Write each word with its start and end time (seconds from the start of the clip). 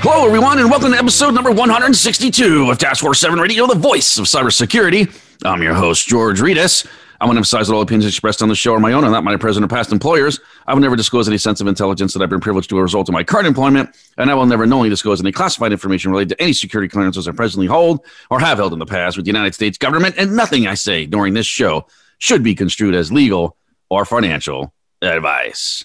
Hello, 0.00 0.26
everyone, 0.26 0.58
and 0.58 0.70
welcome 0.70 0.92
to 0.92 0.98
episode 0.98 1.32
number 1.32 1.50
162 1.50 2.70
of 2.70 2.78
Task 2.78 3.00
Force 3.00 3.18
7 3.18 3.38
Radio, 3.38 3.66
the 3.66 3.74
voice 3.74 4.18
of 4.18 4.26
cybersecurity. 4.26 5.12
I'm 5.44 5.62
your 5.62 5.74
host, 5.74 6.06
George 6.06 6.38
Rettas. 6.38 6.86
I 7.20 7.24
want 7.24 7.36
to 7.36 7.38
emphasize 7.38 7.66
that 7.68 7.74
all 7.74 7.80
opinions 7.80 8.06
expressed 8.06 8.42
on 8.42 8.48
the 8.48 8.54
show 8.54 8.74
are 8.74 8.78
my 8.78 8.92
own 8.92 9.02
and 9.04 9.12
not 9.12 9.24
my 9.24 9.36
present 9.36 9.64
or 9.64 9.68
past 9.68 9.90
employers. 9.90 10.38
I 10.66 10.74
will 10.74 10.82
never 10.82 10.96
disclose 10.96 11.26
any 11.28 11.38
sense 11.38 11.60
of 11.60 11.66
intelligence 11.66 12.12
that 12.12 12.22
I've 12.22 12.28
been 12.28 12.40
privileged 12.40 12.68
to 12.70 12.78
a 12.78 12.82
result 12.82 13.08
of 13.08 13.14
my 13.14 13.24
current 13.24 13.46
employment, 13.46 13.96
and 14.18 14.30
I 14.30 14.34
will 14.34 14.46
never 14.46 14.66
knowingly 14.66 14.90
disclose 14.90 15.20
any 15.20 15.32
classified 15.32 15.72
information 15.72 16.10
related 16.12 16.36
to 16.36 16.42
any 16.42 16.52
security 16.52 16.88
clearances 16.88 17.26
I 17.26 17.32
presently 17.32 17.66
hold 17.66 18.04
or 18.30 18.38
have 18.38 18.58
held 18.58 18.74
in 18.74 18.78
the 18.78 18.86
past 18.86 19.16
with 19.16 19.24
the 19.24 19.30
United 19.30 19.54
States 19.54 19.78
government, 19.78 20.14
and 20.18 20.36
nothing 20.36 20.66
I 20.66 20.74
say 20.74 21.06
during 21.06 21.34
this 21.34 21.46
show 21.46 21.86
should 22.18 22.42
be 22.42 22.54
construed 22.54 22.94
as 22.94 23.10
legal 23.10 23.56
or 23.88 24.04
financial 24.04 24.74
advice. 25.00 25.84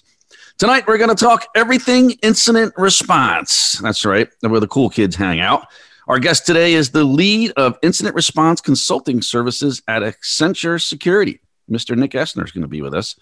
Tonight, 0.58 0.86
we're 0.86 0.98
going 0.98 1.08
to 1.08 1.16
talk 1.16 1.46
everything 1.56 2.12
incident 2.22 2.74
response. 2.76 3.78
That's 3.82 4.04
right, 4.04 4.28
where 4.40 4.60
the 4.60 4.68
cool 4.68 4.90
kids 4.90 5.16
hang 5.16 5.40
out. 5.40 5.66
Our 6.06 6.18
guest 6.18 6.46
today 6.46 6.74
is 6.74 6.90
the 6.90 7.04
lead 7.04 7.52
of 7.56 7.78
incident 7.82 8.14
response 8.14 8.60
consulting 8.60 9.22
services 9.22 9.82
at 9.88 10.02
Accenture 10.02 10.80
Security. 10.80 11.40
Mr. 11.70 11.96
Nick 11.96 12.12
Essner 12.12 12.44
is 12.44 12.52
going 12.52 12.62
to 12.62 12.68
be 12.68 12.82
with 12.82 12.94
us. 12.94 13.16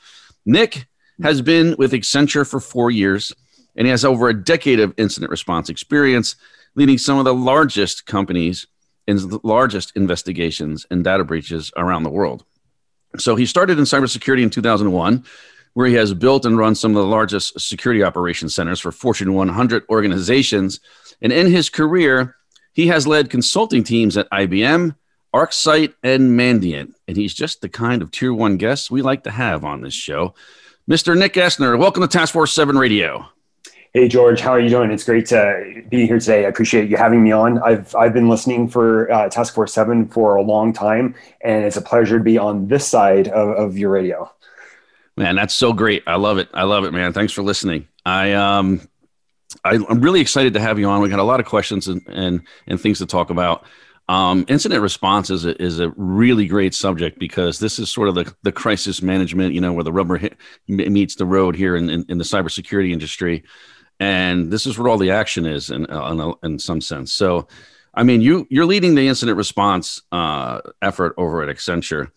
Nick 0.44 0.86
has 1.22 1.40
been 1.40 1.76
with 1.78 1.92
Accenture 1.92 2.46
for 2.48 2.60
four 2.60 2.90
years, 2.90 3.32
and 3.76 3.86
he 3.86 3.90
has 3.90 4.04
over 4.04 4.28
a 4.28 4.34
decade 4.34 4.80
of 4.80 4.92
incident 4.98 5.30
response 5.30 5.70
experience, 5.70 6.36
leading 6.74 6.98
some 6.98 7.18
of 7.18 7.24
the 7.24 7.34
largest 7.34 8.06
companies 8.06 8.66
and 9.06 9.18
the 9.18 9.40
largest 9.44 9.92
investigations 9.96 10.84
and 10.90 11.04
data 11.04 11.24
breaches 11.24 11.70
around 11.76 12.02
the 12.02 12.10
world. 12.10 12.44
So 13.18 13.34
he 13.36 13.46
started 13.46 13.78
in 13.78 13.84
cybersecurity 13.84 14.42
in 14.42 14.50
2001 14.50 15.24
where 15.74 15.86
he 15.86 15.94
has 15.94 16.14
built 16.14 16.44
and 16.44 16.58
run 16.58 16.74
some 16.74 16.92
of 16.92 17.02
the 17.02 17.08
largest 17.08 17.58
security 17.60 18.02
operations 18.02 18.54
centers 18.54 18.80
for 18.80 18.92
Fortune 18.92 19.34
100 19.34 19.84
organizations. 19.88 20.80
And 21.22 21.32
in 21.32 21.50
his 21.50 21.68
career, 21.68 22.36
he 22.72 22.88
has 22.88 23.06
led 23.06 23.30
consulting 23.30 23.84
teams 23.84 24.16
at 24.16 24.30
IBM, 24.30 24.94
ArcSight, 25.34 25.94
and 26.02 26.38
Mandiant. 26.38 26.94
And 27.06 27.16
he's 27.16 27.34
just 27.34 27.60
the 27.60 27.68
kind 27.68 28.02
of 28.02 28.10
tier 28.10 28.34
one 28.34 28.56
guest 28.56 28.90
we 28.90 29.02
like 29.02 29.24
to 29.24 29.30
have 29.30 29.64
on 29.64 29.80
this 29.80 29.94
show. 29.94 30.34
Mr. 30.88 31.16
Nick 31.16 31.34
Essner, 31.34 31.78
welcome 31.78 32.02
to 32.02 32.08
Task 32.08 32.32
Force 32.32 32.52
7 32.52 32.76
Radio. 32.76 33.26
Hey 33.92 34.06
George, 34.06 34.40
how 34.40 34.52
are 34.52 34.60
you 34.60 34.68
doing? 34.68 34.92
It's 34.92 35.02
great 35.02 35.26
to 35.26 35.82
be 35.88 36.06
here 36.06 36.20
today. 36.20 36.46
I 36.46 36.48
appreciate 36.48 36.88
you 36.88 36.96
having 36.96 37.24
me 37.24 37.32
on. 37.32 37.60
I've 37.60 37.92
I've 37.96 38.12
been 38.12 38.28
listening 38.28 38.68
for 38.68 39.10
uh, 39.10 39.28
Task 39.28 39.52
Force 39.52 39.72
Seven 39.72 40.06
for 40.06 40.36
a 40.36 40.42
long 40.42 40.72
time, 40.72 41.16
and 41.40 41.64
it's 41.64 41.76
a 41.76 41.82
pleasure 41.82 42.18
to 42.18 42.22
be 42.22 42.38
on 42.38 42.68
this 42.68 42.86
side 42.86 43.26
of, 43.26 43.48
of 43.48 43.76
your 43.76 43.90
radio. 43.90 44.30
Man, 45.20 45.36
that's 45.36 45.52
so 45.52 45.74
great. 45.74 46.02
I 46.06 46.16
love 46.16 46.38
it. 46.38 46.48
I 46.54 46.62
love 46.62 46.84
it, 46.84 46.92
man. 46.92 47.12
Thanks 47.12 47.34
for 47.34 47.42
listening. 47.42 47.86
I 48.06 48.32
um 48.32 48.88
I, 49.62 49.74
am 49.74 50.00
really 50.00 50.22
excited 50.22 50.54
to 50.54 50.60
have 50.60 50.78
you 50.78 50.88
on. 50.88 51.02
We 51.02 51.10
got 51.10 51.18
a 51.18 51.24
lot 51.24 51.40
of 51.40 51.46
questions 51.46 51.88
and 51.88 52.00
and, 52.08 52.40
and 52.66 52.80
things 52.80 53.00
to 53.00 53.06
talk 53.06 53.28
about. 53.28 53.66
Um, 54.08 54.46
incident 54.48 54.80
response 54.80 55.28
is 55.28 55.44
a, 55.44 55.62
is 55.62 55.78
a 55.78 55.90
really 55.90 56.46
great 56.46 56.74
subject 56.74 57.18
because 57.18 57.58
this 57.58 57.78
is 57.78 57.90
sort 57.90 58.08
of 58.08 58.14
the, 58.14 58.34
the 58.44 58.50
crisis 58.50 59.02
management, 59.02 59.52
you 59.52 59.60
know, 59.60 59.74
where 59.74 59.84
the 59.84 59.92
rubber 59.92 60.16
hit, 60.16 60.38
meets 60.66 61.16
the 61.16 61.26
road 61.26 61.54
here 61.54 61.76
in, 61.76 61.90
in, 61.90 62.06
in, 62.08 62.18
the 62.18 62.24
cybersecurity 62.24 62.90
industry. 62.90 63.44
And 64.00 64.50
this 64.50 64.66
is 64.66 64.78
where 64.78 64.88
all 64.88 64.98
the 64.98 65.12
action 65.12 65.46
is 65.46 65.70
in, 65.70 65.84
in, 65.84 66.34
in 66.42 66.58
some 66.58 66.80
sense. 66.80 67.12
So, 67.12 67.46
I 67.94 68.02
mean, 68.02 68.20
you, 68.20 68.48
you're 68.50 68.66
leading 68.66 68.96
the 68.96 69.06
incident 69.06 69.36
response 69.36 70.02
uh, 70.10 70.60
effort 70.82 71.14
over 71.16 71.42
at 71.42 71.54
Accenture 71.54 72.10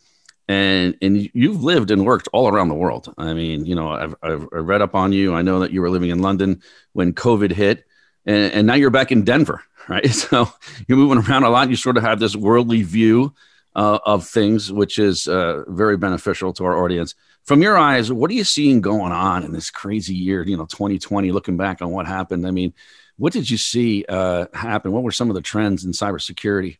and 0.48 0.98
and 1.02 1.30
you've 1.34 1.64
lived 1.64 1.92
and 1.92 2.06
worked 2.06 2.28
all 2.34 2.48
around 2.48 2.70
the 2.70 2.76
world. 2.76 3.14
I 3.18 3.34
mean, 3.34 3.66
you 3.66 3.76
know, 3.76 3.90
I've, 3.90 4.16
I've 4.22 4.48
read 4.52 4.82
up 4.82 4.96
on 4.96 5.14
you. 5.14 5.34
I 5.34 5.42
know 5.42 5.60
that 5.60 5.72
you 5.72 5.82
were 5.82 5.90
living 5.90 6.10
in 6.10 6.20
London 6.20 6.62
when 6.94 7.14
COVID 7.14 7.52
hit, 7.52 7.86
and, 8.26 8.54
and 8.54 8.68
now 8.68 8.76
you're 8.76 8.90
back 8.90 9.12
in 9.12 9.24
Denver, 9.24 9.64
right? 9.88 10.06
So 10.14 10.50
you're 10.88 10.98
moving 10.98 11.24
around 11.24 11.44
a 11.44 11.50
lot. 11.50 11.70
You 11.70 11.76
sort 11.76 11.98
of 11.98 12.04
have 12.04 12.20
this 12.20 12.36
worldly 12.36 12.84
view 12.84 13.34
uh, 13.76 14.00
of 14.06 14.28
things, 14.28 14.72
which 14.72 15.00
is 15.00 15.28
uh, 15.28 15.64
very 15.68 15.98
beneficial 15.98 16.54
to 16.54 16.66
our 16.66 16.84
audience. 16.84 17.16
From 17.46 17.62
your 17.62 17.78
eyes, 17.78 18.12
what 18.12 18.32
are 18.32 18.36
you 18.36 18.46
seeing 18.46 18.80
going 18.80 19.12
on 19.12 19.44
in 19.44 19.52
this 19.52 19.70
crazy 19.70 20.16
year? 20.16 20.44
You 20.44 20.58
know, 20.58 20.66
2020. 20.66 21.32
Looking 21.32 21.58
back 21.58 21.82
on 21.82 21.92
what 21.92 22.08
happened, 22.08 22.48
I 22.48 22.52
mean, 22.52 22.74
what 23.18 23.34
did 23.34 23.50
you 23.50 23.58
see 23.58 24.06
uh, 24.08 24.48
happen? 24.54 24.92
What 24.92 25.04
were 25.04 25.12
some 25.12 25.30
of 25.30 25.36
the 25.36 25.42
trends 25.42 25.84
in 25.84 25.92
cybersecurity? 25.92 26.78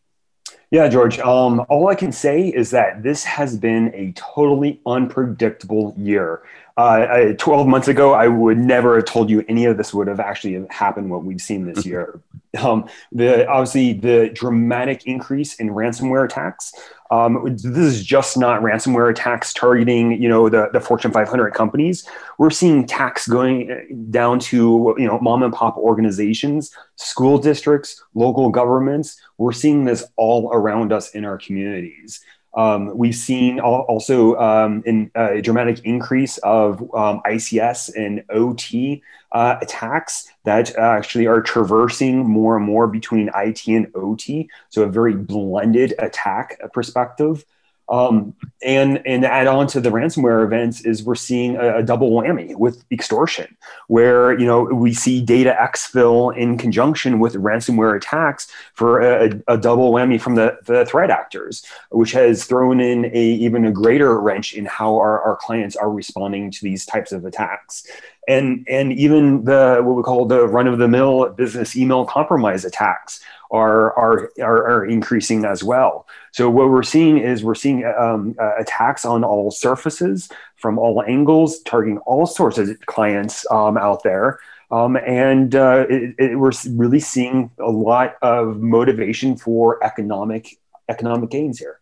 Yeah, 0.74 0.88
George. 0.88 1.20
Um, 1.20 1.64
all 1.68 1.86
I 1.86 1.94
can 1.94 2.10
say 2.10 2.48
is 2.48 2.72
that 2.72 3.04
this 3.04 3.22
has 3.22 3.56
been 3.56 3.94
a 3.94 4.10
totally 4.16 4.80
unpredictable 4.86 5.94
year. 5.96 6.42
Uh, 6.76 7.34
12 7.38 7.68
months 7.68 7.86
ago, 7.86 8.14
I 8.14 8.26
would 8.26 8.58
never 8.58 8.96
have 8.96 9.04
told 9.04 9.30
you 9.30 9.44
any 9.46 9.64
of 9.66 9.76
this 9.76 9.94
would 9.94 10.08
have 10.08 10.18
actually 10.18 10.66
happened. 10.70 11.08
What 11.08 11.24
we've 11.24 11.40
seen 11.40 11.72
this 11.72 11.86
year, 11.86 12.20
um, 12.58 12.88
the 13.12 13.46
obviously 13.46 13.92
the 13.92 14.30
dramatic 14.34 15.06
increase 15.06 15.54
in 15.54 15.70
ransomware 15.70 16.24
attacks. 16.24 16.72
Um, 17.12 17.44
this 17.44 17.76
is 17.76 18.04
just 18.04 18.36
not 18.36 18.62
ransomware 18.62 19.08
attacks 19.08 19.52
targeting, 19.52 20.20
you 20.20 20.28
know, 20.28 20.48
the, 20.48 20.68
the 20.72 20.80
Fortune 20.80 21.12
500 21.12 21.52
companies. 21.52 22.08
We're 22.38 22.50
seeing 22.50 22.82
attacks 22.82 23.28
going 23.28 23.70
uh, 23.70 23.94
down 24.10 24.40
to, 24.40 24.96
you 24.98 25.06
know, 25.06 25.20
mom 25.20 25.44
and 25.44 25.52
pop 25.52 25.76
organizations, 25.76 26.74
school 26.96 27.38
districts, 27.38 28.02
local 28.14 28.48
governments. 28.48 29.20
We're 29.38 29.52
seeing 29.52 29.84
this 29.84 30.04
all 30.16 30.50
around 30.52 30.92
us 30.92 31.10
in 31.10 31.24
our 31.24 31.38
communities. 31.38 32.20
Um, 32.56 32.96
we've 32.96 33.14
seen 33.14 33.60
also 33.60 34.36
um, 34.36 34.82
in, 34.86 35.10
uh, 35.16 35.32
a 35.32 35.42
dramatic 35.42 35.80
increase 35.84 36.38
of 36.38 36.80
um, 36.94 37.20
ICS 37.26 37.90
and 37.96 38.24
OT 38.30 39.02
uh, 39.32 39.56
attacks 39.60 40.30
that 40.44 40.76
actually 40.76 41.26
are 41.26 41.42
traversing 41.42 42.18
more 42.18 42.56
and 42.56 42.64
more 42.64 42.86
between 42.86 43.30
IT 43.34 43.66
and 43.66 43.90
OT. 43.94 44.48
So 44.68 44.82
a 44.82 44.88
very 44.88 45.14
blended 45.14 45.94
attack 45.98 46.60
perspective. 46.72 47.44
Um, 47.88 48.34
and 48.64 49.06
and 49.06 49.26
add 49.26 49.46
on 49.46 49.66
to 49.68 49.80
the 49.80 49.90
ransomware 49.90 50.42
events 50.42 50.80
is 50.86 51.02
we're 51.02 51.14
seeing 51.14 51.56
a, 51.56 51.78
a, 51.78 51.82
double 51.82 52.12
whammy 52.12 52.56
with 52.56 52.82
extortion, 52.90 53.54
where 53.88 54.38
you 54.38 54.46
know 54.46 54.62
we 54.62 54.94
see 54.94 55.20
data 55.20 55.54
exfil 55.60 56.34
in 56.34 56.56
conjunction 56.56 57.18
with 57.18 57.34
ransomware 57.34 57.94
attacks 57.94 58.50
for 58.72 59.00
a, 59.00 59.42
a 59.48 59.58
double 59.58 59.92
whammy 59.92 60.18
from 60.18 60.34
the, 60.34 60.56
the 60.64 60.86
threat 60.86 61.10
actors, 61.10 61.62
which 61.90 62.12
has 62.12 62.46
thrown 62.46 62.80
in 62.80 63.04
a 63.06 63.22
even 63.22 63.66
a 63.66 63.72
greater 63.72 64.18
wrench 64.18 64.54
in 64.54 64.64
how 64.64 64.96
our, 64.96 65.20
our 65.20 65.36
clients 65.36 65.76
are 65.76 65.90
responding 65.90 66.50
to 66.50 66.62
these 66.62 66.86
types 66.86 67.12
of 67.12 67.26
attacks. 67.26 67.86
And 68.26 68.66
and 68.66 68.94
even 68.94 69.44
the 69.44 69.82
what 69.82 69.94
we 69.94 70.02
call 70.02 70.24
the 70.24 70.48
run 70.48 70.66
of 70.66 70.78
the 70.78 70.88
mill 70.88 71.28
business 71.28 71.76
email 71.76 72.06
compromise 72.06 72.64
attacks 72.64 73.20
are, 73.54 73.96
are, 73.96 74.30
are, 74.42 74.70
are, 74.72 74.84
increasing 74.84 75.44
as 75.44 75.62
well. 75.62 76.06
So 76.32 76.50
what 76.50 76.68
we're 76.68 76.82
seeing 76.82 77.18
is 77.18 77.44
we're 77.44 77.54
seeing 77.54 77.84
um, 77.84 78.34
uh, 78.40 78.56
attacks 78.58 79.04
on 79.04 79.22
all 79.22 79.52
surfaces 79.52 80.28
from 80.56 80.76
all 80.76 81.04
angles, 81.06 81.60
targeting 81.60 81.98
all 81.98 82.26
sorts 82.26 82.58
of 82.58 82.68
clients 82.86 83.46
um, 83.52 83.78
out 83.78 84.02
there. 84.02 84.40
Um, 84.72 84.96
and 84.96 85.54
uh, 85.54 85.86
it, 85.88 86.16
it, 86.18 86.36
we're 86.36 86.50
really 86.70 86.98
seeing 86.98 87.52
a 87.60 87.70
lot 87.70 88.16
of 88.22 88.60
motivation 88.60 89.36
for 89.36 89.82
economic 89.84 90.58
economic 90.88 91.30
gains 91.30 91.58
here. 91.60 91.80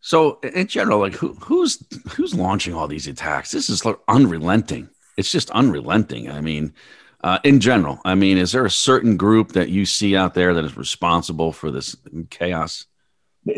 So 0.00 0.38
in 0.40 0.68
general, 0.68 1.00
like 1.00 1.14
who, 1.14 1.34
who's 1.34 1.82
who's 2.10 2.34
launching 2.34 2.74
all 2.74 2.86
these 2.86 3.08
attacks? 3.08 3.50
This 3.50 3.68
is 3.68 3.84
unrelenting. 4.06 4.88
It's 5.16 5.32
just 5.32 5.50
unrelenting. 5.50 6.30
I 6.30 6.40
mean, 6.40 6.74
uh, 7.22 7.38
in 7.44 7.60
general, 7.60 8.00
I 8.04 8.14
mean, 8.14 8.38
is 8.38 8.52
there 8.52 8.64
a 8.64 8.70
certain 8.70 9.16
group 9.16 9.52
that 9.52 9.68
you 9.68 9.86
see 9.86 10.16
out 10.16 10.34
there 10.34 10.54
that 10.54 10.64
is 10.64 10.76
responsible 10.76 11.52
for 11.52 11.70
this 11.70 11.96
chaos? 12.30 12.86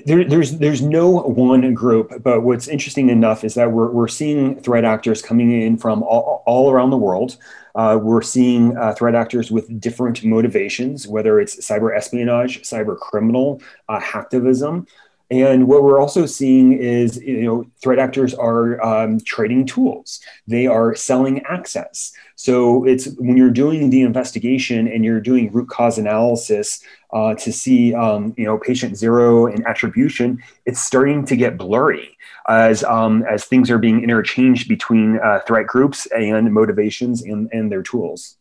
There, 0.06 0.24
there's 0.24 0.56
there's 0.58 0.80
no 0.80 1.10
one 1.10 1.74
group, 1.74 2.10
but 2.22 2.40
what's 2.40 2.68
interesting 2.68 3.10
enough 3.10 3.44
is 3.44 3.54
that 3.54 3.70
we're, 3.70 3.90
we're 3.90 4.08
seeing 4.08 4.58
threat 4.60 4.84
actors 4.84 5.20
coming 5.20 5.52
in 5.60 5.76
from 5.76 6.02
all, 6.02 6.42
all 6.46 6.70
around 6.70 6.88
the 6.90 6.96
world. 6.96 7.36
Uh, 7.74 7.98
we're 8.00 8.22
seeing 8.22 8.76
uh, 8.78 8.94
threat 8.94 9.14
actors 9.14 9.50
with 9.50 9.80
different 9.80 10.24
motivations, 10.24 11.06
whether 11.06 11.38
it's 11.38 11.56
cyber 11.56 11.94
espionage, 11.94 12.62
cyber 12.62 12.98
criminal, 12.98 13.60
uh, 13.88 14.00
hacktivism. 14.00 14.86
And 15.30 15.66
what 15.66 15.82
we're 15.82 16.00
also 16.00 16.26
seeing 16.26 16.74
is, 16.74 17.16
you 17.16 17.42
know, 17.42 17.66
threat 17.82 17.98
actors 17.98 18.34
are 18.34 18.80
um, 18.84 19.20
trading 19.20 19.66
tools. 19.66 20.20
They 20.46 20.66
are 20.66 20.94
selling 20.94 21.42
access. 21.44 22.12
So 22.36 22.84
it's 22.84 23.06
when 23.18 23.36
you're 23.36 23.50
doing 23.50 23.90
the 23.90 24.02
investigation 24.02 24.88
and 24.88 25.04
you're 25.04 25.20
doing 25.20 25.52
root 25.52 25.68
cause 25.68 25.98
analysis 25.98 26.82
uh, 27.12 27.34
to 27.36 27.52
see, 27.52 27.94
um, 27.94 28.34
you 28.36 28.44
know, 28.44 28.58
patient 28.58 28.96
zero 28.96 29.46
and 29.46 29.64
attribution, 29.66 30.42
it's 30.66 30.82
starting 30.82 31.24
to 31.26 31.36
get 31.36 31.56
blurry 31.56 32.16
as 32.48 32.82
um, 32.84 33.22
as 33.30 33.44
things 33.44 33.70
are 33.70 33.78
being 33.78 34.02
interchanged 34.02 34.68
between 34.68 35.18
uh, 35.18 35.40
threat 35.46 35.66
groups 35.66 36.06
and 36.06 36.52
motivations 36.52 37.22
and, 37.22 37.48
and 37.52 37.70
their 37.70 37.82
tools. 37.82 38.36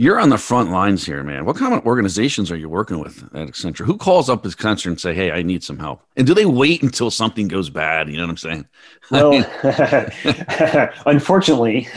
You're 0.00 0.18
on 0.18 0.30
the 0.30 0.38
front 0.38 0.70
lines 0.70 1.04
here, 1.04 1.22
man. 1.22 1.44
What 1.44 1.56
kind 1.56 1.74
of 1.74 1.84
organizations 1.84 2.50
are 2.50 2.56
you 2.56 2.70
working 2.70 3.00
with 3.00 3.22
at 3.34 3.48
Accenture? 3.48 3.84
Who 3.84 3.98
calls 3.98 4.30
up 4.30 4.44
his 4.44 4.54
Accenture 4.56 4.86
and 4.86 4.98
say, 4.98 5.12
"Hey, 5.12 5.30
I 5.30 5.42
need 5.42 5.62
some 5.62 5.78
help"? 5.78 6.00
And 6.16 6.26
do 6.26 6.32
they 6.32 6.46
wait 6.46 6.82
until 6.82 7.10
something 7.10 7.48
goes 7.48 7.68
bad? 7.68 8.08
You 8.08 8.16
know 8.16 8.22
what 8.22 8.30
I'm 8.30 8.36
saying? 8.38 8.68
Well, 9.10 9.44
unfortunately, 11.04 11.88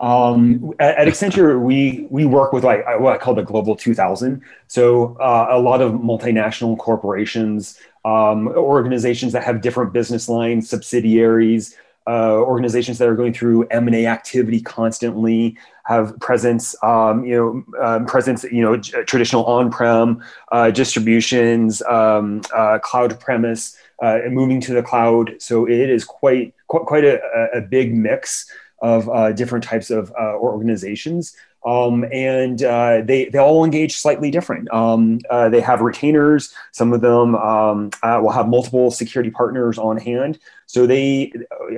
um, 0.00 0.72
at, 0.80 0.96
at, 0.96 1.06
Accenture, 1.06 1.60
we 1.60 2.08
we 2.10 2.24
work 2.24 2.52
with 2.52 2.64
like 2.64 2.84
what 2.98 3.14
I 3.14 3.18
call 3.18 3.34
the 3.34 3.42
Global 3.42 3.76
2000. 3.76 4.42
So 4.66 5.16
uh, 5.20 5.48
a 5.50 5.60
lot 5.60 5.82
of 5.82 5.92
multinational 5.92 6.76
corporations, 6.78 7.78
um, 8.04 8.48
organizations 8.48 9.32
that 9.34 9.44
have 9.44 9.60
different 9.60 9.92
business 9.92 10.28
lines, 10.28 10.68
subsidiaries, 10.68 11.76
uh, 12.06 12.34
organizations 12.34 12.98
that 12.98 13.08
are 13.08 13.16
going 13.16 13.32
through 13.32 13.66
M&A 13.68 14.06
activity 14.06 14.60
constantly 14.60 15.56
have 15.84 16.18
presence, 16.20 16.74
um, 16.82 17.24
you 17.24 17.36
know, 17.36 17.84
um, 17.84 18.06
presence, 18.06 18.44
you 18.44 18.62
know, 18.62 18.76
traditional 18.76 19.44
on-prem 19.44 20.22
uh, 20.52 20.70
distributions, 20.70 21.82
um, 21.82 22.42
uh, 22.54 22.78
cloud 22.78 23.18
premise, 23.18 23.76
uh, 24.02 24.18
and 24.24 24.34
moving 24.34 24.60
to 24.60 24.72
the 24.72 24.82
cloud. 24.82 25.34
So 25.38 25.66
it 25.66 25.90
is 25.90 26.04
quite 26.04 26.54
quite, 26.68 26.86
quite 26.86 27.04
a, 27.04 27.20
a 27.54 27.60
big 27.60 27.94
mix 27.94 28.50
of 28.82 29.08
uh, 29.08 29.32
different 29.32 29.64
types 29.64 29.90
of 29.90 30.10
organizations. 30.12 31.34
Um, 31.66 32.04
and 32.12 32.62
uh, 32.62 33.02
they 33.02 33.24
they 33.24 33.38
all 33.38 33.64
engage 33.64 33.96
slightly 33.96 34.30
different. 34.30 34.72
Um, 34.72 35.18
uh, 35.28 35.48
they 35.48 35.60
have 35.60 35.80
retainers. 35.80 36.54
Some 36.70 36.92
of 36.92 37.00
them 37.00 37.34
um, 37.34 37.90
uh, 38.04 38.20
will 38.22 38.30
have 38.30 38.48
multiple 38.48 38.92
security 38.92 39.30
partners 39.30 39.76
on 39.76 39.96
hand. 39.96 40.38
So 40.66 40.86
they, 40.86 41.32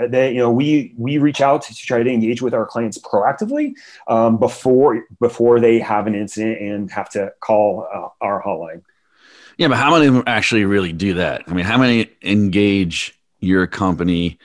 they 0.09 0.33
you 0.33 0.39
know 0.39 0.53
we 0.53 0.93
we 0.99 1.17
reach 1.17 1.41
out 1.41 1.63
to, 1.63 1.75
try 1.75 2.03
to 2.03 2.11
engage 2.11 2.43
with 2.43 2.53
our 2.53 2.67
clients 2.67 2.99
proactively 2.99 3.73
um, 4.09 4.39
before 4.39 5.07
before 5.21 5.59
they 5.59 5.79
have 5.79 6.07
an 6.07 6.15
incident 6.15 6.61
and 6.61 6.91
have 6.91 7.09
to 7.11 7.33
call 7.41 7.89
uh, 7.93 8.09
our 8.21 8.43
hotline. 8.43 8.83
Yeah, 9.57 9.69
but 9.69 9.79
how 9.79 9.99
many 9.99 10.23
actually 10.27 10.67
really 10.67 10.93
do 10.93 11.15
that? 11.15 11.45
I 11.47 11.55
mean, 11.55 11.65
how 11.65 11.79
many 11.79 12.11
engage 12.23 13.19
your 13.41 13.67
company 13.67 14.39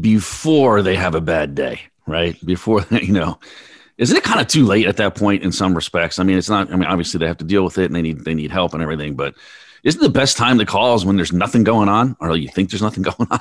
before 0.00 0.80
they 0.80 0.96
have 0.96 1.14
a 1.14 1.20
bad 1.20 1.54
day, 1.54 1.82
right? 2.06 2.42
Before 2.44 2.86
you 2.90 3.12
know 3.12 3.38
isn't 4.00 4.16
it 4.16 4.24
kind 4.24 4.40
of 4.40 4.48
too 4.48 4.64
late 4.64 4.86
at 4.86 4.96
that 4.96 5.14
point 5.14 5.42
in 5.42 5.52
some 5.52 5.74
respects? 5.74 6.18
I 6.18 6.24
mean, 6.24 6.38
it's 6.38 6.48
not. 6.48 6.72
I 6.72 6.76
mean, 6.76 6.86
obviously 6.86 7.18
they 7.18 7.26
have 7.26 7.36
to 7.36 7.44
deal 7.44 7.62
with 7.62 7.76
it 7.76 7.84
and 7.84 7.94
they 7.94 8.00
need 8.00 8.24
they 8.24 8.34
need 8.34 8.50
help 8.50 8.72
and 8.72 8.82
everything, 8.82 9.14
but 9.14 9.34
isn't 9.82 10.00
the 10.00 10.08
best 10.08 10.36
time 10.36 10.58
to 10.58 10.66
call 10.66 10.94
is 10.94 11.04
when 11.04 11.16
there's 11.16 11.32
nothing 11.32 11.64
going 11.64 11.88
on, 11.88 12.16
or 12.20 12.36
you 12.36 12.48
think 12.48 12.70
there's 12.70 12.82
nothing 12.82 13.02
going 13.10 13.28
on? 13.30 13.38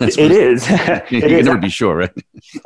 it 0.00 0.18
is. 0.18 0.68
you 0.70 0.76
it 0.78 1.08
can 1.08 1.22
is. 1.22 1.46
never 1.46 1.58
be 1.58 1.68
sure, 1.68 1.96
right? 1.96 2.10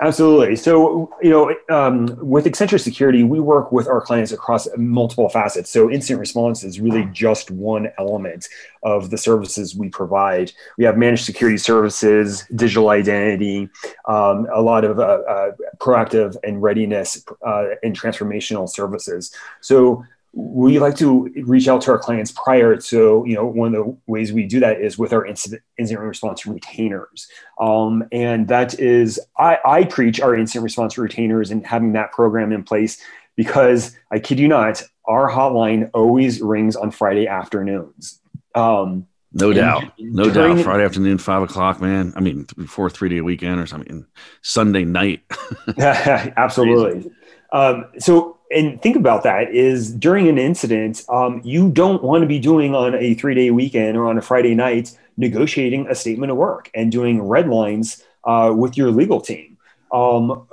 Absolutely. 0.00 0.56
So, 0.56 1.12
you 1.22 1.30
know, 1.30 1.54
um, 1.70 2.16
with 2.20 2.44
Accenture 2.44 2.80
Security, 2.80 3.22
we 3.22 3.40
work 3.40 3.72
with 3.72 3.88
our 3.88 4.00
clients 4.00 4.32
across 4.32 4.69
multiple 4.76 5.28
facets. 5.28 5.70
So, 5.70 5.90
incident 5.90 6.20
response 6.20 6.64
is 6.64 6.80
really 6.80 7.08
just 7.12 7.50
one 7.50 7.88
element 7.98 8.48
of 8.82 9.10
the 9.10 9.19
services 9.19 9.76
we 9.76 9.88
provide. 9.88 10.52
We 10.76 10.84
have 10.84 10.96
managed 10.96 11.25
security 11.25 11.58
services, 11.58 12.44
digital 12.54 12.88
identity, 12.90 13.68
um, 14.06 14.48
a 14.52 14.60
lot 14.60 14.84
of 14.84 14.98
uh, 14.98 15.02
uh, 15.02 15.52
proactive 15.78 16.36
and 16.42 16.62
readiness 16.62 17.25
uh, 17.46 17.66
and 17.82 17.98
transformational 17.98 18.68
services. 18.68 19.34
So, 19.60 20.04
we 20.34 20.79
like 20.79 20.96
to 20.96 21.29
reach 21.43 21.69
out 21.69 21.82
to 21.82 21.90
our 21.90 21.99
clients 21.99 22.32
prior 22.32 22.76
to 22.76 23.23
you 23.26 23.34
know 23.34 23.46
one 23.46 23.75
of 23.75 23.84
the 23.84 23.96
ways 24.06 24.32
we 24.32 24.46
do 24.46 24.61
that 24.61 24.81
is 24.81 24.96
with 24.96 25.12
our 25.12 25.26
incident, 25.26 25.62
incident 25.79 26.06
response 26.06 26.46
retainers. 26.46 27.29
Um, 27.61 28.05
and 28.12 28.49
that 28.49 28.79
is 28.81 29.20
I, 29.38 29.58
I 29.64 29.84
preach 29.84 30.20
our 30.20 30.34
incident 30.34 30.64
response 30.64 30.96
retainers 30.96 31.50
and 31.50 31.67
having 31.67 31.93
that 31.93 32.12
program 32.12 32.52
in 32.52 32.62
place 32.62 33.00
because 33.37 33.96
i 34.11 34.19
kid 34.19 34.38
you 34.38 34.46
not 34.46 34.82
our 35.06 35.31
hotline 35.31 35.90
always 35.94 36.40
rings 36.40 36.76
on 36.76 36.90
friday 36.90 37.26
afternoons. 37.26 38.20
Um, 38.55 39.06
no 39.35 39.52
doubt. 39.52 39.93
No 39.99 40.31
doubt. 40.31 40.61
friday 40.61 40.85
afternoon 40.85 41.19
five 41.19 41.43
o'clock 41.43 41.81
man. 41.81 42.14
I 42.17 42.20
mean 42.20 42.46
before 42.56 42.88
three 42.88 43.11
day 43.11 43.20
weekend 43.20 43.61
or 43.61 43.67
something. 43.67 44.06
Sunday 44.40 44.85
night. 44.87 45.25
Absolutely. 45.78 47.11
Um, 47.52 47.85
so 47.99 48.38
and 48.54 48.81
think 48.81 48.96
about 48.96 49.22
that 49.22 49.50
is 49.50 49.93
during 49.93 50.28
an 50.28 50.38
incident, 50.38 51.04
um, 51.08 51.40
you 51.44 51.70
don't 51.70 52.02
want 52.02 52.22
to 52.22 52.26
be 52.26 52.38
doing 52.38 52.75
on 52.75 52.94
a 52.94 53.14
three 53.14 53.34
day 53.34 53.50
weekend 53.50 53.96
or 53.96 54.08
on 54.08 54.19
a 54.19 54.22
Friday 54.22 54.54
night 54.54 54.96
negotiating 55.16 55.87
a 55.88 55.94
statement 55.94 56.31
of 56.31 56.38
work 56.38 56.70
and 56.75 56.90
doing 56.90 57.22
red 57.22 57.49
lines 57.49 58.02
uh, 58.25 58.52
with 58.56 58.76
your 58.76 58.90
legal 58.90 59.20
team. 59.20 59.58
Um, 59.93 60.46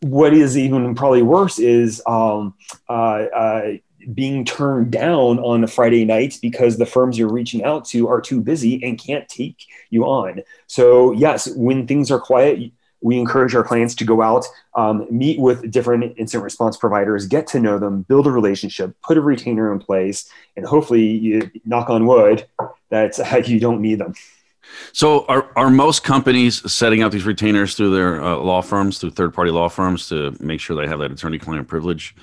what 0.00 0.32
is 0.32 0.56
even 0.56 0.94
probably 0.94 1.22
worse 1.22 1.58
is 1.58 2.02
um, 2.06 2.54
uh, 2.88 2.92
uh, 3.34 3.72
being 4.14 4.44
turned 4.44 4.92
down 4.92 5.38
on 5.40 5.64
a 5.64 5.66
Friday 5.66 6.04
night 6.04 6.38
because 6.40 6.76
the 6.76 6.86
firms 6.86 7.18
you're 7.18 7.32
reaching 7.32 7.64
out 7.64 7.84
to 7.86 8.08
are 8.08 8.20
too 8.20 8.40
busy 8.40 8.82
and 8.84 8.98
can't 8.98 9.28
take 9.28 9.64
you 9.90 10.04
on. 10.04 10.42
So, 10.68 11.12
yes, 11.12 11.48
when 11.56 11.86
things 11.86 12.10
are 12.10 12.20
quiet, 12.20 12.70
we 13.00 13.18
encourage 13.18 13.54
our 13.54 13.62
clients 13.62 13.94
to 13.96 14.04
go 14.04 14.22
out, 14.22 14.46
um, 14.74 15.06
meet 15.10 15.38
with 15.38 15.70
different 15.70 16.14
incident 16.16 16.44
response 16.44 16.76
providers, 16.76 17.26
get 17.26 17.46
to 17.48 17.60
know 17.60 17.78
them, 17.78 18.02
build 18.02 18.26
a 18.26 18.30
relationship, 18.30 18.96
put 19.02 19.16
a 19.16 19.20
retainer 19.20 19.72
in 19.72 19.78
place, 19.78 20.28
and 20.56 20.66
hopefully, 20.66 21.06
you 21.06 21.50
knock 21.64 21.90
on 21.90 22.06
wood, 22.06 22.46
that 22.90 23.18
uh, 23.32 23.36
you 23.36 23.60
don't 23.60 23.80
need 23.80 23.98
them. 23.98 24.14
So, 24.92 25.24
are, 25.26 25.50
are 25.56 25.70
most 25.70 26.02
companies 26.02 26.70
setting 26.70 27.02
up 27.02 27.12
these 27.12 27.24
retainers 27.24 27.74
through 27.76 27.94
their 27.94 28.22
uh, 28.22 28.36
law 28.36 28.62
firms, 28.62 28.98
through 28.98 29.10
third 29.10 29.32
party 29.32 29.50
law 29.50 29.68
firms, 29.68 30.08
to 30.08 30.36
make 30.40 30.60
sure 30.60 30.76
they 30.76 30.88
have 30.88 30.98
that 30.98 31.12
attorney 31.12 31.38
client 31.38 31.68
privilege 31.68 32.16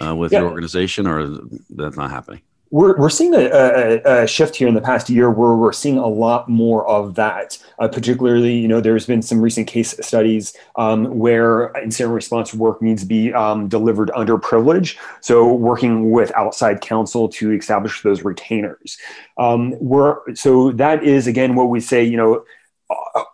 uh, 0.00 0.14
with 0.14 0.32
yeah. 0.32 0.40
your 0.40 0.48
organization, 0.48 1.06
or 1.06 1.38
that's 1.70 1.96
not 1.96 2.10
happening? 2.10 2.40
We're, 2.72 2.96
we're 2.96 3.10
seeing 3.10 3.34
a, 3.34 3.50
a, 3.50 4.22
a, 4.22 4.26
shift 4.26 4.56
here 4.56 4.66
in 4.66 4.72
the 4.72 4.80
past 4.80 5.10
year 5.10 5.30
where 5.30 5.52
we're 5.52 5.74
seeing 5.74 5.98
a 5.98 6.06
lot 6.06 6.48
more 6.48 6.88
of 6.88 7.14
that. 7.16 7.58
Uh, 7.78 7.86
particularly, 7.86 8.54
you 8.54 8.66
know, 8.66 8.80
there's 8.80 9.06
been 9.06 9.20
some 9.20 9.42
recent 9.42 9.66
case 9.66 9.94
studies 10.00 10.56
um, 10.76 11.04
where 11.18 11.70
incident 11.76 12.14
response 12.14 12.54
work 12.54 12.80
needs 12.80 13.02
to 13.02 13.06
be 13.06 13.32
um, 13.34 13.68
delivered 13.68 14.10
under 14.14 14.38
privilege. 14.38 14.98
So, 15.20 15.52
working 15.52 16.10
with 16.12 16.32
outside 16.34 16.80
counsel 16.80 17.28
to 17.28 17.52
establish 17.52 18.00
those 18.02 18.24
retainers. 18.24 18.96
Um, 19.36 19.74
we're 19.78 20.34
so 20.34 20.72
that 20.72 21.04
is 21.04 21.26
again 21.26 21.54
what 21.54 21.68
we 21.68 21.78
say. 21.78 22.02
You 22.02 22.16
know, 22.16 22.44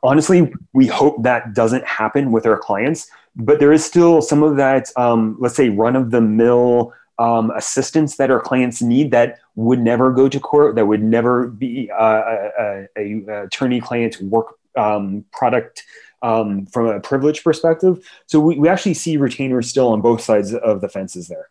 honestly, 0.03 0.53
we 0.73 0.89
hope 0.89 1.23
that 1.23 1.55
doesn't 1.55 1.87
happen 1.87 2.33
with 2.33 2.45
our 2.45 2.59
clients, 2.59 3.09
but 3.37 3.61
there 3.61 3.73
is 3.73 3.85
still 3.85 4.21
some 4.21 4.43
of 4.43 4.57
that. 4.57 4.91
Um, 4.97 5.37
let's 5.39 5.55
say 5.55 5.69
run 5.69 5.95
of 5.95 6.11
the 6.11 6.21
mill 6.21 6.93
um, 7.19 7.51
assistance 7.51 8.17
that 8.17 8.31
our 8.31 8.41
clients 8.41 8.81
need 8.81 9.11
that 9.11 9.41
would 9.57 9.81
never 9.81 10.13
go 10.13 10.29
to 10.29 10.39
court, 10.39 10.77
that 10.77 10.87
would 10.87 11.03
never 11.03 11.49
be 11.49 11.91
uh, 11.91 12.23
a, 12.59 12.87
a, 12.97 13.25
a 13.27 13.43
attorney-client 13.45 14.21
work 14.23 14.55
um, 14.77 15.25
product 15.33 15.83
um, 16.23 16.67
from 16.67 16.87
a 16.87 17.01
privilege 17.01 17.43
perspective. 17.43 18.09
So 18.27 18.41
we, 18.41 18.59
we 18.59 18.69
actually 18.69 18.95
see 18.95 19.17
retainers 19.17 19.69
still 19.69 19.89
on 19.89 20.01
both 20.01 20.21
sides 20.21 20.55
of 20.55 20.81
the 20.81 20.89
fences 20.89 21.29
there. 21.29 21.49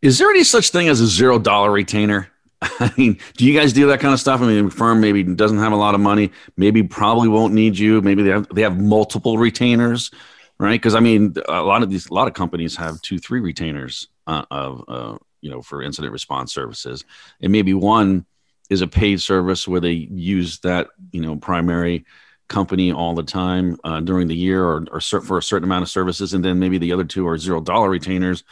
Is 0.00 0.18
there 0.18 0.30
any 0.30 0.44
such 0.44 0.70
thing 0.70 0.88
as 0.88 1.00
a 1.00 1.06
zero 1.06 1.38
dollar 1.38 1.70
retainer? 1.70 2.28
I 2.62 2.92
mean, 2.96 3.18
do 3.36 3.44
you 3.44 3.58
guys 3.58 3.72
do 3.72 3.86
that 3.88 4.00
kind 4.00 4.14
of 4.14 4.20
stuff? 4.20 4.40
I 4.40 4.46
mean, 4.46 4.66
a 4.66 4.70
firm 4.70 5.00
maybe 5.00 5.22
doesn't 5.22 5.58
have 5.58 5.72
a 5.72 5.76
lot 5.76 5.94
of 5.94 6.00
money, 6.00 6.32
maybe 6.56 6.82
probably 6.82 7.28
won't 7.28 7.54
need 7.54 7.78
you. 7.78 8.00
Maybe 8.00 8.22
they 8.22 8.30
have 8.30 8.48
they 8.54 8.62
have 8.62 8.80
multiple 8.80 9.38
retainers, 9.38 10.10
right? 10.58 10.80
Because 10.80 10.94
I 10.94 11.00
mean, 11.00 11.34
a 11.48 11.62
lot 11.62 11.82
of 11.82 11.90
these 11.90 12.08
a 12.08 12.14
lot 12.14 12.28
of 12.28 12.34
companies 12.34 12.76
have 12.76 13.00
two, 13.02 13.18
three 13.18 13.40
retainers 13.40 14.08
uh, 14.26 14.44
of 14.50 14.84
uh, 14.88 15.18
you 15.40 15.50
know 15.50 15.62
for 15.62 15.82
incident 15.82 16.12
response 16.12 16.52
services, 16.52 17.04
and 17.40 17.52
maybe 17.52 17.74
one 17.74 18.26
is 18.70 18.80
a 18.80 18.86
paid 18.86 19.20
service 19.20 19.68
where 19.68 19.80
they 19.80 19.92
use 19.92 20.58
that 20.60 20.88
you 21.10 21.20
know 21.20 21.36
primary 21.36 22.04
company 22.48 22.92
all 22.92 23.14
the 23.14 23.22
time 23.22 23.78
uh, 23.82 24.00
during 24.00 24.28
the 24.28 24.36
year 24.36 24.62
or, 24.62 24.84
or 24.92 25.00
for 25.00 25.38
a 25.38 25.42
certain 25.42 25.64
amount 25.64 25.82
of 25.82 25.88
services. 25.88 26.34
And 26.34 26.44
then 26.44 26.58
maybe 26.58 26.76
the 26.76 26.92
other 26.92 27.04
two 27.04 27.26
are 27.26 27.38
zero 27.38 27.60
dollar 27.60 27.88
retainers 27.88 28.44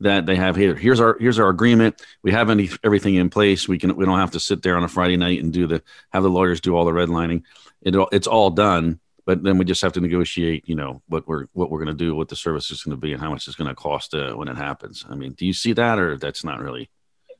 that 0.00 0.26
they 0.26 0.36
have 0.36 0.54
here 0.54 0.76
here's 0.76 1.00
our 1.00 1.16
here's 1.18 1.40
our 1.40 1.48
agreement. 1.48 2.00
We 2.22 2.30
have 2.30 2.50
any 2.50 2.70
everything 2.84 3.16
in 3.16 3.30
place. 3.30 3.66
We 3.66 3.78
can 3.78 3.96
we 3.96 4.04
don't 4.04 4.18
have 4.18 4.30
to 4.32 4.40
sit 4.40 4.62
there 4.62 4.76
on 4.76 4.84
a 4.84 4.88
friday 4.88 5.16
night 5.16 5.42
and 5.42 5.52
do 5.52 5.66
the 5.66 5.82
have 6.10 6.22
the 6.22 6.30
lawyers 6.30 6.60
do 6.60 6.76
all 6.76 6.84
the 6.84 6.92
redlining. 6.92 7.42
It, 7.82 7.94
it's 8.12 8.28
all 8.28 8.50
done 8.50 9.00
but 9.28 9.42
then 9.42 9.58
we 9.58 9.64
just 9.66 9.82
have 9.82 9.92
to 9.92 10.00
negotiate 10.00 10.66
you 10.66 10.74
know 10.74 11.02
what 11.08 11.28
we're 11.28 11.44
what 11.52 11.70
we're 11.70 11.84
going 11.84 11.94
to 11.96 12.04
do 12.04 12.14
what 12.14 12.28
the 12.28 12.34
service 12.34 12.70
is 12.70 12.82
going 12.82 12.96
to 12.96 13.00
be 13.00 13.12
and 13.12 13.20
how 13.20 13.30
much 13.30 13.46
it's 13.46 13.56
going 13.56 13.68
to 13.68 13.74
cost 13.74 14.14
uh, 14.14 14.32
when 14.32 14.48
it 14.48 14.56
happens 14.56 15.04
i 15.10 15.14
mean 15.14 15.32
do 15.32 15.44
you 15.46 15.52
see 15.52 15.74
that 15.74 15.98
or 15.98 16.16
that's 16.16 16.42
not 16.42 16.58
really 16.58 16.88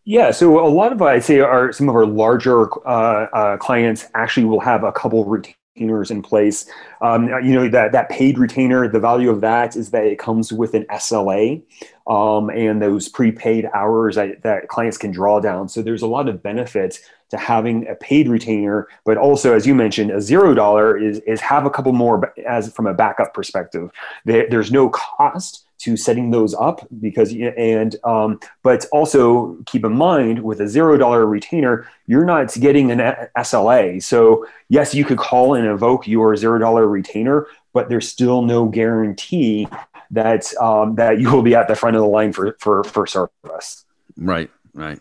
Yeah, 0.04 0.30
so 0.30 0.64
a 0.64 0.72
lot 0.80 0.92
of 0.92 1.02
I'd 1.02 1.24
say 1.24 1.40
are 1.40 1.70
some 1.70 1.88
of 1.90 1.94
our 1.94 2.06
larger 2.06 2.58
uh, 2.86 3.26
uh, 3.40 3.56
clients 3.58 4.06
actually 4.14 4.46
will 4.46 4.64
have 4.70 4.82
a 4.82 4.90
couple 4.90 5.26
retainers 5.26 6.10
in 6.10 6.22
place. 6.22 6.64
Um, 7.02 7.28
you 7.46 7.52
know 7.52 7.68
that 7.68 7.92
that 7.92 8.08
paid 8.08 8.38
retainer, 8.38 8.88
the 8.88 9.00
value 9.00 9.28
of 9.28 9.42
that 9.42 9.76
is 9.76 9.90
that 9.90 10.04
it 10.04 10.18
comes 10.18 10.50
with 10.50 10.72
an 10.72 10.86
SLA 10.90 11.62
um, 12.06 12.48
and 12.48 12.80
those 12.80 13.06
prepaid 13.08 13.68
hours 13.74 14.14
that, 14.14 14.42
that 14.44 14.68
clients 14.68 14.96
can 14.96 15.10
draw 15.10 15.40
down. 15.40 15.68
So 15.68 15.82
there's 15.82 16.02
a 16.02 16.06
lot 16.06 16.26
of 16.26 16.42
benefits 16.42 17.00
to 17.30 17.36
having 17.36 17.86
a 17.88 17.94
paid 17.94 18.28
retainer, 18.28 18.88
but 19.04 19.16
also, 19.16 19.54
as 19.54 19.66
you 19.66 19.74
mentioned, 19.74 20.10
a 20.10 20.20
zero 20.20 20.54
dollar 20.54 20.96
is 20.96 21.20
is 21.20 21.40
have 21.40 21.66
a 21.66 21.70
couple 21.70 21.92
more 21.92 22.32
as 22.46 22.72
from 22.72 22.86
a 22.86 22.94
backup 22.94 23.34
perspective. 23.34 23.90
There, 24.24 24.48
there's 24.48 24.72
no 24.72 24.88
cost 24.90 25.64
to 25.78 25.96
setting 25.96 26.32
those 26.32 26.54
up 26.54 26.86
because 27.00 27.32
and 27.32 27.96
um, 28.04 28.40
but 28.62 28.86
also 28.92 29.56
keep 29.66 29.84
in 29.84 29.92
mind 29.92 30.42
with 30.42 30.60
a 30.60 30.66
zero 30.66 30.96
dollar 30.96 31.24
retainer 31.24 31.86
you're 32.08 32.24
not 32.24 32.52
getting 32.54 32.90
an 32.90 32.98
sla 33.38 34.02
so 34.02 34.44
yes 34.68 34.92
you 34.92 35.04
could 35.04 35.18
call 35.18 35.54
and 35.54 35.68
invoke 35.68 36.08
your 36.08 36.34
zero 36.34 36.58
dollar 36.58 36.88
retainer 36.88 37.46
but 37.72 37.88
there's 37.88 38.08
still 38.08 38.42
no 38.42 38.66
guarantee 38.66 39.68
that 40.10 40.52
um, 40.56 40.94
that 40.96 41.20
you 41.20 41.30
will 41.30 41.42
be 41.42 41.54
at 41.54 41.68
the 41.68 41.74
front 41.74 41.96
of 41.96 42.02
the 42.02 42.08
line 42.08 42.32
for 42.32 42.56
for 42.58 42.84
for 42.84 43.06
service. 43.06 43.84
Right 44.16 44.50
right 44.74 45.00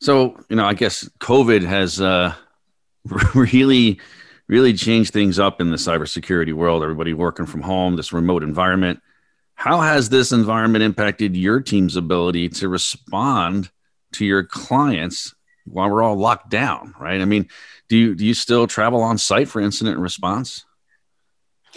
so 0.00 0.38
you 0.48 0.56
know 0.56 0.64
i 0.64 0.74
guess 0.74 1.08
covid 1.18 1.62
has 1.62 2.00
uh, 2.00 2.34
really 3.34 3.98
really 4.48 4.72
changed 4.72 5.12
things 5.12 5.38
up 5.38 5.60
in 5.60 5.70
the 5.70 5.76
cybersecurity 5.76 6.52
world 6.52 6.82
everybody 6.82 7.14
working 7.14 7.46
from 7.46 7.62
home 7.62 7.96
this 7.96 8.12
remote 8.12 8.42
environment 8.42 9.00
how 9.60 9.82
has 9.82 10.08
this 10.08 10.32
environment 10.32 10.82
impacted 10.82 11.36
your 11.36 11.60
team's 11.60 11.94
ability 11.94 12.48
to 12.48 12.68
respond 12.70 13.70
to 14.12 14.24
your 14.24 14.42
clients 14.42 15.34
while 15.66 15.90
we're 15.90 16.02
all 16.02 16.16
locked 16.16 16.48
down? 16.48 16.94
Right? 16.98 17.20
I 17.20 17.26
mean, 17.26 17.46
do 17.90 17.98
you 17.98 18.14
do 18.14 18.24
you 18.24 18.32
still 18.32 18.66
travel 18.66 19.02
on 19.02 19.18
site 19.18 19.48
for 19.48 19.60
incident 19.60 19.98
response? 19.98 20.64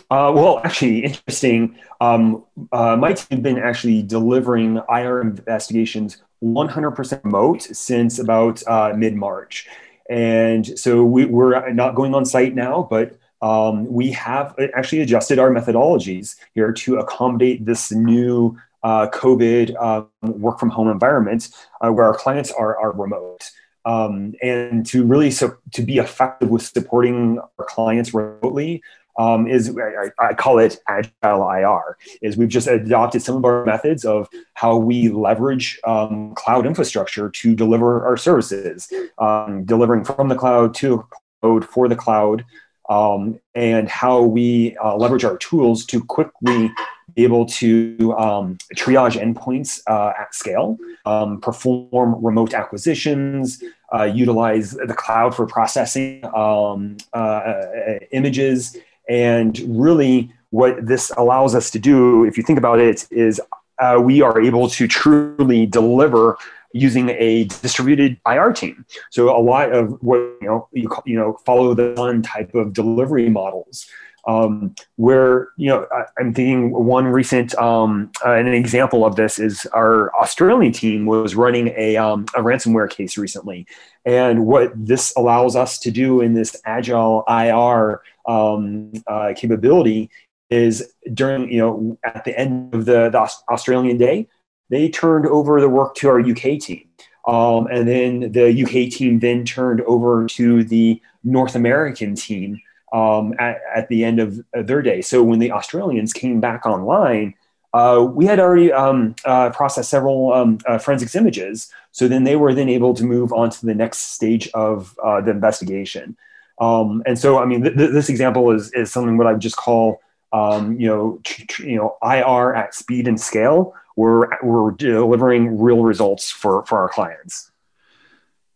Uh, 0.09 0.31
well, 0.33 0.61
actually, 0.63 1.03
interesting. 1.03 1.77
Um, 1.99 2.45
uh, 2.71 2.95
my 2.95 3.11
team 3.11 3.37
has 3.37 3.39
been 3.41 3.59
actually 3.59 4.01
delivering 4.01 4.79
IR 4.89 5.19
investigations 5.19 6.23
100% 6.43 7.23
remote 7.23 7.61
since 7.61 8.19
about 8.19 8.61
uh, 8.67 8.93
mid 8.95 9.15
March. 9.15 9.67
And 10.09 10.77
so 10.77 11.03
we, 11.03 11.23
are 11.25 11.73
not 11.73 11.95
going 11.95 12.13
on 12.13 12.25
site 12.25 12.53
now, 12.53 12.87
but 12.89 13.17
um, 13.41 13.85
we 13.91 14.11
have 14.11 14.55
actually 14.75 15.01
adjusted 15.01 15.39
our 15.39 15.49
methodologies 15.49 16.35
here 16.53 16.71
to 16.73 16.97
accommodate 16.97 17.65
this 17.65 17.91
new 17.91 18.57
uh, 18.83 19.07
COVID 19.13 19.75
uh, 19.79 20.03
work 20.21 20.59
from 20.59 20.69
home 20.69 20.89
environment 20.89 21.49
uh, 21.81 21.89
where 21.91 22.05
our 22.05 22.15
clients 22.15 22.51
are, 22.51 22.77
are 22.77 22.91
remote. 22.91 23.49
Um, 23.85 24.33
and 24.41 24.85
to 24.87 25.05
really 25.05 25.29
so, 25.29 25.57
to 25.73 25.81
be 25.81 25.97
effective 25.97 26.49
with 26.49 26.61
supporting 26.61 27.39
our 27.59 27.65
clients 27.65 28.13
remotely 28.13 28.81
um, 29.17 29.47
is 29.47 29.75
I, 29.77 30.09
I, 30.19 30.33
call 30.33 30.59
it 30.59 30.79
agile 30.87 31.49
IR. 31.49 31.97
Is 32.21 32.37
we've 32.37 32.49
just 32.49 32.67
adopted 32.67 33.21
some 33.21 33.37
of 33.37 33.45
our 33.45 33.65
methods 33.65 34.05
of 34.05 34.27
how 34.53 34.77
we 34.77 35.09
leverage 35.09 35.79
um, 35.83 36.33
cloud 36.35 36.65
infrastructure 36.65 37.29
to 37.29 37.55
deliver 37.55 38.05
our 38.05 38.17
services, 38.17 38.91
um, 39.19 39.65
delivering 39.65 40.03
from 40.03 40.29
the 40.29 40.35
cloud 40.35 40.73
to 40.75 41.05
cloud 41.41 41.65
for 41.65 41.87
the 41.87 41.95
cloud, 41.95 42.43
um, 42.89 43.39
and 43.55 43.87
how 43.87 44.21
we 44.21 44.75
uh, 44.77 44.95
leverage 44.95 45.23
our 45.23 45.37
tools 45.37 45.85
to 45.85 46.03
quickly 46.03 46.71
be 47.15 47.23
able 47.23 47.45
to 47.45 48.15
um, 48.17 48.57
triage 48.75 49.21
endpoints 49.21 49.81
uh, 49.87 50.13
at 50.19 50.33
scale, 50.33 50.77
um, 51.05 51.39
perform 51.39 52.23
remote 52.23 52.53
acquisitions, 52.53 53.63
uh, 53.93 54.03
utilize 54.03 54.71
the 54.71 54.93
cloud 54.95 55.35
for 55.35 55.45
processing 55.45 56.25
um, 56.33 56.97
uh, 57.13 57.17
uh, 57.17 57.99
images, 58.11 58.75
and 59.09 59.59
really 59.67 60.31
what 60.49 60.85
this 60.85 61.11
allows 61.17 61.55
us 61.55 61.71
to 61.71 61.79
do, 61.79 62.25
if 62.25 62.37
you 62.37 62.43
think 62.43 62.59
about 62.59 62.79
it, 62.79 63.07
is 63.11 63.41
uh, 63.79 63.99
we 64.01 64.21
are 64.21 64.39
able 64.39 64.69
to 64.69 64.87
truly 64.87 65.65
deliver 65.65 66.37
using 66.73 67.09
a 67.09 67.45
distributed 67.45 68.19
IR 68.27 68.51
team. 68.51 68.85
So 69.11 69.35
a 69.35 69.41
lot 69.41 69.71
of 69.71 70.01
what 70.01 70.17
you 70.41 70.47
know 70.47 70.67
you, 70.71 70.89
you 71.05 71.15
know 71.15 71.39
follow 71.45 71.73
the 71.73 71.95
sun 71.95 72.21
type 72.21 72.53
of 72.55 72.73
delivery 72.73 73.29
models. 73.29 73.87
Um, 74.25 74.73
where 74.95 75.49
you 75.57 75.67
know 75.67 75.85
I, 75.91 76.21
am 76.21 76.33
thinking 76.33 76.71
one 76.71 77.07
recent 77.07 77.53
um, 77.55 78.09
uh, 78.25 78.31
an 78.31 78.47
example 78.47 79.05
of 79.05 79.17
this 79.17 79.37
is 79.37 79.65
our 79.73 80.15
Australian 80.15 80.71
team 80.71 81.05
was 81.05 81.35
running 81.35 81.73
a, 81.75 81.97
um, 81.97 82.23
a 82.33 82.41
ransomware 82.41 82.89
case 82.89 83.17
recently, 83.17 83.67
and 84.05 84.45
what 84.45 84.71
this 84.75 85.13
allows 85.17 85.57
us 85.57 85.77
to 85.79 85.91
do 85.91 86.21
in 86.21 86.33
this 86.33 86.55
agile 86.65 87.23
IR 87.27 88.01
um, 88.25 88.93
uh, 89.07 89.33
capability 89.35 90.09
is 90.49 90.93
during 91.13 91.51
you 91.51 91.59
know 91.59 91.97
at 92.05 92.23
the 92.23 92.37
end 92.39 92.73
of 92.73 92.85
the, 92.85 93.09
the 93.09 93.29
Australian 93.49 93.97
day 93.97 94.27
they 94.69 94.89
turned 94.89 95.27
over 95.27 95.61
the 95.61 95.69
work 95.69 95.95
to 95.95 96.09
our 96.09 96.19
UK 96.19 96.59
team. 96.59 96.87
Um, 97.27 97.67
and 97.67 97.87
then 97.87 98.31
the 98.31 98.63
UK 98.63 98.91
team 98.91 99.19
then 99.19 99.45
turned 99.45 99.81
over 99.81 100.25
to 100.27 100.63
the 100.63 101.01
North 101.23 101.55
American 101.55 102.15
team 102.15 102.59
um, 102.93 103.33
at, 103.39 103.59
at, 103.75 103.89
the 103.89 104.05
end 104.05 104.19
of 104.19 104.39
their 104.53 104.81
day. 104.81 105.01
So 105.01 105.23
when 105.23 105.39
the 105.39 105.51
Australians 105.51 106.13
came 106.13 106.39
back 106.39 106.65
online, 106.65 107.33
uh, 107.73 108.07
we 108.13 108.25
had 108.27 108.39
already 108.39 108.71
um, 108.71 109.15
uh, 109.25 109.49
processed 109.49 109.89
several 109.89 110.31
um, 110.31 110.59
uh, 110.67 110.77
forensics 110.77 111.15
images. 111.15 111.69
So 111.91 112.07
then 112.07 112.23
they 112.23 112.35
were 112.35 112.53
then 112.53 112.69
able 112.69 112.93
to 112.93 113.03
move 113.03 113.33
on 113.33 113.49
to 113.49 113.65
the 113.65 113.73
next 113.73 114.13
stage 114.13 114.47
of 114.53 114.97
uh, 115.03 115.21
the 115.21 115.31
investigation. 115.31 116.15
Um, 116.61 117.01
and 117.07 117.17
so, 117.17 117.39
I 117.39 117.45
mean, 117.45 117.63
th- 117.63 117.75
th- 117.75 117.91
this 117.91 118.09
example 118.09 118.51
is, 118.51 118.71
is 118.73 118.91
something 118.91 119.17
what 119.17 119.25
I 119.25 119.31
would 119.31 119.41
just 119.41 119.57
call, 119.57 119.99
um, 120.31 120.79
you 120.79 120.87
know, 120.87 121.19
tr- 121.23 121.45
tr- 121.47 121.65
you 121.65 121.77
know, 121.77 121.97
IR 122.03 122.53
at 122.53 122.75
speed 122.75 123.07
and 123.07 123.19
scale, 123.19 123.73
we're 123.95 124.27
we're 124.41 124.71
delivering 124.71 125.59
real 125.59 125.83
results 125.83 126.31
for 126.31 126.65
for 126.65 126.79
our 126.79 126.89
clients. 126.89 127.51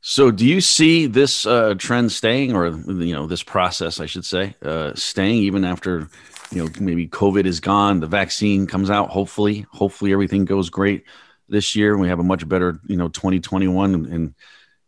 So, 0.09 0.31
do 0.31 0.45
you 0.45 0.61
see 0.61 1.05
this 1.05 1.45
uh, 1.45 1.73
trend 1.77 2.13
staying, 2.13 2.55
or 2.55 2.67
you 2.67 3.13
know, 3.13 3.27
this 3.27 3.43
process, 3.43 3.99
I 3.99 4.05
should 4.05 4.23
say, 4.23 4.55
uh, 4.61 4.93
staying 4.95 5.43
even 5.43 5.65
after 5.65 6.07
you 6.49 6.63
know 6.63 6.71
maybe 6.79 7.09
COVID 7.09 7.45
is 7.45 7.59
gone, 7.59 7.99
the 7.99 8.07
vaccine 8.07 8.67
comes 8.67 8.89
out. 8.89 9.09
Hopefully, 9.09 9.65
hopefully 9.69 10.13
everything 10.13 10.45
goes 10.45 10.69
great 10.69 11.03
this 11.49 11.75
year, 11.75 11.97
we 11.97 12.07
have 12.07 12.19
a 12.19 12.23
much 12.23 12.47
better 12.47 12.79
you 12.87 12.95
know 12.95 13.09
2021 13.09 13.95
and 13.95 14.33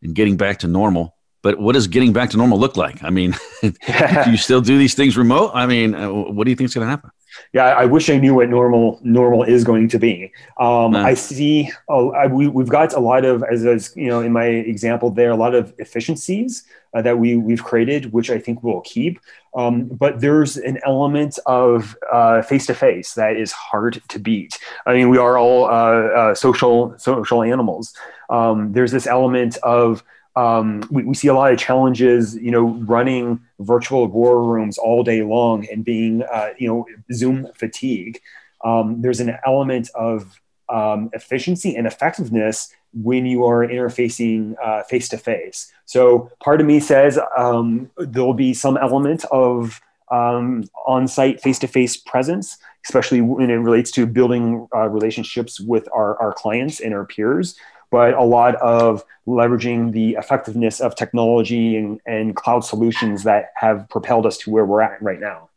and 0.01 0.15
getting 0.15 0.37
back 0.37 0.59
to 0.59 0.67
normal. 0.67 1.17
But 1.41 1.59
what 1.59 1.73
does 1.73 1.87
getting 1.87 2.13
back 2.13 2.29
to 2.29 2.37
normal 2.37 2.57
look 2.57 2.77
like? 2.77 3.03
I 3.03 3.09
mean, 3.09 3.35
do 3.61 4.31
you 4.31 4.37
still 4.37 4.61
do 4.61 4.77
these 4.77 4.93
things 4.93 5.17
remote? 5.17 5.51
I 5.53 5.65
mean, 5.65 5.95
uh, 5.95 6.09
what 6.09 6.45
do 6.45 6.49
you 6.49 6.55
think 6.55 6.69
is 6.69 6.73
going 6.73 6.85
to 6.85 6.91
happen? 6.91 7.11
Yeah, 7.53 7.65
I 7.65 7.85
wish 7.85 8.09
I 8.09 8.17
knew 8.17 8.35
what 8.35 8.49
normal 8.49 8.99
normal 9.03 9.43
is 9.43 9.63
going 9.63 9.87
to 9.89 9.99
be. 9.99 10.31
Um, 10.59 10.95
I 10.95 11.13
see. 11.13 11.71
Oh, 11.87 12.11
I, 12.11 12.27
we, 12.27 12.47
we've 12.47 12.69
got 12.69 12.93
a 12.93 12.99
lot 12.99 13.25
of, 13.25 13.43
as, 13.43 13.65
as 13.65 13.93
you 13.95 14.07
know, 14.07 14.21
in 14.21 14.31
my 14.31 14.45
example 14.45 15.09
there, 15.09 15.31
a 15.31 15.35
lot 15.35 15.55
of 15.55 15.73
efficiencies 15.77 16.63
uh, 16.93 17.01
that 17.01 17.19
we 17.19 17.35
we've 17.35 17.63
created, 17.63 18.11
which 18.13 18.29
I 18.29 18.39
think 18.39 18.63
we'll 18.63 18.81
keep. 18.81 19.19
Um, 19.55 19.85
but 19.85 20.21
there's 20.21 20.57
an 20.57 20.79
element 20.85 21.39
of 21.45 21.95
face 22.47 22.67
to 22.67 22.73
face 22.73 23.13
that 23.15 23.35
is 23.35 23.51
hard 23.51 24.01
to 24.09 24.19
beat. 24.19 24.57
I 24.85 24.93
mean, 24.93 25.09
we 25.09 25.17
are 25.17 25.37
all 25.37 25.65
uh, 25.65 25.69
uh, 25.69 26.35
social 26.35 26.97
social 26.97 27.43
animals. 27.43 27.93
Um, 28.29 28.73
there's 28.73 28.91
this 28.91 29.07
element 29.07 29.57
of 29.57 30.03
um, 30.35 30.83
we, 30.91 31.03
we, 31.03 31.15
see 31.15 31.27
a 31.27 31.33
lot 31.33 31.51
of 31.51 31.59
challenges, 31.59 32.35
you 32.35 32.51
know, 32.51 32.67
running 32.67 33.41
virtual 33.59 34.07
war 34.07 34.43
rooms 34.43 34.77
all 34.77 35.03
day 35.03 35.21
long 35.21 35.67
and 35.71 35.83
being, 35.83 36.23
uh, 36.23 36.49
you 36.57 36.67
know, 36.67 36.85
Zoom 37.13 37.47
fatigue. 37.55 38.21
Um, 38.63 39.01
there's 39.01 39.19
an 39.19 39.37
element 39.45 39.89
of 39.95 40.39
um, 40.69 41.09
efficiency 41.13 41.75
and 41.75 41.87
effectiveness 41.87 42.73
when 42.93 43.25
you 43.25 43.45
are 43.45 43.67
interfacing 43.67 44.55
face 44.87 45.07
to 45.09 45.17
face. 45.17 45.71
So 45.85 46.31
part 46.43 46.59
of 46.59 46.67
me 46.67 46.79
says 46.79 47.19
um, 47.37 47.89
there'll 47.97 48.33
be 48.33 48.53
some 48.53 48.77
element 48.77 49.25
of 49.31 49.79
um, 50.11 50.63
on-site 50.87 51.39
face-to-face 51.41 51.97
presence, 51.97 52.57
especially 52.85 53.21
when 53.21 53.49
it 53.49 53.55
relates 53.55 53.91
to 53.91 54.07
building 54.07 54.67
uh, 54.73 54.87
relationships 54.89 55.59
with 55.59 55.87
our, 55.93 56.19
our 56.19 56.33
clients 56.33 56.79
and 56.79 56.93
our 56.93 57.05
peers 57.05 57.55
but 57.91 58.13
a 58.13 58.23
lot 58.23 58.55
of 58.55 59.03
leveraging 59.27 59.91
the 59.91 60.15
effectiveness 60.15 60.79
of 60.79 60.95
technology 60.95 61.75
and, 61.75 61.99
and 62.05 62.35
cloud 62.35 62.61
solutions 62.61 63.23
that 63.23 63.51
have 63.55 63.87
propelled 63.89 64.25
us 64.25 64.37
to 64.37 64.51
where 64.51 64.65
we're 64.65 64.81
at 64.81 65.01
right 65.01 65.19
now. 65.19 65.49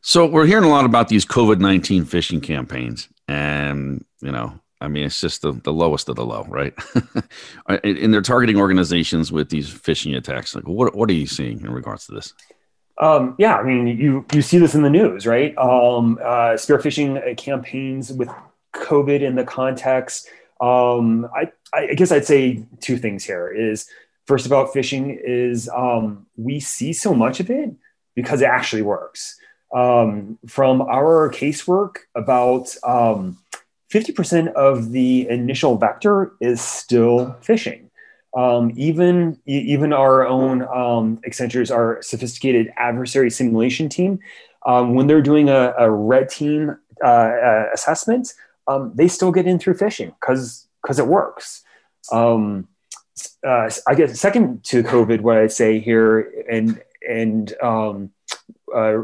So 0.00 0.26
we're 0.26 0.46
hearing 0.46 0.64
a 0.64 0.68
lot 0.68 0.84
about 0.84 1.08
these 1.08 1.24
COVID 1.24 1.60
nineteen 1.60 2.04
phishing 2.04 2.42
campaigns, 2.42 3.08
and 3.28 4.04
you 4.20 4.32
know, 4.32 4.58
I 4.80 4.88
mean, 4.88 5.04
it's 5.04 5.20
just 5.20 5.42
the, 5.42 5.52
the 5.52 5.72
lowest 5.72 6.08
of 6.08 6.16
the 6.16 6.26
low, 6.26 6.44
right? 6.48 6.74
and 7.68 8.12
they're 8.12 8.20
targeting 8.20 8.56
organizations 8.56 9.30
with 9.30 9.48
these 9.48 9.70
phishing 9.70 10.16
attacks. 10.16 10.56
Like, 10.56 10.66
what 10.66 10.96
what 10.96 11.08
are 11.08 11.12
you 11.12 11.28
seeing 11.28 11.60
in 11.60 11.70
regards 11.70 12.06
to 12.06 12.12
this? 12.12 12.34
Um, 12.98 13.36
yeah, 13.38 13.56
I 13.56 13.62
mean, 13.62 13.86
you 13.86 14.26
you 14.32 14.42
see 14.42 14.58
this 14.58 14.74
in 14.74 14.82
the 14.82 14.90
news, 14.90 15.24
right? 15.24 15.56
Um, 15.56 16.18
uh, 16.22 16.56
spear 16.56 16.78
phishing 16.78 17.36
campaigns 17.36 18.12
with 18.12 18.28
COVID 18.74 19.22
in 19.22 19.36
the 19.36 19.44
context 19.44 20.28
Um, 20.62 21.28
I, 21.34 21.50
I 21.74 21.94
guess 21.94 22.12
I'd 22.12 22.24
say 22.24 22.64
two 22.80 22.96
things 22.96 23.24
here 23.24 23.48
is 23.48 23.86
first 24.26 24.46
about 24.46 24.72
phishing 24.72 25.18
is 25.22 25.68
um, 25.68 26.26
we 26.36 26.60
see 26.60 26.92
so 26.92 27.14
much 27.14 27.40
of 27.40 27.50
it 27.50 27.74
because 28.14 28.40
it 28.40 28.46
actually 28.46 28.82
works. 28.82 29.38
Um, 29.74 30.38
from 30.46 30.82
our 30.82 31.30
casework, 31.30 31.96
about 32.14 32.74
um, 32.84 33.38
50% 33.92 34.52
of 34.52 34.92
the 34.92 35.28
initial 35.28 35.76
vector 35.76 36.32
is 36.40 36.60
still 36.60 37.36
phishing. 37.42 37.88
Um, 38.34 38.72
even 38.76 39.38
even 39.44 39.92
our 39.92 40.26
own 40.26 40.62
um, 40.62 41.20
Accenture's 41.26 41.70
our 41.70 42.00
sophisticated 42.00 42.72
adversary 42.78 43.30
simulation 43.30 43.90
team, 43.90 44.20
um, 44.64 44.94
when 44.94 45.06
they're 45.06 45.20
doing 45.20 45.50
a, 45.50 45.74
a 45.78 45.90
red 45.90 46.30
team 46.30 46.74
uh, 47.04 47.06
uh, 47.06 47.66
assessment, 47.74 48.32
um, 48.66 48.92
they 48.94 49.08
still 49.08 49.32
get 49.32 49.46
in 49.46 49.58
through 49.58 49.74
phishing 49.74 50.14
because 50.20 50.66
because 50.82 50.98
it 50.98 51.06
works. 51.06 51.62
Um, 52.10 52.68
uh, 53.46 53.70
I 53.86 53.94
guess 53.94 54.18
second 54.18 54.64
to 54.64 54.82
COVID, 54.82 55.20
what 55.20 55.38
I'd 55.38 55.52
say 55.52 55.78
here, 55.78 56.44
and 56.50 56.82
and 57.08 57.52
um, 57.62 58.10
uh, 58.74 58.98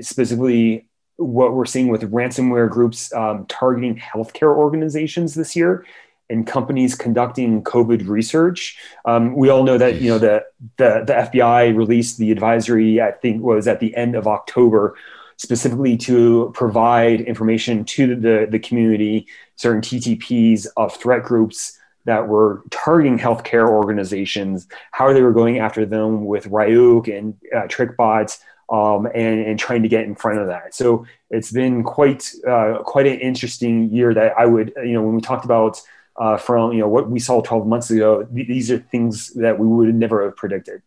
specifically 0.00 0.88
what 1.16 1.54
we're 1.54 1.64
seeing 1.64 1.88
with 1.88 2.10
ransomware 2.12 2.68
groups 2.68 3.12
um, 3.14 3.46
targeting 3.46 3.96
healthcare 3.96 4.54
organizations 4.54 5.34
this 5.34 5.56
year 5.56 5.86
and 6.28 6.46
companies 6.46 6.94
conducting 6.94 7.62
COVID 7.62 8.08
research. 8.08 8.78
Um, 9.04 9.34
we 9.34 9.48
all 9.48 9.62
know 9.62 9.78
that 9.78 10.00
you 10.00 10.10
know 10.10 10.18
the, 10.18 10.44
the 10.76 11.04
the 11.06 11.12
FBI 11.12 11.76
released 11.76 12.18
the 12.18 12.30
advisory. 12.30 13.00
I 13.00 13.12
think 13.12 13.42
was 13.42 13.68
at 13.68 13.80
the 13.80 13.94
end 13.96 14.16
of 14.16 14.26
October, 14.26 14.96
specifically 15.36 15.96
to 15.96 16.50
provide 16.54 17.20
information 17.20 17.84
to 17.84 18.16
the 18.16 18.46
the 18.50 18.58
community, 18.58 19.26
certain 19.56 19.80
TTPs 19.80 20.66
of 20.76 20.94
threat 20.96 21.22
groups 21.22 21.78
that 22.04 22.28
were 22.28 22.62
targeting 22.70 23.18
healthcare 23.18 23.68
organizations, 23.68 24.68
how 24.92 25.12
they 25.12 25.22
were 25.22 25.32
going 25.32 25.58
after 25.58 25.84
them 25.84 26.24
with 26.24 26.48
Ryuk 26.48 27.16
and 27.16 27.34
uh, 27.54 27.66
TrickBot, 27.66 28.38
um, 28.70 29.06
and, 29.06 29.40
and 29.40 29.58
trying 29.58 29.82
to 29.82 29.88
get 29.88 30.04
in 30.04 30.14
front 30.14 30.38
of 30.38 30.46
that. 30.46 30.74
So 30.74 31.04
it's 31.30 31.52
been 31.52 31.82
quite 31.82 32.32
uh, 32.46 32.78
quite 32.84 33.06
an 33.06 33.20
interesting 33.20 33.90
year 33.90 34.14
that 34.14 34.34
I 34.38 34.46
would 34.46 34.72
you 34.78 34.92
know 34.92 35.02
when 35.02 35.16
we 35.16 35.20
talked 35.20 35.44
about 35.44 35.80
uh, 36.16 36.36
from 36.36 36.72
you 36.72 36.80
know 36.80 36.88
what 36.88 37.10
we 37.10 37.20
saw 37.20 37.42
12 37.42 37.66
months 37.66 37.90
ago, 37.90 38.24
th- 38.24 38.48
these 38.48 38.70
are 38.70 38.78
things 38.78 39.30
that 39.34 39.58
we 39.58 39.66
would 39.66 39.94
never 39.94 40.24
have 40.24 40.36
predicted. 40.36 40.82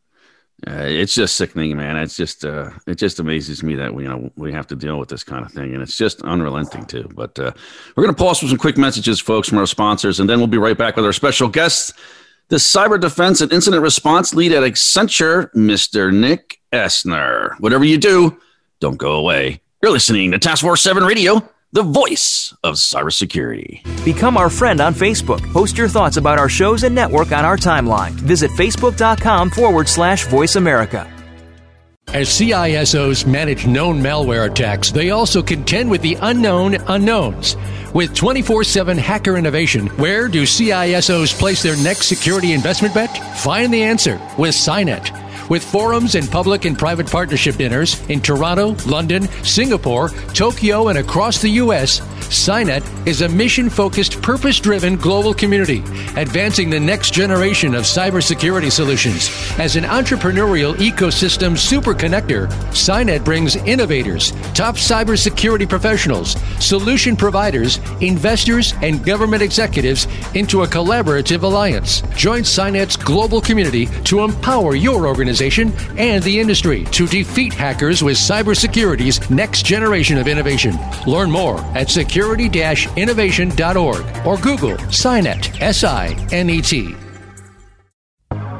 Uh, 0.68 0.84
it's 0.84 1.13
just 1.13 1.36
sickening, 1.36 1.78
man. 1.78 1.96
It's 1.96 2.18
just 2.18 2.44
uh, 2.44 2.72
it 2.86 2.96
just 2.96 3.20
amazes 3.20 3.63
me 3.63 3.75
that 3.75 3.94
we 3.94 4.04
you 4.04 4.10
know 4.10 4.30
we 4.36 4.51
have 4.51 4.68
to 4.68 4.75
deal 4.75 5.00
with 5.00 5.08
this 5.08 5.24
kind 5.24 5.46
of 5.46 5.51
thing, 5.51 5.74
and 5.74 5.82
it's 5.82 5.98
just 5.98 6.22
unrelenting 6.24 6.86
too. 6.86 7.10
But 7.16 7.39
uh, 7.39 7.51
we're 7.96 8.04
going 8.04 8.16
to 8.16 8.22
pause 8.22 8.39
for 8.39 8.48
some 8.48 8.58
quick 8.58 8.78
messages, 8.78 9.20
folks, 9.22 9.48
from 9.48 9.58
our 9.58 9.66
sponsors, 9.66 10.20
and 10.20 10.30
then 10.30 10.39
we'll 10.39 10.48
be 10.48 10.58
right 10.58 10.78
back 10.78 10.98
with 10.98 11.06
our 11.06 11.13
special 11.13 11.48
guest, 11.48 11.94
the 12.50 12.58
cyber 12.58 13.00
defense 13.00 13.39
and 13.39 13.54
incident 13.54 13.82
response 13.82 14.34
lead 14.34 14.51
at 14.51 14.63
Accenture, 14.63 15.50
Mr. 15.54 16.13
Nick 16.13 16.60
Essner. 16.74 17.58
Whatever 17.60 17.86
you 17.86 17.98
do, 17.98 18.38
don't 18.82 18.98
go 18.98 19.13
away. 19.13 19.62
You're 19.82 19.94
listening 19.94 20.32
to 20.32 20.39
Task 20.39 20.62
Force 20.62 20.82
Seven 20.82 21.04
Radio 21.04 21.48
the 21.72 21.84
voice 21.84 22.54
of 22.64 22.76
cybersecurity. 22.76 23.84
Become 24.04 24.38
our 24.38 24.50
friend 24.50 24.82
on 24.82 24.94
Facebook. 24.94 25.42
Post 25.54 25.78
your 25.78 25.88
thoughts 25.88 26.18
about 26.18 26.40
our 26.40 26.50
shows 26.50 26.84
and 26.84 26.96
network 26.96 27.32
on 27.32 27.46
our 27.46 27.58
timeline. 27.58 28.12
Visit 28.12 28.52
facebook.com 28.52 29.50
forward 29.52 29.88
slash 29.88 30.26
voice 30.28 30.56
America. 30.56 31.08
As 32.14 32.28
CISOs 32.28 33.28
manage 33.28 33.68
known 33.68 34.02
malware 34.02 34.50
attacks, 34.50 34.90
they 34.90 35.12
also 35.12 35.44
contend 35.44 35.92
with 35.92 36.02
the 36.02 36.18
unknown 36.22 36.74
unknowns. 36.88 37.56
With 37.94 38.16
24 38.16 38.64
7 38.64 38.98
hacker 38.98 39.38
innovation, 39.38 39.88
where 39.98 40.28
do 40.28 40.44
CISOs 40.44 41.38
place 41.38 41.62
their 41.62 41.78
next 41.78 42.08
security 42.08 42.54
investment 42.54 42.96
bet? 42.96 43.16
Find 43.38 43.72
the 43.72 43.84
answer 43.84 44.20
with 44.40 44.56
SINET. 44.56 45.29
With 45.50 45.63
forums 45.63 46.13
and 46.13 46.29
public 46.29 46.65
and 46.65 46.77
private 46.77 47.10
partnership 47.10 47.56
dinners 47.56 48.00
in 48.08 48.22
Toronto, 48.22 48.75
London, 48.86 49.27
Singapore, 49.44 50.10
Tokyo, 50.34 50.89
and 50.89 51.00
across 51.00 51.41
the 51.41 51.50
U.S., 51.50 52.01
SINET 52.30 52.84
is 53.08 53.22
a 53.22 53.30
mission 53.30 53.70
focused, 53.70 54.22
purpose 54.22 54.60
driven 54.60 54.96
global 54.96 55.34
community, 55.34 55.80
advancing 56.15 56.70
the 56.70 56.80
next 56.80 57.13
generation 57.13 57.76
of 57.76 57.84
cybersecurity 57.84 58.72
solutions. 58.72 59.30
As 59.60 59.76
an 59.76 59.84
entrepreneurial 59.84 60.76
ecosystem 60.76 61.58
super 61.58 61.94
connector, 61.94 62.50
brings 63.24 63.56
innovators, 63.56 64.32
top 64.54 64.76
cybersecurity 64.76 65.68
professionals, 65.68 66.36
solution 66.60 67.15
providers, 67.15 67.80
investors, 68.02 68.74
and 68.82 69.04
government 69.04 69.42
executives 69.42 70.08
into 70.36 70.63
a 70.63 70.68
collaborative 70.68 71.44
alliance. 71.44 72.02
Join 72.15 72.44
SINET's 72.44 72.96
global 72.96 73.42
community 73.42 73.88
to 74.04 74.22
empower 74.22 74.76
your 74.76 75.08
organization 75.08 75.39
organization 75.39 75.72
and 75.98 76.24
the 76.24 76.39
industry 76.39 76.86
to 76.86 77.08
defeat 77.08 77.54
hackers 77.54 78.04
with 78.04 78.18
cybersecurity's 78.18 79.30
next 79.30 79.65
generation 79.65 80.18
of 80.18 80.28
innovation. 80.28 80.78
Learn 81.06 81.30
more 81.32 81.60
at 81.76 81.89
security 81.89 82.18
innovation.org 82.97 84.25
or 84.25 84.38
Google 84.38 84.77
SINET, 84.91 85.62
S 85.62 85.84
I 85.84 86.08
N 86.32 86.49
E 86.49 86.62
T. 86.62 86.95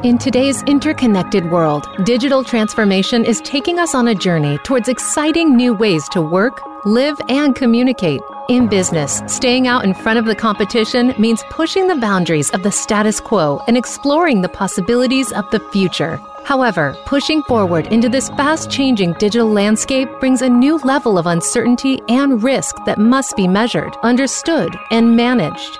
In 0.02 0.18
today's 0.18 0.64
interconnected 0.64 1.52
world, 1.52 1.86
digital 2.06 2.42
transformation 2.42 3.26
is 3.26 3.42
taking 3.42 3.80
us 3.80 3.94
on 3.94 4.08
a 4.08 4.16
journey 4.16 4.58
towards 4.60 4.88
exciting 4.88 5.58
new 5.58 5.74
ways 5.74 6.08
to 6.10 6.22
work, 6.22 6.62
live, 6.86 7.20
and 7.28 7.54
communicate. 7.54 8.22
In 8.48 8.68
business, 8.68 9.22
staying 9.28 9.68
out 9.68 9.84
in 9.84 9.94
front 9.94 10.18
of 10.18 10.24
the 10.24 10.36
competition 10.36 11.14
means 11.20 11.44
pushing 11.50 11.88
the 11.88 11.98
boundaries 11.98 12.50
of 12.52 12.64
the 12.64 12.72
status 12.72 13.20
quo 13.20 13.62
and 13.68 13.76
exploring 13.76 14.42
the 14.42 14.48
possibilities 14.48 15.34
of 15.34 15.44
the 15.52 15.60
future. 15.72 16.18
However, 16.44 16.96
pushing 17.06 17.44
forward 17.44 17.88
into 17.88 18.10
this 18.10 18.30
fast 18.30 18.70
changing 18.70 19.14
digital 19.14 19.48
landscape 19.48 20.10
brings 20.20 20.42
a 20.42 20.50
new 20.50 20.78
level 20.80 21.18
of 21.18 21.28
uncertainty 21.28 22.00
and 22.10 22.42
risk 22.44 22.76
that 22.86 22.98
must 22.98 23.36
be 23.36 23.48
measured, 23.48 23.96
understood, 24.04 24.76
and 24.92 25.16
managed. 25.16 25.80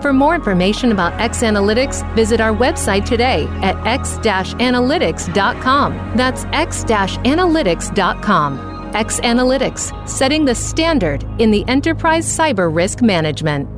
For 0.00 0.12
more 0.12 0.34
information 0.34 0.92
about 0.92 1.18
X 1.20 1.42
Analytics, 1.42 2.14
visit 2.14 2.40
our 2.40 2.54
website 2.54 3.04
today 3.04 3.48
at 3.62 3.74
x-analytics.com. 3.86 6.12
That's 6.16 6.44
x-analytics.com. 6.44 8.68
X 8.94 9.20
Analytics, 9.20 10.08
setting 10.08 10.44
the 10.44 10.54
standard 10.54 11.24
in 11.38 11.50
the 11.50 11.66
enterprise 11.68 12.26
cyber 12.26 12.74
risk 12.74 13.02
management. 13.02 13.77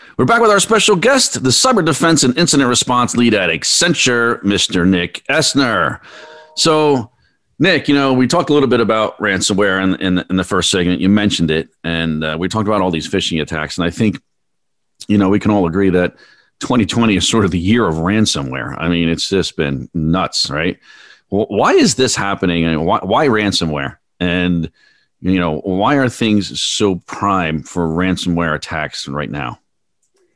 We're 0.21 0.25
back 0.25 0.39
with 0.39 0.51
our 0.51 0.59
special 0.59 0.95
guest, 0.95 1.41
the 1.41 1.49
cyber 1.49 1.83
defense 1.83 2.21
and 2.21 2.37
incident 2.37 2.69
response 2.69 3.17
lead 3.17 3.33
at 3.33 3.49
Accenture, 3.49 4.39
Mr. 4.43 4.87
Nick 4.87 5.23
Essner. 5.27 5.99
So, 6.55 7.09
Nick, 7.57 7.87
you 7.87 7.95
know, 7.95 8.13
we 8.13 8.27
talked 8.27 8.51
a 8.51 8.53
little 8.53 8.69
bit 8.69 8.81
about 8.81 9.17
ransomware 9.17 9.81
in, 9.83 9.95
in, 9.99 10.23
in 10.29 10.35
the 10.35 10.43
first 10.43 10.69
segment. 10.69 11.01
You 11.01 11.09
mentioned 11.09 11.49
it, 11.49 11.69
and 11.83 12.23
uh, 12.23 12.37
we 12.39 12.49
talked 12.49 12.67
about 12.67 12.81
all 12.81 12.91
these 12.91 13.09
phishing 13.09 13.41
attacks. 13.41 13.79
And 13.79 13.87
I 13.87 13.89
think, 13.89 14.21
you 15.07 15.17
know, 15.17 15.27
we 15.27 15.39
can 15.39 15.49
all 15.49 15.65
agree 15.65 15.89
that 15.89 16.17
2020 16.59 17.15
is 17.15 17.27
sort 17.27 17.43
of 17.43 17.49
the 17.49 17.57
year 17.57 17.87
of 17.87 17.95
ransomware. 17.95 18.75
I 18.77 18.89
mean, 18.89 19.09
it's 19.09 19.27
just 19.27 19.57
been 19.57 19.89
nuts, 19.95 20.51
right? 20.51 20.77
Why 21.29 21.71
is 21.71 21.95
this 21.95 22.15
happening? 22.15 22.63
and 22.65 22.85
why, 22.85 22.99
why 23.01 23.25
ransomware? 23.25 23.97
And, 24.19 24.69
you 25.19 25.39
know, 25.39 25.61
why 25.61 25.95
are 25.95 26.09
things 26.09 26.61
so 26.61 26.97
prime 27.07 27.63
for 27.63 27.87
ransomware 27.87 28.53
attacks 28.53 29.07
right 29.07 29.31
now? 29.31 29.57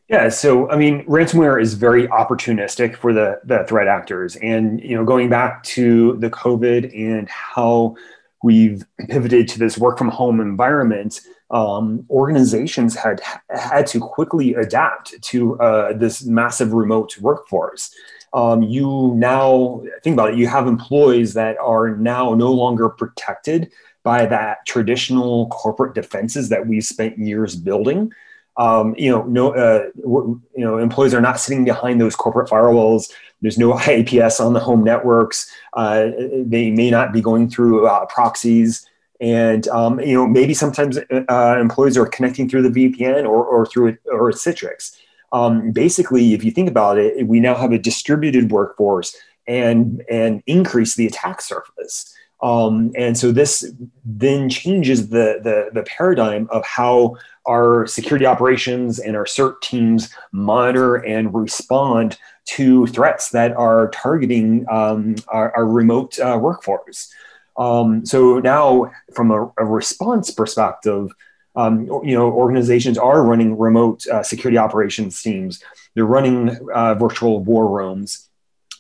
Yeah, 0.08 0.30
so 0.30 0.70
I 0.70 0.78
mean, 0.78 1.04
ransomware 1.06 1.60
is 1.60 1.74
very 1.74 2.08
opportunistic 2.10 2.96
for 2.96 3.12
the 3.12 3.40
the 3.44 3.66
threat 3.68 3.88
actors, 3.88 4.36
and 4.36 4.80
you 4.82 4.96
know, 4.96 5.04
going 5.04 5.30
back 5.30 5.64
to 5.64 6.16
the 6.18 6.30
COVID 6.30 6.96
and 6.96 7.28
how 7.28 7.96
we've 8.44 8.86
pivoted 9.10 9.48
to 9.48 9.60
this 9.60 9.80
work 9.80 9.98
from 9.98 10.10
home 10.10 10.40
environment, 10.40 11.22
um, 11.50 12.06
organizations 12.12 12.96
had 12.96 13.20
had 13.50 13.88
to 13.88 14.00
quickly 14.00 14.54
adapt 14.54 15.20
to 15.24 15.60
uh, 15.60 15.94
this 15.94 16.24
massive 16.24 16.74
remote 16.74 17.18
workforce. 17.20 17.90
Um, 18.34 18.62
you 18.62 19.14
now 19.16 19.82
think 20.04 20.14
about 20.14 20.32
it, 20.34 20.38
you 20.38 20.48
have 20.48 20.68
employees 20.68 21.34
that 21.34 21.58
are 21.58 21.96
now 21.98 22.36
no 22.36 22.52
longer 22.52 22.90
protected 22.90 23.72
by 24.04 24.28
that 24.28 24.58
traditional 24.68 25.48
corporate 25.48 25.96
defenses 25.96 26.50
that 26.50 26.68
we've 26.68 26.84
spent 26.86 27.18
years 27.18 27.56
building. 27.56 28.12
Um, 28.58 28.96
you 28.98 29.12
know, 29.12 29.24
no, 29.24 29.54
uh, 29.54 29.90
you 29.96 30.42
know, 30.56 30.78
employees 30.78 31.14
are 31.14 31.22
not 31.22 31.40
sitting 31.40 31.66
behind 31.66 32.00
those 32.00 32.16
corporate 32.16 32.50
firewalls. 32.50 33.12
There's 33.42 33.58
no 33.58 33.78
IPS 33.88 34.40
on 34.40 34.54
the 34.54 34.60
home 34.60 34.84
networks. 34.84 35.52
Uh, 35.74 36.12
they 36.38 36.72
may 36.72 36.90
not 36.90 37.12
be 37.12 37.22
going 37.22 37.50
through 37.50 37.88
uh, 37.88 38.06
proxies, 38.06 38.88
and 39.20 39.68
um, 39.70 40.00
you 40.00 40.14
know, 40.14 40.28
maybe 40.28 40.54
sometimes 40.54 40.98
uh, 40.98 41.58
employees 41.60 41.98
are 41.98 42.06
connecting 42.06 42.50
through 42.50 42.70
the 42.70 42.90
VPN 42.90 43.24
or, 43.24 43.46
or 43.46 43.66
through 43.66 43.98
or 44.06 44.32
Citrix. 44.32 44.96
Um, 45.32 45.72
basically, 45.72 46.34
if 46.34 46.44
you 46.44 46.52
think 46.52 46.70
about 46.70 46.98
it, 46.98 47.28
we 47.28 47.40
now 47.40 47.56
have 47.56 47.72
a 47.72 47.80
distributed 47.80 48.52
workforce 48.52 49.16
and 49.48 50.04
and 50.10 50.42
increase 50.48 50.96
the 50.96 51.08
attack 51.08 51.42
surface. 51.42 52.14
Um, 52.42 52.92
and 52.96 53.18
so 53.18 53.32
this 53.32 53.72
then 54.04 54.50
changes 54.50 55.10
the, 55.10 55.40
the, 55.42 55.70
the 55.74 55.84
paradigm 55.84 56.48
of 56.52 56.66
how 56.66 57.16
our 57.46 57.86
security 57.88 58.26
operations 58.26 59.00
and 59.00 59.16
our 59.16 59.26
CERT 59.26 59.62
teams 59.62 60.14
monitor 60.32 60.96
and 60.96 61.34
respond 61.34 62.18
to 62.46 62.86
threats 62.88 63.30
that 63.30 63.54
are 63.54 63.90
targeting 63.90 64.66
um, 64.70 65.16
our, 65.28 65.56
our, 65.56 65.66
remote 65.66 66.20
uh, 66.20 66.38
workforce. 66.40 67.12
Um, 67.58 68.06
so 68.06 68.40
now, 68.40 68.92
from 69.14 69.32
a, 69.32 69.52
a 69.58 69.66
response 69.66 70.30
perspective, 70.30 71.12
um, 71.56 71.86
you 72.04 72.16
know, 72.16 72.32
organizations 72.32 72.98
are 72.98 73.24
running 73.24 73.58
remote 73.58 74.06
uh, 74.08 74.22
security 74.22 74.58
operations 74.58 75.22
teams. 75.22 75.64
They're 75.94 76.06
running 76.06 76.58
uh, 76.74 76.96
virtual 76.96 77.44
war 77.44 77.68
rooms 77.68 78.30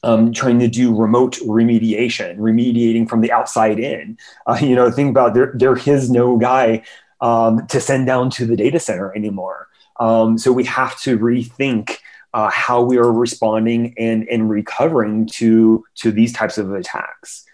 um, 0.06 0.32
trying 0.32 0.60
to 0.60 0.67
do 0.67 0.95
remote 0.95 1.38
remediation, 1.45 2.38
remediating 2.38 3.10
from 3.10 3.21
the 3.21 3.32
outside 3.32 3.80
in. 3.80 4.17
Uh, 4.45 4.58
you 4.62 4.75
know, 4.75 4.91
think 4.91 5.10
about 5.10 5.34
there, 5.34 5.54
there 5.56 5.78
is 5.78 6.12
no 6.12 6.38
guy 6.38 6.84
um, 7.21 7.65
to 7.67 7.80
send 7.80 8.08
down 8.08 8.30
to 8.32 8.45
the 8.45 8.56
data 8.56 8.80
center 8.80 9.15
anymore. 9.15 9.67
Um, 9.99 10.38
so 10.38 10.51
we 10.51 10.65
have 10.65 10.99
to 11.01 11.17
rethink 11.17 11.97
uh, 12.34 12.49
how 12.49 12.82
we 12.82 12.97
are 12.97 13.12
responding 13.12 13.93
and, 13.97 14.28
and 14.28 14.49
recovering 14.49 15.25
to, 15.25 15.86
to 15.95 16.12
these 16.12 16.34
types 16.34 16.58
of 16.58 16.73
attacks. 16.73 17.45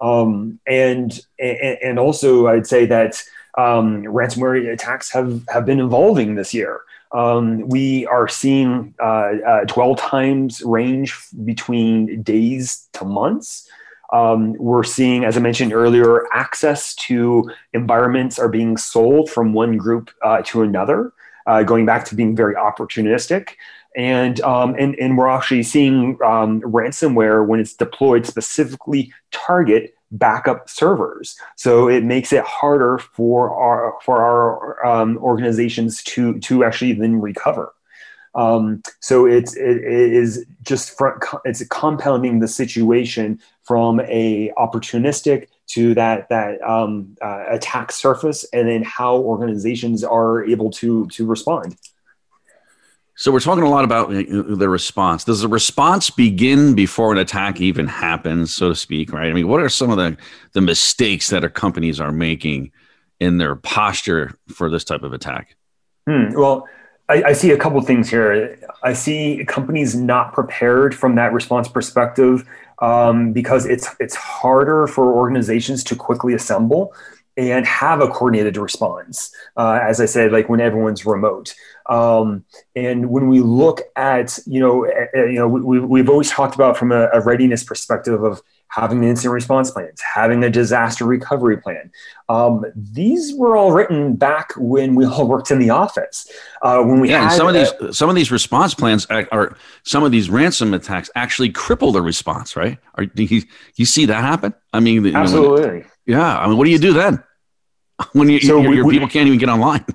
Um, 0.00 0.58
and, 0.66 1.20
and, 1.38 1.98
also, 1.98 2.46
I'd 2.46 2.66
say 2.66 2.86
that 2.86 3.22
um, 3.58 4.02
ransomware 4.04 4.72
attacks 4.72 5.12
have, 5.12 5.42
have 5.50 5.66
been 5.66 5.78
evolving 5.78 6.36
this 6.36 6.54
year. 6.54 6.80
Um, 7.12 7.68
we 7.68 8.06
are 8.06 8.28
seeing 8.28 8.94
uh, 8.98 9.32
uh, 9.46 9.64
dwell 9.64 9.94
times 9.94 10.62
range 10.62 11.18
between 11.44 12.22
days 12.22 12.88
to 12.94 13.04
months. 13.04 13.68
Um, 14.12 14.54
we're 14.54 14.82
seeing, 14.82 15.24
as 15.24 15.36
I 15.36 15.40
mentioned 15.40 15.72
earlier, 15.72 16.26
access 16.32 16.94
to 17.06 17.50
environments 17.72 18.38
are 18.38 18.48
being 18.48 18.76
sold 18.76 19.30
from 19.30 19.52
one 19.52 19.76
group 19.76 20.10
uh, 20.22 20.42
to 20.46 20.62
another, 20.62 21.12
uh, 21.46 21.62
going 21.62 21.86
back 21.86 22.04
to 22.06 22.14
being 22.14 22.34
very 22.34 22.54
opportunistic. 22.54 23.50
And, 23.96 24.40
um, 24.42 24.76
and, 24.78 24.94
and 24.96 25.18
we're 25.18 25.28
actually 25.28 25.64
seeing 25.64 26.18
um, 26.24 26.60
ransomware 26.60 27.46
when 27.46 27.60
it's 27.60 27.74
deployed 27.74 28.26
specifically 28.26 29.12
target 29.30 29.94
backup 30.12 30.68
servers. 30.68 31.36
So 31.56 31.88
it 31.88 32.04
makes 32.04 32.32
it 32.32 32.44
harder 32.44 32.98
for 32.98 33.54
our 33.54 33.98
for 34.02 34.22
our 34.22 34.84
um, 34.84 35.18
organizations 35.18 36.02
to 36.04 36.38
to 36.40 36.64
actually 36.64 36.92
then 36.92 37.20
recover. 37.20 37.72
Um, 38.34 38.82
so 39.00 39.26
it's 39.26 39.56
it, 39.56 39.78
it 39.78 40.12
is 40.12 40.46
just 40.62 40.96
front, 40.96 41.22
it's 41.44 41.66
compounding 41.68 42.40
the 42.40 42.48
situation 42.48 43.40
from 43.62 44.00
a 44.00 44.52
opportunistic 44.56 45.48
to 45.68 45.94
that 45.94 46.28
that 46.28 46.62
um, 46.62 47.16
uh, 47.20 47.44
attack 47.48 47.92
surface, 47.92 48.44
and 48.52 48.68
then 48.68 48.82
how 48.82 49.16
organizations 49.16 50.04
are 50.04 50.44
able 50.44 50.70
to 50.70 51.06
to 51.08 51.26
respond. 51.26 51.76
So 53.16 53.30
we're 53.30 53.40
talking 53.40 53.64
a 53.64 53.68
lot 53.68 53.84
about 53.84 54.08
the 54.08 54.68
response. 54.68 55.24
Does 55.24 55.42
the 55.42 55.48
response 55.48 56.08
begin 56.08 56.74
before 56.74 57.12
an 57.12 57.18
attack 57.18 57.60
even 57.60 57.86
happens, 57.86 58.54
so 58.54 58.70
to 58.70 58.74
speak, 58.74 59.12
right? 59.12 59.28
I 59.28 59.34
mean, 59.34 59.46
what 59.46 59.60
are 59.60 59.68
some 59.68 59.90
of 59.90 59.98
the, 59.98 60.16
the 60.54 60.62
mistakes 60.62 61.28
that 61.28 61.42
our 61.44 61.50
companies 61.50 62.00
are 62.00 62.12
making 62.12 62.72
in 63.20 63.36
their 63.36 63.56
posture 63.56 64.34
for 64.48 64.70
this 64.70 64.84
type 64.84 65.02
of 65.02 65.12
attack? 65.12 65.54
Hmm. 66.08 66.32
Well, 66.32 66.66
I, 67.10 67.22
I, 67.30 67.32
see 67.32 67.50
a 67.50 67.56
couple 67.56 67.80
things 67.80 68.08
here. 68.08 68.56
I 68.84 68.92
see 68.92 69.44
companies 69.46 69.96
not 69.96 70.32
prepared 70.32 70.94
from 70.94 71.16
that 71.16 71.32
response 71.32 71.68
perspective 71.68 72.48
um, 72.78 73.32
because 73.32 73.66
it's 73.66 73.88
it's 73.98 74.14
harder 74.14 74.86
for 74.86 75.12
organizations 75.12 75.82
to 75.84 75.96
quickly 75.96 76.34
assemble 76.34 76.94
and 77.36 77.66
have 77.66 78.00
a 78.00 78.08
coordinated 78.08 78.56
response. 78.56 79.34
Uh, 79.56 79.80
as 79.82 80.00
I 80.00 80.06
said, 80.06 80.30
like 80.30 80.48
when 80.48 80.60
everyone's 80.60 81.04
remote. 81.04 81.54
Um, 81.88 82.44
and 82.76 83.10
when 83.10 83.28
we 83.28 83.40
look 83.40 83.80
at, 83.96 84.38
you 84.46 84.60
know, 84.60 84.86
uh, 84.86 85.24
you 85.24 85.34
know, 85.34 85.48
we, 85.48 85.80
we've 85.80 86.08
always 86.08 86.30
talked 86.30 86.54
about 86.54 86.76
from 86.76 86.92
a, 86.92 87.08
a, 87.12 87.20
readiness 87.20 87.64
perspective 87.64 88.22
of 88.22 88.42
having 88.70 89.00
the 89.00 89.08
incident 89.08 89.34
response 89.34 89.70
plans, 89.70 90.00
having 90.00 90.42
a 90.44 90.50
disaster 90.50 91.04
recovery 91.04 91.56
plan. 91.56 91.90
Um, 92.28 92.64
these 92.74 93.34
were 93.34 93.56
all 93.56 93.72
written 93.72 94.14
back 94.16 94.52
when 94.56 94.94
we 94.94 95.04
all 95.04 95.26
worked 95.34 95.50
in 95.50 95.58
the 95.58 95.70
office. 95.70 96.30
Uh, 96.62 96.82
when 96.82 97.00
we 97.00 97.10
yeah, 97.10 97.28
had 97.28 97.36
some 97.36 97.48
of 97.48 97.54
these 97.54 97.96
some 97.96 98.08
of 98.08 98.16
these 98.16 98.30
response 98.30 98.74
plans 98.74 99.06
are, 99.06 99.28
are, 99.32 99.56
some 99.82 100.04
of 100.04 100.12
these 100.12 100.30
ransom 100.30 100.72
attacks 100.72 101.10
actually 101.14 101.52
cripple 101.52 101.92
the 101.92 102.02
response. 102.02 102.56
Right? 102.56 102.78
Are, 102.94 103.06
do 103.06 103.24
you, 103.24 103.42
you 103.76 103.84
see 103.84 104.06
that 104.06 104.20
happen? 104.20 104.54
I 104.72 104.80
mean, 104.80 105.14
absolutely. 105.14 105.84
You 106.06 106.14
know, 106.14 106.20
yeah. 106.20 106.38
I 106.38 106.48
mean, 106.48 106.56
what 106.56 106.64
do 106.64 106.70
you 106.70 106.78
do 106.78 106.92
then? 106.92 107.22
when 108.12 108.28
you, 108.28 108.40
so 108.40 108.60
your, 108.60 108.74
your 108.74 108.84
we, 108.84 108.94
people 108.94 109.08
can't 109.08 109.26
even 109.26 109.38
get 109.38 109.48
online. 109.48 109.84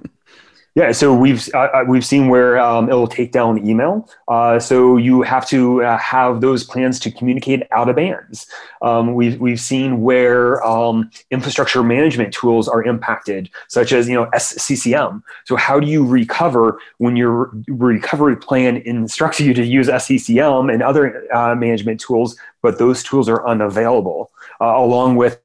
Yeah, 0.75 0.91
so 0.91 1.15
we've 1.15 1.47
uh, 1.53 1.85
we've 1.87 2.05
seen 2.05 2.27
where 2.27 2.59
um, 2.59 2.89
it'll 2.89 3.07
take 3.07 3.31
down 3.31 3.65
email. 3.65 4.09
Uh, 4.27 4.59
so 4.59 4.97
you 4.97 5.21
have 5.21 5.47
to 5.47 5.81
uh, 5.81 5.97
have 5.97 6.41
those 6.41 6.65
plans 6.65 6.99
to 6.99 7.11
communicate 7.11 7.63
out 7.71 7.87
of 7.87 7.95
bands. 7.95 8.45
Um, 8.81 9.13
we've 9.13 9.39
we've 9.39 9.59
seen 9.59 10.01
where 10.01 10.61
um, 10.67 11.09
infrastructure 11.31 11.81
management 11.81 12.33
tools 12.33 12.67
are 12.67 12.83
impacted, 12.83 13.49
such 13.69 13.93
as 13.93 14.09
you 14.09 14.15
know 14.15 14.25
SCCM. 14.35 15.23
So 15.45 15.55
how 15.55 15.79
do 15.79 15.87
you 15.87 16.05
recover 16.05 16.77
when 16.97 17.15
your 17.15 17.51
recovery 17.69 18.35
plan 18.35 18.75
instructs 18.85 19.39
you 19.39 19.53
to 19.53 19.65
use 19.65 19.87
SCCM 19.87 20.73
and 20.73 20.83
other 20.83 21.25
uh, 21.33 21.55
management 21.55 22.01
tools, 22.01 22.35
but 22.61 22.79
those 22.79 23.01
tools 23.01 23.29
are 23.29 23.47
unavailable, 23.47 24.29
uh, 24.59 24.75
along 24.75 25.15
with 25.15 25.39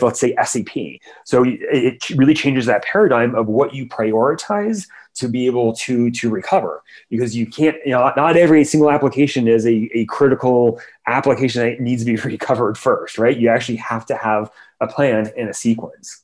let's 0.00 0.20
say 0.20 0.34
SAP. 0.42 1.00
So 1.24 1.44
it 1.46 2.10
really 2.10 2.34
changes 2.34 2.66
that 2.66 2.84
paradigm 2.84 3.34
of 3.34 3.46
what 3.48 3.74
you 3.74 3.86
prioritize 3.86 4.88
to 5.14 5.28
be 5.28 5.46
able 5.46 5.72
to 5.72 6.10
to 6.10 6.28
recover 6.28 6.82
because 7.08 7.36
you 7.36 7.46
can't 7.46 7.76
you 7.84 7.92
know 7.92 8.12
not 8.16 8.36
every 8.36 8.64
single 8.64 8.90
application 8.90 9.46
is 9.46 9.64
a, 9.64 9.88
a 9.94 10.04
critical 10.06 10.80
application 11.06 11.62
that 11.62 11.80
needs 11.80 12.04
to 12.04 12.06
be 12.06 12.16
recovered 12.30 12.76
first 12.76 13.18
right? 13.18 13.36
You 13.36 13.48
actually 13.48 13.76
have 13.76 14.06
to 14.06 14.16
have 14.16 14.50
a 14.80 14.86
plan 14.86 15.30
and 15.36 15.48
a 15.48 15.54
sequence. 15.54 16.22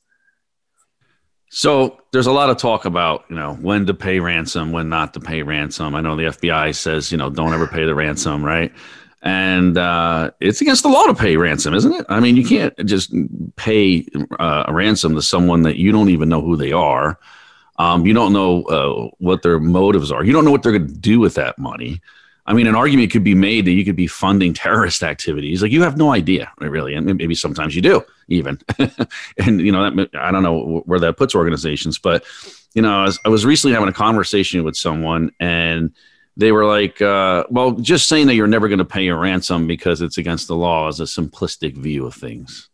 So 1.53 1.99
there's 2.11 2.27
a 2.27 2.31
lot 2.31 2.49
of 2.49 2.57
talk 2.57 2.85
about 2.85 3.25
you 3.29 3.35
know 3.35 3.53
when 3.55 3.85
to 3.85 3.93
pay 3.93 4.19
ransom 4.19 4.71
when 4.71 4.89
not 4.89 5.13
to 5.13 5.19
pay 5.21 5.41
ransom. 5.41 5.95
I 5.95 6.01
know 6.01 6.15
the 6.17 6.23
fbi 6.23 6.75
says 6.75 7.11
you 7.11 7.17
know 7.17 7.29
don't 7.29 7.53
ever 7.53 7.67
pay 7.67 7.85
the 7.85 7.95
ransom 7.95 8.43
right 8.43 8.73
and 9.21 9.77
uh, 9.77 10.31
it's 10.39 10.61
against 10.61 10.83
the 10.83 10.89
law 10.89 11.05
to 11.05 11.13
pay 11.13 11.37
ransom, 11.37 11.73
isn't 11.73 11.93
it? 11.93 12.05
I 12.09 12.19
mean, 12.19 12.35
you 12.35 12.45
can't 12.45 12.75
just 12.85 13.13
pay 13.55 14.07
uh, 14.39 14.65
a 14.67 14.73
ransom 14.73 15.15
to 15.15 15.21
someone 15.21 15.61
that 15.63 15.77
you 15.77 15.91
don't 15.91 16.09
even 16.09 16.29
know 16.29 16.41
who 16.41 16.55
they 16.55 16.71
are. 16.71 17.19
Um, 17.77 18.05
you 18.05 18.13
don't 18.13 18.33
know 18.33 18.63
uh, 18.63 19.09
what 19.19 19.43
their 19.43 19.59
motives 19.59 20.11
are. 20.11 20.23
You 20.23 20.33
don't 20.33 20.45
know 20.45 20.51
what 20.51 20.63
they're 20.63 20.71
going 20.71 20.87
to 20.87 20.93
do 20.93 21.19
with 21.19 21.35
that 21.35 21.57
money. 21.59 22.01
I 22.47 22.53
mean, 22.53 22.65
an 22.65 22.75
argument 22.75 23.11
could 23.11 23.23
be 23.23 23.35
made 23.35 23.65
that 23.65 23.71
you 23.71 23.85
could 23.85 23.95
be 23.95 24.07
funding 24.07 24.53
terrorist 24.53 25.03
activities. 25.13 25.61
Like 25.61 25.71
you 25.71 25.83
have 25.83 25.97
no 25.97 26.11
idea, 26.11 26.51
really, 26.59 26.95
and 26.95 27.05
maybe 27.05 27.35
sometimes 27.35 27.75
you 27.75 27.81
do, 27.81 28.03
even. 28.27 28.59
and 29.37 29.61
you 29.61 29.71
know, 29.71 29.89
that, 29.89 30.09
I 30.15 30.31
don't 30.31 30.43
know 30.43 30.81
where 30.85 30.99
that 30.99 31.17
puts 31.17 31.35
organizations, 31.35 31.99
but 31.99 32.23
you 32.73 32.81
know, 32.81 33.01
I 33.01 33.03
was, 33.03 33.19
I 33.25 33.29
was 33.29 33.45
recently 33.45 33.73
having 33.73 33.89
a 33.89 33.93
conversation 33.93 34.63
with 34.63 34.75
someone, 34.75 35.31
and 35.39 35.93
they 36.37 36.51
were 36.51 36.65
like, 36.65 37.01
uh, 37.01 37.45
"Well, 37.49 37.71
just 37.71 38.07
saying 38.07 38.27
that 38.27 38.35
you're 38.35 38.47
never 38.47 38.67
going 38.67 38.79
to 38.79 38.85
pay 38.85 39.07
a 39.07 39.15
ransom 39.15 39.67
because 39.67 40.01
it's 40.01 40.17
against 40.17 40.47
the 40.47 40.55
law 40.55 40.87
is 40.87 40.99
a 40.99 41.03
simplistic 41.03 41.75
view 41.77 42.05
of 42.05 42.13
things." 42.13 42.69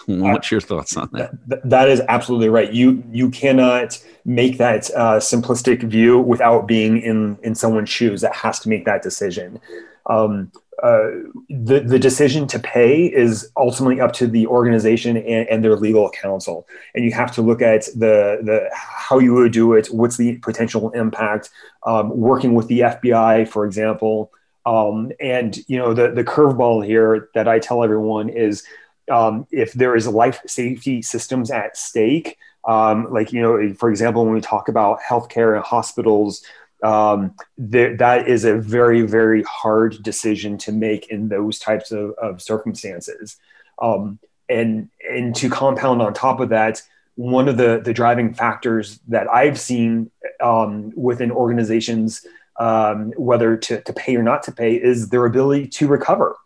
What's 0.06 0.50
your 0.50 0.60
thoughts 0.60 0.96
on 0.96 1.08
that? 1.12 1.32
that? 1.48 1.68
that 1.68 1.88
is 1.88 2.02
absolutely 2.08 2.48
right. 2.48 2.72
You 2.72 3.02
you 3.10 3.30
cannot 3.30 4.02
make 4.24 4.58
that 4.58 4.90
uh, 4.94 5.18
simplistic 5.18 5.82
view 5.82 6.18
without 6.18 6.66
being 6.66 7.00
in 7.00 7.38
in 7.42 7.54
someone's 7.54 7.90
shoes 7.90 8.20
that 8.20 8.34
has 8.34 8.60
to 8.60 8.68
make 8.68 8.84
that 8.84 9.02
decision. 9.02 9.60
Um, 10.06 10.52
uh, 10.82 11.10
the 11.48 11.80
the 11.80 11.98
decision 11.98 12.46
to 12.48 12.58
pay 12.58 13.06
is 13.06 13.50
ultimately 13.56 14.00
up 14.00 14.12
to 14.12 14.26
the 14.26 14.46
organization 14.46 15.16
and, 15.16 15.48
and, 15.48 15.64
their 15.64 15.76
legal 15.76 16.10
counsel, 16.10 16.66
and 16.94 17.04
you 17.04 17.12
have 17.12 17.32
to 17.32 17.42
look 17.42 17.62
at 17.62 17.84
the 17.94 18.40
the 18.42 18.68
how 18.72 19.18
you 19.18 19.34
would 19.34 19.52
do 19.52 19.72
it. 19.74 19.86
What's 19.88 20.16
the 20.16 20.36
potential 20.38 20.90
impact? 20.90 21.50
Um, 21.86 22.16
working 22.16 22.54
with 22.54 22.66
the 22.68 22.80
FBI, 22.80 23.48
for 23.48 23.64
example, 23.64 24.32
um, 24.66 25.12
and 25.20 25.56
you 25.68 25.78
know 25.78 25.94
the 25.94 26.10
the 26.10 26.24
curveball 26.24 26.84
here 26.84 27.28
that 27.34 27.48
I 27.48 27.58
tell 27.58 27.84
everyone 27.84 28.28
is 28.28 28.64
um, 29.10 29.46
if 29.50 29.72
there 29.74 29.94
is 29.94 30.06
life 30.08 30.40
safety 30.46 31.02
systems 31.02 31.50
at 31.50 31.76
stake, 31.76 32.38
um, 32.66 33.12
like 33.12 33.32
you 33.32 33.42
know, 33.42 33.74
for 33.74 33.90
example, 33.90 34.24
when 34.24 34.34
we 34.34 34.40
talk 34.40 34.68
about 34.68 35.00
healthcare 35.00 35.54
and 35.54 35.64
hospitals, 35.64 36.42
um, 36.84 37.34
th- 37.72 37.98
that 37.98 38.28
is 38.28 38.44
a 38.44 38.56
very 38.56 39.02
very 39.02 39.42
hard 39.42 40.02
decision 40.02 40.58
to 40.58 40.72
make 40.72 41.08
in 41.08 41.28
those 41.28 41.58
types 41.58 41.90
of, 41.90 42.10
of 42.12 42.40
circumstances. 42.40 43.36
Um, 43.80 44.18
and 44.48 44.90
and 45.10 45.34
to 45.36 45.48
compound 45.48 46.02
on 46.02 46.12
top 46.12 46.38
of 46.40 46.50
that, 46.50 46.82
one 47.16 47.48
of 47.48 47.56
the 47.56 47.80
the 47.84 47.94
driving 47.94 48.34
factors 48.34 49.00
that 49.08 49.28
I've 49.28 49.58
seen 49.58 50.10
um, 50.40 50.92
within 50.94 51.30
organizations, 51.32 52.26
um, 52.60 53.12
whether 53.16 53.56
to, 53.56 53.80
to 53.80 53.92
pay 53.92 54.16
or 54.16 54.22
not 54.22 54.42
to 54.44 54.52
pay, 54.52 54.74
is 54.74 55.08
their 55.08 55.24
ability 55.24 55.68
to 55.68 55.88
recover, 55.88 56.36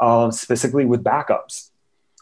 uh, 0.00 0.30
specifically 0.30 0.84
with 0.84 1.04
backups 1.04 1.70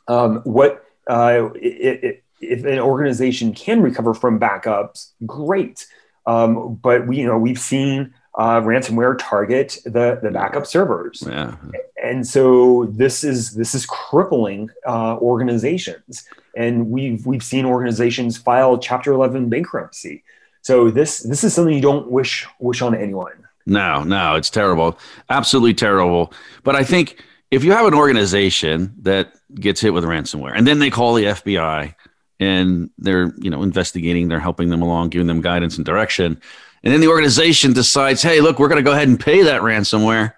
um, 0.09 0.41
what 0.45 0.85
uh, 1.09 1.51
it, 1.55 2.05
it, 2.05 2.25
if 2.41 2.65
an 2.65 2.79
organization 2.79 3.55
can 3.55 3.83
recover 3.83 4.15
from 4.15 4.41
backups, 4.41 5.11
great. 5.27 5.87
Um, 6.27 6.75
but 6.77 7.07
we, 7.07 7.19
you 7.19 7.27
know, 7.27 7.39
we've 7.39 7.59
seen 7.59 8.15
uh, 8.37 8.61
ransomware 8.61 9.17
target 9.19 9.79
the 9.85 10.19
the 10.23 10.31
backup 10.31 10.67
servers, 10.67 11.23
yeah. 11.27 11.57
and 12.03 12.27
so 12.27 12.87
this 12.87 13.25
is 13.25 13.55
this 13.55 13.75
is 13.75 13.85
crippling 13.87 14.71
uh, 14.87 15.17
organizations. 15.19 16.25
And 16.57 16.91
we've 16.91 17.27
we've 17.27 17.43
seen 17.43 17.65
organizations 17.65 18.39
file 18.39 18.79
Chapter 18.79 19.13
Eleven 19.13 19.49
bankruptcy. 19.49 20.23
So 20.63 20.91
this 20.91 21.21
this 21.21 21.45
is 21.45 21.53
something 21.55 21.75
you 21.75 21.83
don't 21.83 22.11
wish 22.11 22.47
wish 22.59 22.83
on 22.83 22.95
anyone. 22.95 23.33
No, 23.67 24.03
no, 24.03 24.35
it's 24.35 24.51
terrible, 24.51 24.99
absolutely 25.31 25.75
terrible. 25.75 26.33
But 26.65 26.75
I 26.75 26.85
think 26.85 27.23
if 27.51 27.65
you 27.65 27.73
have 27.73 27.87
an 27.87 27.95
organization 27.95 28.95
that 29.03 29.35
gets 29.55 29.81
hit 29.81 29.93
with 29.93 30.05
ransomware 30.05 30.53
and 30.55 30.67
then 30.67 30.79
they 30.79 30.91
call 30.91 31.15
the 31.15 31.25
FBI 31.25 31.95
and 32.43 32.91
they're 32.99 33.33
you 33.39 33.51
know 33.51 33.63
investigating 33.63 34.29
they're 34.29 34.41
helping 34.41 34.69
them 34.69 34.83
along 34.83 35.09
giving 35.09 35.27
them 35.27 35.41
guidance 35.41 35.77
and 35.77 35.87
direction 35.87 36.41
and 36.83 36.93
then 36.93 37.01
the 37.01 37.09
organization 37.09 37.73
decides 37.73 38.23
hey 38.23 38.41
look 38.41 38.59
we're 38.59 38.69
going 38.69 38.83
to 38.83 38.89
go 38.89 38.93
ahead 38.93 39.09
and 39.09 39.21
pay 39.21 39.43
that 39.43 39.63
ransomware 39.63 40.33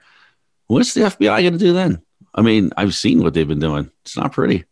what's 0.67 0.95
the 0.95 1.03
FBI 1.03 1.41
going 1.41 1.53
to 1.53 1.59
do 1.59 1.73
then 1.73 2.03
I 2.35 2.43
mean 2.43 2.71
I've 2.77 2.95
seen 2.95 3.23
what 3.23 3.35
they've 3.35 3.49
been 3.49 3.61
doing 3.61 3.91
it's 4.03 4.17
not 4.17 4.33
pretty 4.33 4.65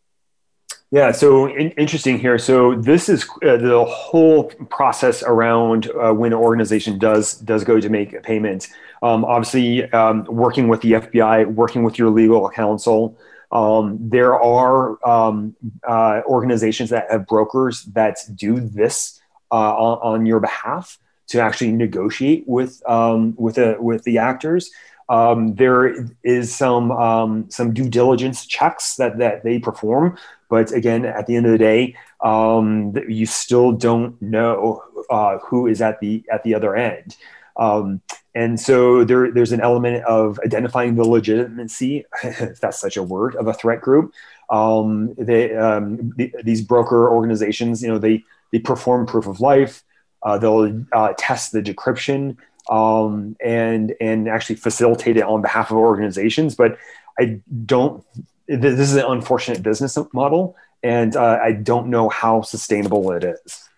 yeah, 0.92 1.10
so 1.10 1.46
in, 1.46 1.70
interesting 1.70 2.18
here. 2.18 2.38
So 2.38 2.74
this 2.74 3.08
is 3.08 3.24
uh, 3.42 3.56
the 3.56 3.82
whole 3.82 4.44
process 4.68 5.22
around 5.22 5.90
uh, 5.98 6.12
when 6.12 6.34
an 6.34 6.38
organization 6.38 6.98
does 6.98 7.32
does 7.32 7.64
go 7.64 7.80
to 7.80 7.88
make 7.88 8.12
a 8.12 8.20
payment. 8.20 8.68
Um, 9.02 9.24
obviously, 9.24 9.90
um, 9.92 10.26
working 10.26 10.68
with 10.68 10.82
the 10.82 10.92
FBI, 10.92 11.46
working 11.46 11.82
with 11.82 11.98
your 11.98 12.10
legal 12.10 12.48
counsel. 12.50 13.16
Um, 13.52 13.98
there 14.00 14.40
are 14.40 15.06
um, 15.06 15.54
uh, 15.86 16.22
organizations 16.26 16.90
that 16.90 17.10
have 17.10 17.26
brokers 17.26 17.84
that 17.92 18.18
do 18.34 18.60
this 18.60 19.20
uh, 19.50 19.54
on, 19.76 19.98
on, 20.14 20.26
your 20.26 20.40
behalf 20.40 20.98
to 21.28 21.40
actually 21.40 21.72
negotiate 21.72 22.44
with 22.46 22.82
um, 22.88 23.34
with 23.36 23.56
the 23.56 23.76
with 23.78 24.04
the 24.04 24.18
actors. 24.18 24.70
Um, 25.08 25.54
there 25.56 26.08
is 26.24 26.54
some 26.54 27.46
some 27.50 27.74
due 27.74 27.90
diligence 27.90 28.46
checks 28.46 28.96
that 28.96 29.18
that 29.18 29.44
they 29.44 29.58
perform 29.58 30.16
but 30.52 30.70
again, 30.70 31.06
at 31.06 31.26
the 31.26 31.36
end 31.36 31.46
of 31.46 31.52
the 31.52 31.56
day, 31.56 31.96
um, 32.22 32.92
you 33.08 33.24
still 33.24 33.72
don't 33.72 34.20
know 34.20 34.82
uh, 35.08 35.38
who 35.38 35.66
is 35.66 35.80
at 35.80 35.98
the 36.00 36.22
at 36.30 36.42
the 36.42 36.54
other 36.54 36.76
end. 36.76 37.16
Um, 37.56 38.00
and 38.34 38.58
so 38.58 39.04
there, 39.04 39.30
there's 39.30 39.52
an 39.52 39.60
element 39.60 40.04
of 40.04 40.38
identifying 40.44 40.94
the 40.94 41.04
legitimacy, 41.04 42.04
if 42.24 42.60
that's 42.60 42.80
such 42.80 42.96
a 42.96 43.02
word, 43.02 43.34
of 43.36 43.46
a 43.46 43.52
threat 43.52 43.80
group. 43.80 44.14
Um, 44.50 45.14
they, 45.18 45.54
um, 45.54 46.12
the, 46.16 46.34
these 46.42 46.62
broker 46.62 47.10
organizations, 47.10 47.82
you 47.82 47.88
know, 47.88 47.98
they 47.98 48.24
they 48.50 48.58
perform 48.58 49.06
proof 49.06 49.26
of 49.26 49.40
life. 49.40 49.82
Uh, 50.22 50.38
they'll 50.38 50.84
uh, 50.92 51.14
test 51.16 51.52
the 51.52 51.62
decryption 51.62 52.36
um, 52.70 53.36
and 53.42 53.94
and 54.00 54.28
actually 54.28 54.56
facilitate 54.56 55.16
it 55.16 55.22
on 55.22 55.40
behalf 55.42 55.70
of 55.70 55.76
organizations. 55.76 56.54
But 56.54 56.78
I 57.18 57.40
don't 57.64 58.04
this 58.46 58.90
is 58.90 58.96
an 58.96 59.04
unfortunate 59.06 59.62
business 59.62 59.96
model, 60.12 60.56
and 60.82 61.16
uh, 61.16 61.38
I 61.42 61.52
don't 61.52 61.88
know 61.88 62.08
how 62.08 62.42
sustainable 62.42 63.12
it 63.12 63.24
is. 63.24 63.68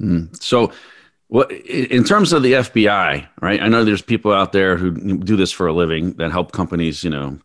Mm. 0.00 0.42
So, 0.42 0.72
what 1.34 1.50
in 1.50 2.04
terms 2.04 2.32
of 2.32 2.44
the 2.44 2.52
FBI, 2.52 3.26
right? 3.42 3.60
I 3.60 3.66
know 3.66 3.82
there's 3.82 4.02
people 4.02 4.32
out 4.32 4.52
there 4.52 4.76
who 4.76 5.18
do 5.18 5.34
this 5.34 5.50
for 5.50 5.66
a 5.66 5.72
living 5.72 6.12
that 6.12 6.30
help 6.30 6.52
companies, 6.52 7.02
you 7.02 7.10
know, 7.10 7.40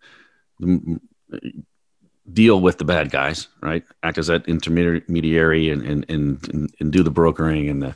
deal 2.32 2.62
with 2.62 2.78
the 2.78 2.86
bad 2.86 3.10
guys, 3.10 3.47
right? 3.62 3.84
Act 4.04 4.19
as 4.19 4.28
that 4.28 4.47
intermediary 4.47 5.71
and 5.71 5.82
and 5.82 6.06
and, 6.08 6.71
and 6.80 6.91
do 6.91 7.02
the 7.02 7.10
brokering 7.10 7.67
and 7.67 7.82
the 7.82 7.95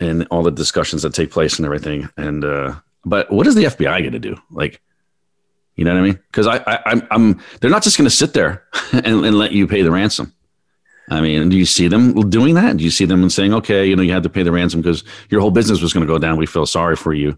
and 0.00 0.26
all 0.32 0.42
the 0.42 0.50
discussions 0.50 1.02
that 1.02 1.14
take 1.14 1.30
place 1.30 1.60
and 1.60 1.66
everything. 1.66 2.08
And 2.16 2.44
uh, 2.44 2.74
but 3.04 3.30
what 3.30 3.46
is 3.46 3.54
the 3.54 3.66
FBI 3.66 4.00
going 4.00 4.10
to 4.10 4.18
do? 4.18 4.34
Like, 4.50 4.82
you 5.76 5.84
know 5.84 5.94
what 5.94 6.00
I 6.00 6.02
mean? 6.02 6.18
Because 6.32 6.48
I, 6.48 6.64
I, 6.66 6.82
I'm, 6.86 7.06
I'm, 7.12 7.40
they're 7.60 7.70
not 7.70 7.84
just 7.84 7.96
going 7.96 8.10
to 8.10 8.16
sit 8.16 8.32
there 8.32 8.64
and, 8.92 9.24
and 9.24 9.38
let 9.38 9.52
you 9.52 9.68
pay 9.68 9.82
the 9.82 9.92
ransom. 9.92 10.34
I 11.10 11.20
mean, 11.20 11.48
do 11.48 11.56
you 11.56 11.66
see 11.66 11.88
them 11.88 12.30
doing 12.30 12.54
that? 12.54 12.76
Do 12.76 12.84
you 12.84 12.90
see 12.90 13.04
them 13.04 13.22
and 13.22 13.32
saying, 13.32 13.52
okay, 13.54 13.84
you 13.84 13.96
know, 13.96 14.02
you 14.02 14.12
had 14.12 14.22
to 14.22 14.30
pay 14.30 14.42
the 14.42 14.52
ransom 14.52 14.80
because 14.80 15.02
your 15.28 15.40
whole 15.40 15.50
business 15.50 15.82
was 15.82 15.92
going 15.92 16.06
to 16.06 16.12
go 16.12 16.18
down. 16.18 16.38
We 16.38 16.46
feel 16.46 16.66
sorry 16.66 16.96
for 16.96 17.12
you. 17.12 17.36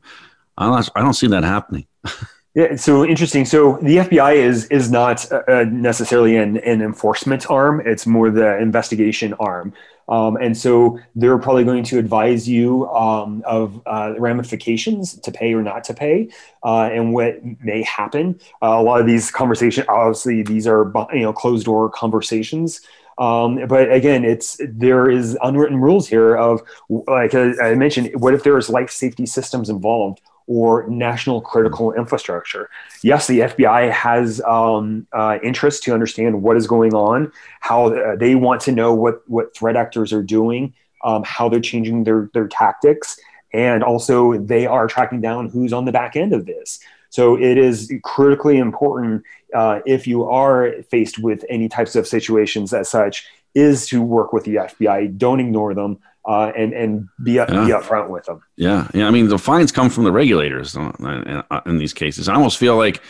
I 0.58 0.66
don't, 0.66 0.90
I 0.94 1.00
don't 1.00 1.14
see 1.14 1.28
that 1.28 1.44
happening. 1.44 1.86
Yeah, 2.54 2.76
so 2.76 3.02
interesting. 3.02 3.46
So 3.46 3.78
the 3.80 3.96
FBI 3.96 4.34
is 4.34 4.66
is 4.66 4.90
not 4.90 5.26
uh, 5.32 5.64
necessarily 5.70 6.36
an, 6.36 6.58
an 6.58 6.82
enforcement 6.82 7.50
arm; 7.50 7.80
it's 7.86 8.06
more 8.06 8.30
the 8.30 8.58
investigation 8.58 9.32
arm. 9.40 9.72
Um, 10.06 10.36
and 10.36 10.54
so 10.54 10.98
they're 11.14 11.38
probably 11.38 11.64
going 11.64 11.84
to 11.84 11.98
advise 11.98 12.46
you 12.46 12.86
um, 12.90 13.42
of 13.46 13.80
uh, 13.86 14.12
ramifications 14.18 15.14
to 15.20 15.32
pay 15.32 15.54
or 15.54 15.62
not 15.62 15.84
to 15.84 15.94
pay, 15.94 16.28
uh, 16.62 16.90
and 16.92 17.14
what 17.14 17.40
may 17.62 17.82
happen. 17.84 18.38
Uh, 18.60 18.76
a 18.78 18.82
lot 18.82 19.00
of 19.00 19.06
these 19.06 19.30
conversations, 19.30 19.86
obviously, 19.88 20.42
these 20.42 20.66
are 20.66 20.92
you 21.14 21.22
know 21.22 21.32
closed 21.32 21.64
door 21.64 21.88
conversations. 21.88 22.82
Um, 23.18 23.66
but 23.66 23.92
again, 23.92 24.24
it's 24.24 24.58
there 24.66 25.10
is 25.10 25.36
unwritten 25.42 25.78
rules 25.78 26.08
here 26.08 26.34
of 26.34 26.62
like 26.88 27.34
I 27.34 27.74
mentioned. 27.74 28.10
What 28.14 28.34
if 28.34 28.42
there 28.42 28.56
is 28.58 28.68
life 28.68 28.90
safety 28.90 29.26
systems 29.26 29.68
involved? 29.68 30.20
or 30.46 30.86
national 30.88 31.40
critical 31.40 31.92
infrastructure. 31.92 32.68
Yes, 33.02 33.26
the 33.26 33.40
FBI 33.40 33.90
has 33.90 34.40
um, 34.42 35.06
uh, 35.12 35.38
interest 35.42 35.82
to 35.84 35.94
understand 35.94 36.42
what 36.42 36.56
is 36.56 36.66
going 36.66 36.94
on, 36.94 37.32
how 37.60 37.94
uh, 37.94 38.16
they 38.16 38.34
want 38.34 38.60
to 38.62 38.72
know 38.72 38.92
what, 38.92 39.22
what 39.28 39.56
threat 39.56 39.76
actors 39.76 40.12
are 40.12 40.22
doing, 40.22 40.74
um, 41.04 41.22
how 41.24 41.48
they're 41.48 41.60
changing 41.60 42.04
their, 42.04 42.28
their 42.34 42.48
tactics, 42.48 43.18
and 43.52 43.82
also 43.82 44.38
they 44.38 44.66
are 44.66 44.86
tracking 44.86 45.20
down 45.20 45.48
who's 45.48 45.72
on 45.72 45.84
the 45.84 45.92
back 45.92 46.16
end 46.16 46.32
of 46.32 46.46
this. 46.46 46.80
So 47.12 47.36
it 47.36 47.58
is 47.58 47.92
critically 48.02 48.56
important 48.56 49.22
uh, 49.54 49.80
if 49.84 50.06
you 50.06 50.24
are 50.24 50.72
faced 50.90 51.18
with 51.18 51.44
any 51.50 51.68
types 51.68 51.94
of 51.94 52.08
situations 52.08 52.72
as 52.72 52.88
such, 52.88 53.28
is 53.54 53.86
to 53.88 54.00
work 54.00 54.32
with 54.32 54.44
the 54.44 54.54
FBI. 54.54 55.18
Don't 55.18 55.38
ignore 55.38 55.74
them 55.74 55.98
uh, 56.26 56.52
and 56.56 56.72
and 56.72 57.08
be 57.22 57.38
up, 57.38 57.50
yeah. 57.50 57.66
be 57.66 57.72
upfront 57.72 58.08
with 58.08 58.24
them. 58.24 58.42
Yeah, 58.56 58.88
yeah. 58.94 59.06
I 59.06 59.10
mean, 59.10 59.28
the 59.28 59.38
fines 59.38 59.70
come 59.70 59.90
from 59.90 60.04
the 60.04 60.12
regulators 60.12 60.74
in, 60.74 61.42
in 61.66 61.76
these 61.76 61.92
cases. 61.92 62.30
I 62.30 62.34
almost 62.34 62.56
feel 62.56 62.78
like 62.78 63.02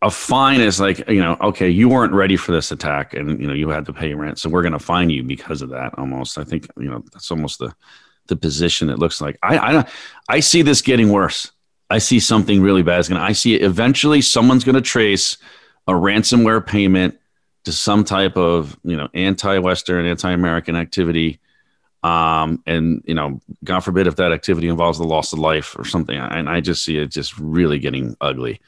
a 0.00 0.10
fine 0.10 0.62
is 0.62 0.80
like 0.80 1.06
you 1.06 1.20
know 1.20 1.36
okay 1.42 1.68
you 1.68 1.88
weren't 1.88 2.14
ready 2.14 2.36
for 2.36 2.52
this 2.52 2.70
attack 2.70 3.12
and 3.12 3.38
you 3.38 3.46
know 3.46 3.52
you 3.52 3.68
had 3.68 3.84
to 3.84 3.92
pay 3.92 4.14
rent 4.14 4.38
so 4.38 4.48
we're 4.48 4.62
going 4.62 4.72
to 4.72 4.78
fine 4.78 5.10
you 5.10 5.24
because 5.24 5.60
of 5.60 5.70
that 5.70 5.92
almost 5.98 6.38
i 6.38 6.44
think 6.44 6.68
you 6.78 6.88
know 6.88 7.02
that's 7.12 7.32
almost 7.32 7.58
the 7.58 7.74
the 8.28 8.36
position 8.36 8.90
it 8.90 9.00
looks 9.00 9.20
like 9.20 9.36
i 9.42 9.58
i 9.58 9.88
i 10.28 10.38
see 10.38 10.62
this 10.62 10.82
getting 10.82 11.10
worse 11.10 11.50
i 11.90 11.98
see 11.98 12.20
something 12.20 12.60
really 12.60 12.82
bad 12.82 13.00
is 13.00 13.08
going 13.08 13.20
to 13.20 13.26
i 13.26 13.32
see 13.32 13.54
it 13.54 13.62
eventually 13.62 14.20
someone's 14.20 14.64
going 14.64 14.74
to 14.74 14.80
trace 14.80 15.36
a 15.86 15.92
ransomware 15.92 16.64
payment 16.64 17.18
to 17.64 17.72
some 17.72 18.04
type 18.04 18.36
of 18.36 18.78
you 18.84 18.96
know 18.96 19.08
anti-western 19.14 20.06
anti-american 20.06 20.76
activity 20.76 21.40
um, 22.04 22.62
and 22.66 23.02
you 23.06 23.14
know 23.14 23.40
god 23.64 23.80
forbid 23.80 24.06
if 24.06 24.16
that 24.16 24.32
activity 24.32 24.68
involves 24.68 24.98
the 24.98 25.04
loss 25.04 25.32
of 25.32 25.38
life 25.38 25.76
or 25.78 25.84
something 25.84 26.16
and 26.16 26.48
i 26.48 26.60
just 26.60 26.84
see 26.84 26.96
it 26.96 27.10
just 27.10 27.36
really 27.38 27.78
getting 27.78 28.16
ugly 28.20 28.60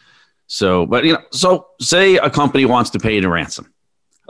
so, 0.52 0.84
but 0.84 1.04
you 1.04 1.12
know, 1.12 1.22
so 1.30 1.68
say 1.80 2.16
a 2.16 2.28
company 2.28 2.64
wants 2.64 2.90
to 2.90 2.98
pay 2.98 3.22
a 3.22 3.28
ransom. 3.28 3.72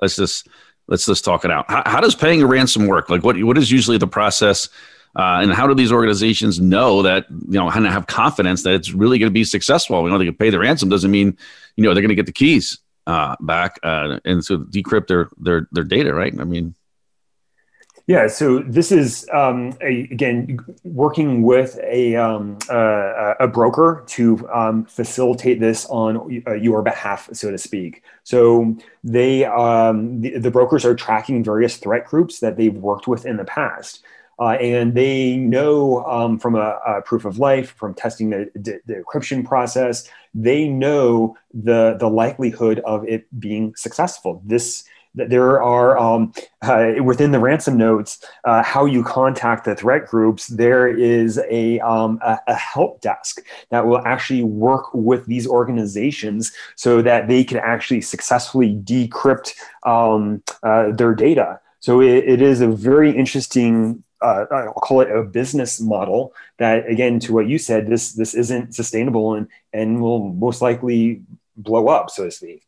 Let's 0.03 0.17
just 0.17 0.49
let's 0.87 1.07
just 1.07 1.25
talk 1.25 1.47
it 1.47 1.51
out. 1.51 1.65
How, 1.71 1.83
how 1.87 2.01
does 2.01 2.15
paying 2.15 2.43
a 2.43 2.47
ransom 2.47 2.87
work? 2.87 3.09
Like, 3.09 3.25
what 3.25 3.43
what 3.43 3.57
is 3.57 3.73
usually 3.73 3.97
the 3.97 4.07
process? 4.07 4.69
Uh, 5.17 5.41
and 5.43 5.53
how 5.53 5.67
do 5.67 5.75
these 5.75 5.91
organizations 5.91 6.61
know 6.61 7.03
that 7.03 7.27
you 7.31 7.59
know 7.59 7.69
and 7.69 7.87
have 7.87 8.07
confidence 8.07 8.63
that 8.63 8.75
it's 8.75 8.93
really 8.93 9.19
going 9.19 9.31
to 9.31 9.35
be 9.35 9.45
successful? 9.45 10.03
We 10.03 10.11
know 10.11 10.19
they 10.19 10.25
can 10.25 10.35
pay 10.35 10.51
the 10.51 10.59
ransom 10.59 10.89
doesn't 10.89 11.11
mean 11.11 11.37
you 11.77 11.85
know 11.85 11.95
they're 11.95 12.03
going 12.03 12.11
to 12.11 12.15
get 12.15 12.27
the 12.27 12.33
keys 12.33 12.79
uh, 13.07 13.37
back 13.41 13.79
uh, 13.83 14.21
and 14.25 14.45
so 14.45 14.59
decrypt 14.59 15.09
their 15.09 15.29
their 15.39 15.69
their 15.73 15.85
data, 15.85 16.15
right? 16.15 16.33
I 16.39 16.45
mean, 16.45 16.75
yeah, 18.11 18.27
so 18.27 18.59
this 18.59 18.91
is 18.91 19.29
um, 19.33 19.77
a, 19.81 20.03
again 20.11 20.59
working 20.83 21.43
with 21.43 21.79
a 21.83 22.17
um, 22.17 22.59
uh, 22.69 23.35
a 23.39 23.47
broker 23.47 24.03
to 24.09 24.49
um, 24.53 24.85
facilitate 24.85 25.61
this 25.61 25.87
on 25.87 26.43
uh, 26.47 26.55
your 26.55 26.83
behalf, 26.83 27.29
so 27.33 27.53
to 27.53 27.59
speak. 27.59 28.03
So 28.25 28.77
they 29.05 29.45
um, 29.45 30.23
the, 30.23 30.39
the, 30.39 30.51
brokers 30.51 30.85
are 30.85 30.97
tracking 30.97 31.45
various 31.45 31.77
threat 31.77 32.07
groups 32.07 32.41
that 32.41 32.57
they've 32.57 32.75
worked 32.75 33.07
with 33.07 33.27
in 33.27 33.37
the 33.37 33.45
past. 33.45 34.03
Uh, 34.41 34.53
and 34.53 34.95
they 34.95 35.37
know 35.37 36.03
um, 36.07 36.39
from 36.39 36.55
a, 36.55 36.79
a, 36.87 37.03
proof 37.03 37.27
of 37.27 37.39
life, 37.39 37.75
from 37.77 37.93
testing 37.93 38.31
the, 38.31 38.51
the, 38.55 38.81
the, 38.87 38.95
encryption 38.95 39.45
process, 39.45 40.09
they 40.35 40.67
know 40.67 41.37
the 41.53 41.97
the 42.01 42.09
likelihood 42.09 42.79
of 42.81 43.07
it 43.07 43.27
being 43.39 43.75
successful. 43.77 44.43
This 44.47 44.85
there 45.15 45.61
are 45.63 45.99
um, 45.99 46.33
uh, 46.63 46.93
within 47.03 47.33
the 47.33 47.39
ransom 47.39 47.77
notes 47.77 48.25
uh, 48.45 48.63
how 48.63 48.85
you 48.85 49.03
contact 49.03 49.65
the 49.65 49.75
threat 49.75 50.07
groups 50.07 50.47
there 50.47 50.87
is 50.87 51.41
a, 51.51 51.81
um, 51.81 52.19
a, 52.23 52.39
a, 52.47 52.55
help 52.55 53.01
desk 53.01 53.41
that 53.71 53.87
will 53.87 54.01
actually 54.07 54.43
work 54.43 54.87
with 54.95 55.27
these 55.27 55.49
organizations 55.49 56.53
so 56.77 57.03
that 57.03 57.27
they 57.27 57.43
can 57.43 57.59
actually 57.59 58.01
successfully 58.01 58.77
decrypt 58.85 59.55
um, 59.85 60.43
uh, 60.63 60.93
their 60.93 61.15
data 61.15 61.59
so 61.81 62.01
it, 62.01 62.25
it 62.29 62.43
is 62.43 62.61
a 62.61 62.69
very 62.69 63.11
interesting 63.11 64.03
uh, 64.23 64.45
I'll 64.51 64.73
call 64.75 65.01
it 65.01 65.11
a 65.11 65.23
business 65.23 65.81
model 65.81 66.35
that, 66.59 66.87
again, 66.89 67.21
to 67.21 67.33
what 67.33 67.49
you 67.49 67.59
said, 67.59 67.89
this 67.89 68.13
this 68.13 68.35
isn't 68.35 68.75
sustainable 68.75 69.35
and 69.35 69.49
and 69.73 70.01
will 70.01 70.33
most 70.33 70.61
likely 70.63 71.23
blow 71.57 71.89
up, 71.89 72.11
so 72.11 72.25
to 72.25 72.31
speak. 72.31 72.63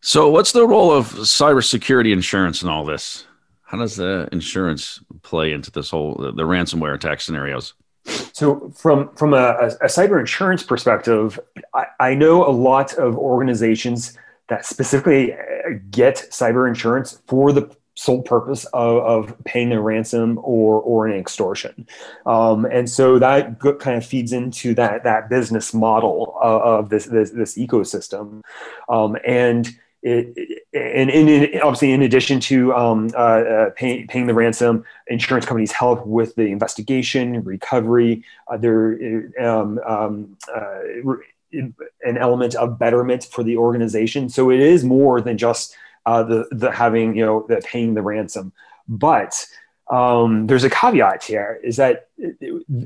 So, 0.00 0.28
what's 0.30 0.52
the 0.52 0.66
role 0.66 0.92
of 0.92 1.06
cybersecurity 1.08 2.12
insurance 2.12 2.62
in 2.62 2.68
all 2.68 2.84
this? 2.84 3.26
How 3.62 3.78
does 3.78 3.96
the 3.96 4.28
insurance 4.30 5.00
play 5.22 5.52
into 5.52 5.70
this 5.70 5.90
whole 5.90 6.14
the, 6.14 6.32
the 6.32 6.44
ransomware 6.44 6.94
attack 6.94 7.20
scenarios? 7.20 7.74
So, 8.32 8.70
from 8.76 9.14
from 9.16 9.34
a, 9.34 9.70
a 9.80 9.86
cyber 9.86 10.20
insurance 10.20 10.62
perspective, 10.62 11.40
I, 11.74 11.86
I 11.98 12.14
know 12.14 12.46
a 12.46 12.52
lot 12.52 12.94
of 12.94 13.16
organizations 13.16 14.16
that 14.48 14.64
specifically 14.64 15.32
uh, 15.32 15.38
get 15.90 16.28
cyber 16.30 16.68
insurance 16.68 17.20
for 17.26 17.52
the 17.52 17.74
sole 17.96 18.22
purpose 18.22 18.64
of, 18.66 18.98
of 19.30 19.44
paying 19.44 19.72
a 19.72 19.80
ransom 19.80 20.38
or 20.42 20.80
or 20.80 21.06
an 21.06 21.18
extortion, 21.18 21.86
um, 22.26 22.64
and 22.66 22.88
so 22.88 23.18
that 23.18 23.58
kind 23.80 23.96
of 23.96 24.06
feeds 24.06 24.32
into 24.32 24.74
that 24.74 25.04
that 25.04 25.28
business 25.28 25.74
model 25.74 26.38
of, 26.40 26.62
of 26.62 26.88
this, 26.90 27.06
this, 27.06 27.30
this 27.30 27.56
ecosystem, 27.58 28.42
um, 28.88 29.16
and 29.26 29.76
it, 30.02 30.62
and, 30.72 31.10
and, 31.10 31.60
obviously, 31.62 31.90
in 31.90 32.02
addition 32.02 32.38
to 32.40 32.72
um, 32.74 33.10
uh, 33.14 33.18
uh, 33.18 33.70
pay, 33.70 34.04
paying 34.04 34.26
the 34.26 34.34
ransom, 34.34 34.84
insurance 35.08 35.46
companies 35.46 35.72
help 35.72 36.06
with 36.06 36.36
the 36.36 36.44
investigation, 36.44 37.42
recovery. 37.42 38.24
Uh, 38.46 38.56
there, 38.56 39.30
um, 39.40 39.80
um, 39.84 40.36
uh, 40.54 40.78
an 41.52 42.18
element 42.18 42.54
of 42.54 42.78
betterment 42.78 43.24
for 43.24 43.42
the 43.42 43.56
organization. 43.56 44.28
So 44.28 44.50
it 44.50 44.60
is 44.60 44.84
more 44.84 45.20
than 45.20 45.38
just 45.38 45.76
uh, 46.06 46.22
the 46.22 46.48
the 46.52 46.72
having 46.72 47.14
you 47.16 47.24
know 47.24 47.44
the 47.48 47.56
paying 47.56 47.94
the 47.94 48.02
ransom, 48.02 48.52
but 48.88 49.46
um, 49.90 50.46
there's 50.46 50.64
a 50.64 50.70
caveat 50.70 51.22
here: 51.24 51.60
is 51.62 51.76
that 51.76 52.08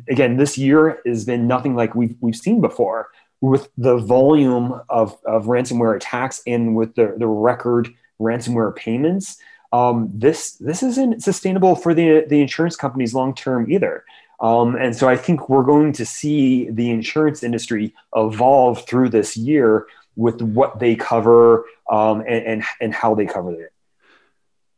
again, 0.08 0.36
this 0.36 0.58
year 0.58 1.00
has 1.06 1.24
been 1.24 1.46
nothing 1.46 1.76
like 1.76 1.94
we've 1.94 2.16
we've 2.20 2.36
seen 2.36 2.60
before 2.60 3.10
with 3.40 3.70
the 3.78 3.96
volume 3.96 4.80
of, 4.88 5.16
of 5.24 5.46
ransomware 5.46 5.96
attacks 5.96 6.42
and 6.46 6.76
with 6.76 6.94
the, 6.94 7.14
the 7.16 7.26
record 7.26 7.88
ransomware 8.20 8.74
payments, 8.76 9.38
um, 9.72 10.10
this 10.12 10.52
this 10.54 10.82
isn't 10.82 11.22
sustainable 11.22 11.76
for 11.76 11.94
the 11.94 12.24
the 12.28 12.40
insurance 12.40 12.76
companies 12.76 13.14
long 13.14 13.34
term 13.34 13.70
either. 13.70 14.04
Um, 14.40 14.74
and 14.74 14.96
so 14.96 15.08
I 15.08 15.16
think 15.16 15.48
we're 15.48 15.62
going 15.62 15.92
to 15.92 16.06
see 16.06 16.70
the 16.70 16.90
insurance 16.90 17.42
industry 17.42 17.94
evolve 18.16 18.86
through 18.86 19.10
this 19.10 19.36
year 19.36 19.86
with 20.20 20.40
what 20.42 20.78
they 20.78 20.94
cover 20.94 21.64
um, 21.90 22.20
and, 22.20 22.44
and 22.46 22.64
and 22.80 22.94
how 22.94 23.14
they 23.14 23.26
cover 23.26 23.52
it. 23.52 23.72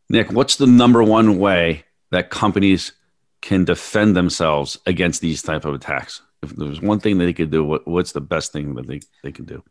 Nick, 0.09 0.33
what's 0.33 0.57
the 0.57 0.67
number 0.67 1.03
one 1.03 1.39
way 1.39 1.85
that 2.11 2.31
companies 2.31 2.93
can 3.41 3.65
defend 3.65 4.17
themselves 4.17 4.79
against 4.87 5.21
these 5.21 5.43
type 5.43 5.65
of 5.65 5.75
attacks? 5.75 6.23
if 6.43 6.51
there's 6.51 6.81
one 6.81 7.01
thing 7.01 7.19
that 7.19 7.25
they 7.25 7.33
could 7.33 7.51
do, 7.51 7.65
what, 7.65 7.87
what's 7.87 8.13
the 8.13 8.21
best 8.21 8.53
thing 8.53 8.75
that 8.75 8.87
they, 8.87 9.01
they 9.23 9.33
can 9.33 9.45
do? 9.45 9.63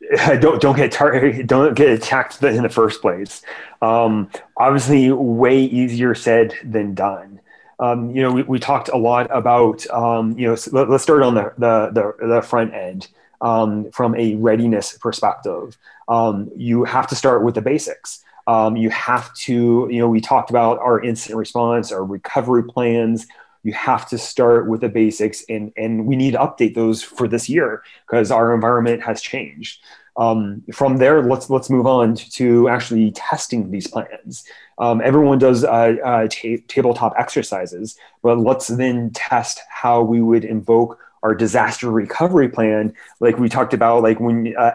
don't 0.38 0.60
don't 0.60 0.76
get 0.76 0.92
tar- 0.92 1.32
don't 1.42 1.74
get 1.74 1.90
attacked 1.90 2.42
in 2.42 2.62
the 2.62 2.68
first 2.68 3.02
place. 3.02 3.42
Um, 3.82 4.30
obviously, 4.56 5.10
way 5.10 5.60
easier 5.60 6.14
said 6.14 6.54
than 6.64 6.94
done. 6.94 7.40
Um, 7.80 8.10
you 8.12 8.22
know, 8.22 8.32
we, 8.32 8.42
we 8.42 8.58
talked 8.58 8.88
a 8.88 8.96
lot 8.96 9.28
about 9.36 9.86
um, 9.90 10.38
you 10.38 10.46
know. 10.46 10.54
So 10.54 10.70
let, 10.72 10.88
us 10.88 11.02
start 11.02 11.22
on 11.22 11.34
the 11.34 11.52
the 11.58 11.90
the, 12.20 12.26
the 12.26 12.42
front 12.42 12.74
end 12.74 13.08
um, 13.40 13.90
from 13.92 14.14
a 14.16 14.34
readiness 14.36 14.96
perspective. 14.98 15.76
Um, 16.08 16.50
you 16.56 16.84
have 16.84 17.06
to 17.08 17.14
start 17.14 17.44
with 17.44 17.54
the 17.54 17.62
basics. 17.62 18.24
Um, 18.46 18.76
you 18.76 18.90
have 18.90 19.34
to 19.46 19.88
you 19.90 19.98
know 19.98 20.08
we 20.08 20.20
talked 20.20 20.50
about 20.50 20.78
our 20.78 21.02
incident 21.02 21.38
response, 21.38 21.92
our 21.92 22.04
recovery 22.04 22.64
plans 22.64 23.26
you 23.62 23.72
have 23.72 24.08
to 24.08 24.18
start 24.18 24.68
with 24.68 24.80
the 24.80 24.88
basics 24.88 25.44
and 25.48 25.72
and 25.76 26.06
we 26.06 26.16
need 26.16 26.32
to 26.32 26.38
update 26.38 26.74
those 26.74 27.02
for 27.02 27.28
this 27.28 27.48
year 27.48 27.82
because 28.06 28.30
our 28.30 28.54
environment 28.54 29.02
has 29.02 29.20
changed 29.20 29.80
um, 30.16 30.62
from 30.72 30.96
there 30.96 31.22
let's 31.22 31.50
let's 31.50 31.70
move 31.70 31.86
on 31.86 32.14
to 32.14 32.68
actually 32.68 33.10
testing 33.12 33.70
these 33.70 33.86
plans 33.86 34.44
um, 34.78 35.00
everyone 35.02 35.38
does 35.38 35.64
uh, 35.64 35.96
uh, 36.04 36.28
ta- 36.28 36.62
tabletop 36.68 37.14
exercises 37.18 37.96
but 38.22 38.38
let's 38.38 38.68
then 38.68 39.10
test 39.10 39.60
how 39.68 40.02
we 40.02 40.20
would 40.20 40.44
invoke 40.44 40.98
our 41.22 41.34
disaster 41.34 41.90
recovery 41.90 42.48
plan 42.48 42.92
like 43.20 43.38
we 43.38 43.48
talked 43.48 43.74
about 43.74 44.02
like 44.02 44.20
when 44.20 44.54
uh, 44.56 44.72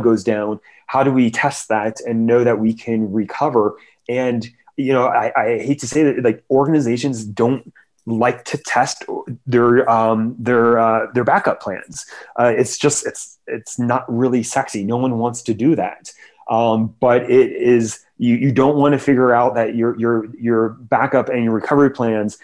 goes 0.00 0.24
down 0.24 0.60
how 0.86 1.02
do 1.02 1.12
we 1.12 1.30
test 1.30 1.68
that 1.68 2.00
and 2.06 2.26
know 2.26 2.44
that 2.44 2.58
we 2.58 2.72
can 2.72 3.12
recover 3.12 3.76
and 4.08 4.48
you 4.76 4.92
know 4.92 5.06
I, 5.06 5.32
I 5.36 5.58
hate 5.58 5.78
to 5.80 5.86
say 5.86 6.02
that 6.04 6.22
like 6.22 6.44
organizations 6.50 7.24
don't 7.24 7.72
like 8.06 8.44
to 8.44 8.58
test 8.58 9.04
their 9.46 9.88
um, 9.88 10.36
their 10.38 10.78
uh, 10.78 11.10
their 11.12 11.24
backup 11.24 11.60
plans. 11.60 12.06
Uh, 12.38 12.52
it's 12.56 12.76
just 12.78 13.06
it's 13.06 13.38
it's 13.46 13.78
not 13.78 14.04
really 14.12 14.42
sexy. 14.42 14.84
No 14.84 14.96
one 14.96 15.18
wants 15.18 15.42
to 15.42 15.54
do 15.54 15.74
that. 15.76 16.12
Um, 16.50 16.94
but 17.00 17.30
it 17.30 17.52
is 17.52 18.00
you, 18.18 18.36
you 18.36 18.52
don't 18.52 18.76
want 18.76 18.92
to 18.92 18.98
figure 18.98 19.32
out 19.32 19.54
that 19.54 19.74
your 19.74 19.98
your 19.98 20.26
your 20.36 20.70
backup 20.70 21.28
and 21.28 21.44
your 21.44 21.52
recovery 21.52 21.90
plans 21.90 22.38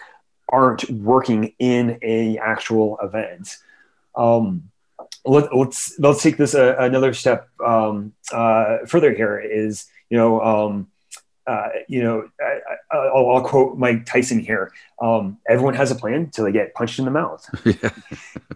aren't 0.51 0.89
working 0.89 1.53
in 1.59 1.97
a 2.01 2.37
actual 2.37 2.97
event. 3.01 3.57
Um, 4.15 4.69
let, 5.25 5.45
us 5.45 5.49
let's, 5.53 5.99
let's 5.99 6.23
take 6.23 6.37
this 6.37 6.53
a, 6.53 6.75
another 6.77 7.13
step 7.13 7.49
um, 7.65 8.13
uh, 8.31 8.79
further. 8.87 9.13
Here 9.13 9.39
is 9.39 9.85
you 10.09 10.17
know 10.17 10.41
um, 10.41 10.87
uh, 11.47 11.69
you 11.87 12.03
know, 12.03 12.29
I, 12.93 13.11
will 13.13 13.41
quote 13.41 13.77
Mike 13.77 14.05
Tyson 14.05 14.39
here. 14.39 14.71
Um, 15.01 15.37
everyone 15.49 15.73
has 15.73 15.91
a 15.91 15.95
plan 15.95 16.13
until 16.13 16.45
they 16.45 16.51
get 16.51 16.73
punched 16.73 16.99
in 16.99 17.05
the 17.05 17.11
mouth. 17.11 17.47
yeah, 17.65 17.89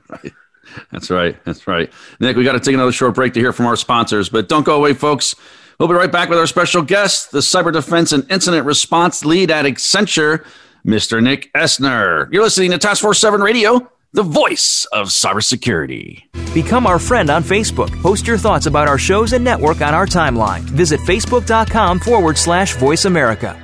right. 0.09 0.33
That's 0.91 1.09
right. 1.09 1.43
That's 1.45 1.67
right. 1.67 1.91
Nick, 2.19 2.37
we 2.37 2.43
got 2.43 2.53
to 2.53 2.59
take 2.59 2.73
another 2.73 2.91
short 2.91 3.15
break 3.15 3.33
to 3.33 3.39
hear 3.39 3.53
from 3.53 3.65
our 3.65 3.75
sponsors, 3.75 4.29
but 4.29 4.49
don't 4.49 4.65
go 4.65 4.75
away, 4.75 4.93
folks. 4.93 5.35
We'll 5.79 5.89
be 5.89 5.95
right 5.95 6.11
back 6.11 6.29
with 6.29 6.39
our 6.39 6.47
special 6.47 6.81
guest, 6.81 7.31
the 7.31 7.39
cyber 7.39 7.71
defense 7.71 8.11
and 8.11 8.29
incident 8.31 8.65
response 8.65 9.25
lead 9.25 9.51
at 9.51 9.65
Accenture, 9.65 10.45
Mr. 10.85 11.21
Nick 11.21 11.51
Essner. 11.53 12.31
You're 12.31 12.43
listening 12.43 12.71
to 12.71 12.77
Task 12.77 13.01
Force 13.01 13.19
7 13.19 13.41
Radio 13.41 13.89
the 14.15 14.23
voice 14.23 14.87
of 14.93 15.09
cybersecurity. 15.09 16.23
Become 16.53 16.87
our 16.87 16.99
friend 16.99 17.29
on 17.29 17.43
Facebook. 17.43 17.91
Post 18.01 18.25
your 18.25 18.37
thoughts 18.37 18.65
about 18.65 18.87
our 18.87 18.97
shows 18.97 19.33
and 19.33 19.43
network 19.43 19.81
on 19.81 19.93
our 19.93 20.05
timeline. 20.05 20.61
Visit 20.61 21.01
facebook.com 21.01 21.99
forward 21.99 22.37
slash 22.37 22.77
voice 22.77 23.03
America. 23.03 23.61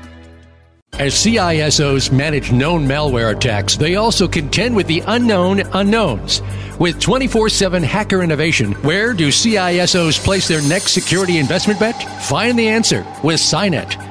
As 0.99 1.13
CISOs 1.13 2.11
manage 2.11 2.51
known 2.51 2.85
malware 2.85 3.33
attacks, 3.33 3.77
they 3.77 3.95
also 3.95 4.27
contend 4.27 4.75
with 4.75 4.87
the 4.87 5.01
unknown 5.07 5.61
unknowns. 5.71 6.41
With 6.79 6.99
24 6.99 7.47
7 7.47 7.81
hacker 7.81 8.21
innovation, 8.21 8.73
where 8.83 9.13
do 9.13 9.29
CISOs 9.29 10.21
place 10.21 10.49
their 10.49 10.61
next 10.63 10.91
security 10.91 11.37
investment 11.37 11.79
bet? 11.79 11.95
Find 12.23 12.59
the 12.59 12.67
answer 12.67 13.05
with 13.23 13.39
SINET. 13.39 14.10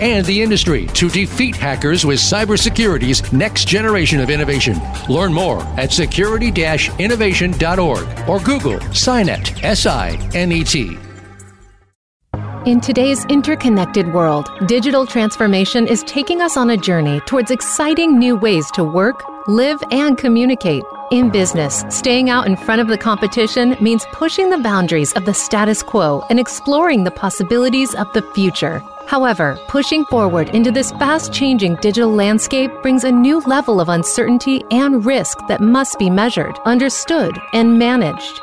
and 0.00 0.24
the 0.26 0.42
industry 0.42 0.86
to 0.88 1.08
defeat 1.08 1.56
hackers 1.56 2.04
with 2.04 2.18
cybersecurity's 2.18 3.32
next 3.32 3.66
generation 3.66 4.20
of 4.20 4.30
innovation. 4.30 4.78
Learn 5.08 5.32
more 5.32 5.62
at 5.78 5.92
security 5.92 6.50
innovation.org 6.98 8.28
or 8.28 8.40
Google 8.40 8.78
SINET, 8.92 9.62
S 9.64 9.86
I 9.86 10.10
N 10.34 10.52
E 10.52 10.64
T. 10.64 10.98
In 12.66 12.80
today's 12.80 13.24
interconnected 13.26 14.12
world, 14.12 14.50
digital 14.66 15.06
transformation 15.06 15.86
is 15.86 16.02
taking 16.02 16.42
us 16.42 16.56
on 16.56 16.70
a 16.70 16.76
journey 16.76 17.20
towards 17.20 17.50
exciting 17.50 18.18
new 18.18 18.36
ways 18.36 18.70
to 18.72 18.84
work, 18.84 19.22
live, 19.46 19.82
and 19.90 20.18
communicate. 20.18 20.82
In 21.10 21.30
business, 21.30 21.84
staying 21.88 22.28
out 22.28 22.46
in 22.46 22.56
front 22.56 22.82
of 22.82 22.88
the 22.88 22.98
competition 22.98 23.74
means 23.80 24.04
pushing 24.12 24.50
the 24.50 24.58
boundaries 24.58 25.14
of 25.14 25.24
the 25.24 25.32
status 25.32 25.82
quo 25.82 26.22
and 26.28 26.38
exploring 26.38 27.04
the 27.04 27.10
possibilities 27.10 27.94
of 27.94 28.12
the 28.12 28.20
future. 28.34 28.82
However, 29.08 29.58
pushing 29.68 30.04
forward 30.04 30.50
into 30.50 30.70
this 30.70 30.92
fast 30.92 31.32
changing 31.32 31.76
digital 31.76 32.12
landscape 32.12 32.70
brings 32.82 33.04
a 33.04 33.10
new 33.10 33.40
level 33.40 33.80
of 33.80 33.88
uncertainty 33.88 34.62
and 34.70 35.02
risk 35.06 35.38
that 35.48 35.62
must 35.62 35.98
be 35.98 36.10
measured, 36.10 36.58
understood, 36.66 37.40
and 37.54 37.78
managed. 37.78 38.42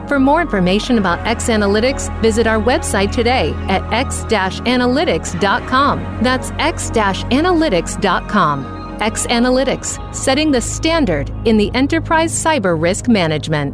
For 0.11 0.19
more 0.19 0.41
information 0.41 0.97
about 0.97 1.25
X 1.25 1.47
Analytics, 1.47 2.21
visit 2.21 2.45
our 2.45 2.59
website 2.59 3.13
today 3.13 3.53
at 3.69 3.81
x-analytics.com. 3.93 6.19
That's 6.21 6.51
x-analytics.com. 6.51 9.01
X 9.01 9.25
Analytics, 9.27 10.13
setting 10.13 10.51
the 10.51 10.59
standard 10.59 11.29
in 11.45 11.55
the 11.55 11.73
enterprise 11.73 12.33
cyber 12.33 12.77
risk 12.77 13.07
management. 13.07 13.73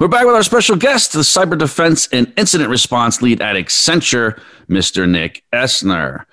We're 0.00 0.08
back 0.08 0.26
with 0.26 0.34
our 0.34 0.42
special 0.42 0.74
guest, 0.74 1.12
the 1.12 1.20
cyber 1.20 1.56
defense 1.56 2.08
and 2.10 2.32
incident 2.36 2.68
response 2.68 3.22
lead 3.22 3.40
at 3.40 3.54
Accenture, 3.54 4.40
Mr. 4.68 5.08
Nick 5.08 5.44
Essner. 5.52 6.24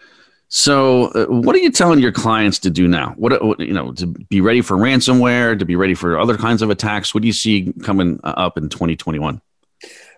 So, 0.48 1.06
uh, 1.10 1.26
what 1.28 1.56
are 1.56 1.60
you 1.60 1.72
telling 1.72 2.00
your 2.00 2.12
clients 2.12 2.58
to 2.60 2.72
do 2.72 2.88
now? 2.88 3.14
What, 3.18 3.44
what, 3.46 3.60
you 3.60 3.74
know, 3.74 3.94
to 3.94 4.08
be 4.08 4.42
ready 4.42 4.62
for 4.62 4.78
ransomware, 4.78 5.58
to 5.60 5.64
be 5.64 5.76
ready 5.76 5.94
for 5.94 6.20
other 6.20 6.38
kinds 6.38 6.64
of 6.64 6.72
attacks? 6.72 7.14
What 7.14 7.22
do 7.22 7.28
you 7.28 7.34
see 7.34 7.72
coming 7.84 8.20
uh, 8.24 8.34
up 8.36 8.58
in 8.58 8.68
2021? 8.68 9.40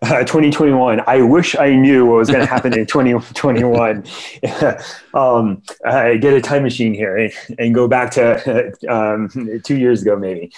Uh, 0.01 0.19
2021. 0.19 1.01
I 1.05 1.21
wish 1.21 1.55
I 1.55 1.75
knew 1.75 2.05
what 2.05 2.17
was 2.17 2.29
going 2.29 2.41
to 2.41 2.45
happen 2.45 2.77
in 2.77 2.85
2021. 2.85 4.03
um, 5.13 5.61
I 5.85 6.17
get 6.17 6.33
a 6.33 6.41
time 6.41 6.63
machine 6.63 6.93
here 6.93 7.17
and, 7.17 7.33
and 7.59 7.75
go 7.75 7.87
back 7.87 8.11
to 8.11 8.73
um, 8.89 9.29
two 9.63 9.77
years 9.77 10.01
ago, 10.01 10.17
maybe. 10.17 10.51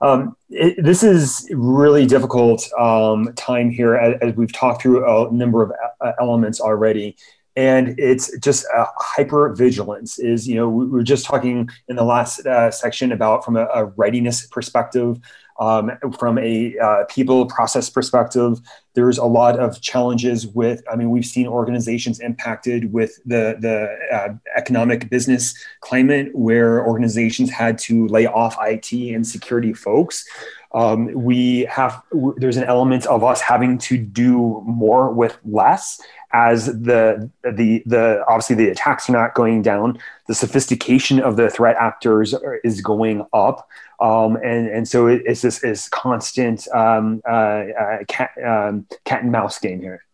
Um, 0.00 0.36
it, 0.48 0.82
this 0.82 1.02
is 1.02 1.48
really 1.52 2.06
difficult 2.06 2.66
um, 2.78 3.32
time 3.34 3.70
here 3.70 3.96
as, 3.96 4.16
as, 4.22 4.34
we've 4.34 4.52
talked 4.52 4.82
through 4.82 5.06
a 5.06 5.30
number 5.30 5.62
of 5.62 5.72
uh, 6.00 6.12
elements 6.20 6.60
already. 6.60 7.16
And 7.56 7.98
it's 7.98 8.36
just 8.38 8.64
hyper 8.74 9.52
vigilance 9.54 10.18
is 10.18 10.46
you 10.48 10.54
know 10.54 10.68
we 10.68 10.86
were 10.86 11.02
just 11.02 11.26
talking 11.26 11.68
in 11.88 11.96
the 11.96 12.04
last 12.04 12.46
uh, 12.46 12.70
section 12.70 13.12
about 13.12 13.44
from 13.44 13.56
a, 13.56 13.66
a 13.74 13.84
readiness 13.96 14.46
perspective 14.46 15.18
um, 15.60 15.92
from 16.18 16.38
a 16.38 16.76
uh, 16.78 17.04
people 17.04 17.46
process 17.46 17.88
perspective 17.88 18.58
there's 18.94 19.18
a 19.18 19.24
lot 19.24 19.58
of 19.58 19.80
challenges 19.80 20.46
with 20.46 20.82
i 20.90 20.96
mean 20.96 21.10
we've 21.10 21.26
seen 21.26 21.46
organizations 21.46 22.18
impacted 22.20 22.92
with 22.92 23.20
the 23.26 23.56
the 23.60 23.88
uh, 24.14 24.34
economic 24.56 25.08
business 25.10 25.54
climate 25.80 26.30
where 26.34 26.86
organizations 26.86 27.50
had 27.50 27.78
to 27.78 28.08
lay 28.08 28.26
off 28.26 28.56
it 28.60 29.14
and 29.14 29.26
security 29.26 29.72
folks 29.72 30.24
um, 30.72 31.12
we 31.12 31.62
have 31.70 32.02
there's 32.36 32.56
an 32.56 32.64
element 32.64 33.06
of 33.06 33.24
us 33.24 33.40
having 33.40 33.78
to 33.78 33.98
do 33.98 34.62
more 34.64 35.10
with 35.12 35.38
less 35.44 36.00
as 36.32 36.66
the 36.66 37.28
the 37.42 37.82
the 37.86 38.24
obviously 38.28 38.54
the 38.54 38.68
attacks 38.68 39.08
are 39.08 39.12
not 39.12 39.34
going 39.34 39.62
down. 39.62 39.98
The 40.28 40.34
sophistication 40.34 41.20
of 41.20 41.36
the 41.36 41.50
threat 41.50 41.76
actors 41.76 42.34
is 42.62 42.80
going 42.80 43.26
up. 43.32 43.68
Um, 44.00 44.36
and 44.36 44.68
and 44.68 44.88
so 44.88 45.08
it, 45.08 45.22
it's 45.26 45.42
this 45.42 45.62
is 45.64 45.88
constant 45.88 46.68
um, 46.68 47.20
uh, 47.28 47.32
uh, 47.32 48.04
cat, 48.06 48.30
um, 48.44 48.86
cat 49.04 49.22
and 49.22 49.32
mouse 49.32 49.58
game 49.58 49.80
here. 49.80 50.04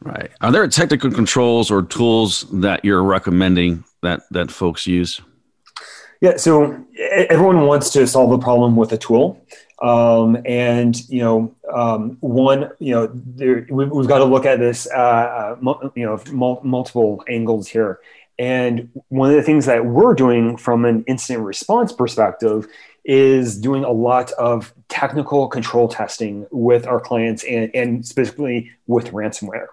Right. 0.00 0.30
Are 0.40 0.52
there 0.52 0.68
technical 0.68 1.10
controls 1.10 1.70
or 1.70 1.82
tools 1.82 2.46
that 2.52 2.84
you're 2.84 3.02
recommending 3.02 3.82
that 4.02 4.20
that 4.30 4.52
folks 4.52 4.86
use 4.86 5.20
yeah, 6.20 6.36
so 6.36 6.84
everyone 6.98 7.66
wants 7.66 7.90
to 7.90 8.06
solve 8.06 8.32
a 8.32 8.38
problem 8.38 8.76
with 8.76 8.92
a 8.92 8.98
tool. 8.98 9.40
Um, 9.82 10.38
and 10.46 10.96
you 11.08 11.20
know, 11.20 11.54
um, 11.72 12.16
one, 12.20 12.70
you 12.78 12.94
know, 12.94 13.10
there, 13.12 13.66
we, 13.68 13.84
have 13.84 14.08
got 14.08 14.18
to 14.18 14.24
look 14.24 14.46
at 14.46 14.58
this, 14.58 14.88
uh, 14.90 15.56
uh, 15.66 15.90
you 15.94 16.06
know, 16.06 16.18
mul- 16.32 16.62
multiple 16.64 17.22
angles 17.28 17.68
here. 17.68 18.00
And 18.38 18.90
one 19.08 19.30
of 19.30 19.36
the 19.36 19.42
things 19.42 19.66
that 19.66 19.84
we're 19.84 20.14
doing 20.14 20.56
from 20.56 20.84
an 20.84 21.04
incident 21.06 21.44
response 21.44 21.92
perspective 21.92 22.66
is 23.04 23.58
doing 23.58 23.84
a 23.84 23.90
lot 23.90 24.32
of 24.32 24.74
technical 24.88 25.46
control 25.48 25.88
testing 25.88 26.46
with 26.50 26.86
our 26.86 27.00
clients 27.00 27.44
and, 27.44 27.70
and 27.74 28.04
specifically 28.04 28.70
with 28.86 29.12
ransomware. 29.12 29.66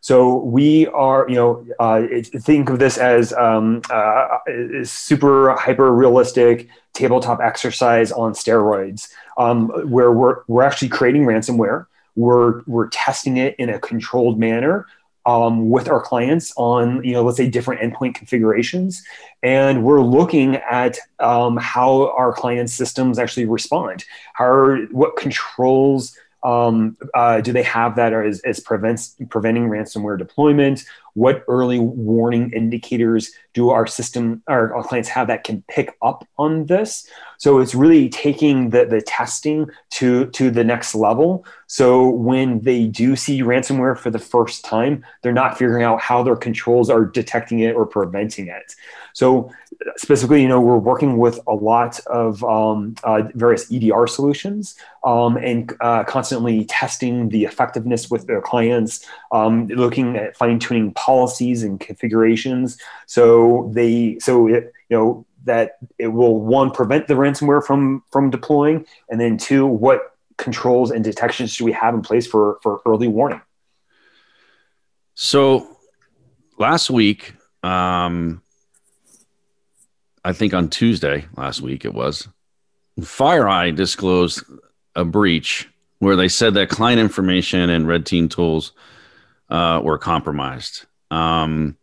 So 0.00 0.36
we 0.36 0.86
are, 0.88 1.26
you 1.28 1.34
know, 1.34 1.66
uh, 1.78 2.02
think 2.22 2.70
of 2.70 2.78
this 2.78 2.98
as 2.98 3.32
um, 3.32 3.82
uh, 3.90 4.38
super 4.84 5.54
hyper 5.56 5.92
realistic 5.92 6.68
tabletop 6.92 7.40
exercise 7.40 8.12
on 8.12 8.32
steroids, 8.32 9.08
um, 9.36 9.68
where 9.90 10.12
we're 10.12 10.42
we're 10.46 10.62
actually 10.62 10.88
creating 10.88 11.24
ransomware. 11.24 11.86
We're 12.16 12.62
we're 12.66 12.88
testing 12.88 13.36
it 13.36 13.54
in 13.58 13.70
a 13.70 13.78
controlled 13.78 14.38
manner 14.38 14.86
um, 15.26 15.68
with 15.68 15.88
our 15.88 16.00
clients 16.00 16.52
on, 16.56 17.04
you 17.04 17.12
know, 17.12 17.22
let's 17.22 17.36
say 17.36 17.48
different 17.50 17.82
endpoint 17.82 18.14
configurations, 18.14 19.04
and 19.42 19.84
we're 19.84 20.00
looking 20.00 20.56
at 20.56 20.98
um, 21.18 21.56
how 21.58 22.12
our 22.12 22.32
client 22.32 22.70
systems 22.70 23.18
actually 23.18 23.46
respond. 23.46 24.04
How 24.32 24.46
are, 24.46 24.86
what 24.86 25.16
controls 25.16 26.16
um, 26.42 26.96
uh, 27.14 27.40
do 27.40 27.52
they 27.52 27.62
have 27.62 27.96
that 27.96 28.12
as, 28.12 28.40
as 28.40 28.60
prevents, 28.60 29.16
preventing 29.28 29.68
ransomware 29.68 30.18
deployment? 30.18 30.84
What 31.18 31.42
early 31.48 31.80
warning 31.80 32.52
indicators 32.52 33.32
do 33.52 33.70
our 33.70 33.88
system, 33.88 34.40
our, 34.46 34.72
our 34.72 34.84
clients 34.84 35.08
have 35.08 35.26
that 35.26 35.42
can 35.42 35.64
pick 35.66 35.96
up 36.00 36.28
on 36.38 36.66
this? 36.66 37.08
So 37.38 37.58
it's 37.58 37.74
really 37.74 38.08
taking 38.08 38.70
the, 38.70 38.84
the 38.84 39.02
testing 39.02 39.68
to, 39.90 40.26
to 40.26 40.50
the 40.52 40.62
next 40.62 40.94
level. 40.94 41.44
So 41.66 42.08
when 42.08 42.60
they 42.60 42.86
do 42.86 43.16
see 43.16 43.42
ransomware 43.42 43.98
for 43.98 44.10
the 44.10 44.18
first 44.20 44.64
time, 44.64 45.04
they're 45.22 45.32
not 45.32 45.58
figuring 45.58 45.82
out 45.82 46.00
how 46.00 46.22
their 46.22 46.36
controls 46.36 46.88
are 46.88 47.04
detecting 47.04 47.58
it 47.60 47.74
or 47.74 47.84
preventing 47.84 48.46
it. 48.46 48.74
So 49.12 49.50
specifically, 49.96 50.42
you 50.42 50.48
know, 50.48 50.60
we're 50.60 50.78
working 50.78 51.18
with 51.18 51.40
a 51.48 51.54
lot 51.54 51.98
of 52.06 52.42
um, 52.44 52.94
uh, 53.02 53.22
various 53.34 53.70
EDR 53.72 54.06
solutions 54.06 54.76
um, 55.04 55.36
and 55.36 55.72
uh, 55.80 56.04
constantly 56.04 56.64
testing 56.66 57.28
the 57.28 57.44
effectiveness 57.44 58.10
with 58.10 58.26
their 58.26 58.40
clients, 58.40 59.04
um, 59.32 59.66
looking 59.66 60.16
at 60.16 60.36
fine 60.36 60.58
tuning 60.58 60.92
policies 61.08 61.62
and 61.62 61.80
configurations. 61.80 62.76
So 63.06 63.70
they, 63.74 64.18
so 64.20 64.46
it, 64.46 64.72
you 64.90 64.96
know, 64.96 65.26
that 65.44 65.78
it 65.96 66.08
will 66.08 66.38
one 66.38 66.70
prevent 66.70 67.06
the 67.06 67.14
ransomware 67.14 67.64
from 67.64 68.02
from 68.12 68.28
deploying, 68.28 68.84
and 69.08 69.18
then 69.18 69.38
two, 69.38 69.64
what 69.66 69.98
controls 70.36 70.90
and 70.90 71.02
detections 71.02 71.56
do 71.56 71.64
we 71.64 71.72
have 71.72 71.94
in 71.94 72.02
place 72.02 72.26
for 72.26 72.58
for 72.62 72.80
early 72.84 73.08
warning? 73.08 73.40
So 75.14 75.66
last 76.58 76.90
week, 76.90 77.34
um, 77.62 78.42
I 80.22 80.32
think 80.34 80.52
on 80.52 80.68
Tuesday 80.68 81.26
last 81.36 81.62
week 81.62 81.84
it 81.84 81.94
was, 81.94 82.28
FireEye 83.00 83.74
disclosed 83.74 84.44
a 84.94 85.04
breach 85.04 85.68
where 86.00 86.16
they 86.16 86.28
said 86.28 86.52
that 86.54 86.68
client 86.68 87.00
information 87.00 87.70
and 87.70 87.88
red 87.88 88.04
team 88.04 88.28
tools 88.28 88.72
uh, 89.48 89.80
were 89.82 89.98
compromised. 89.98 90.84
Um, 91.10 91.76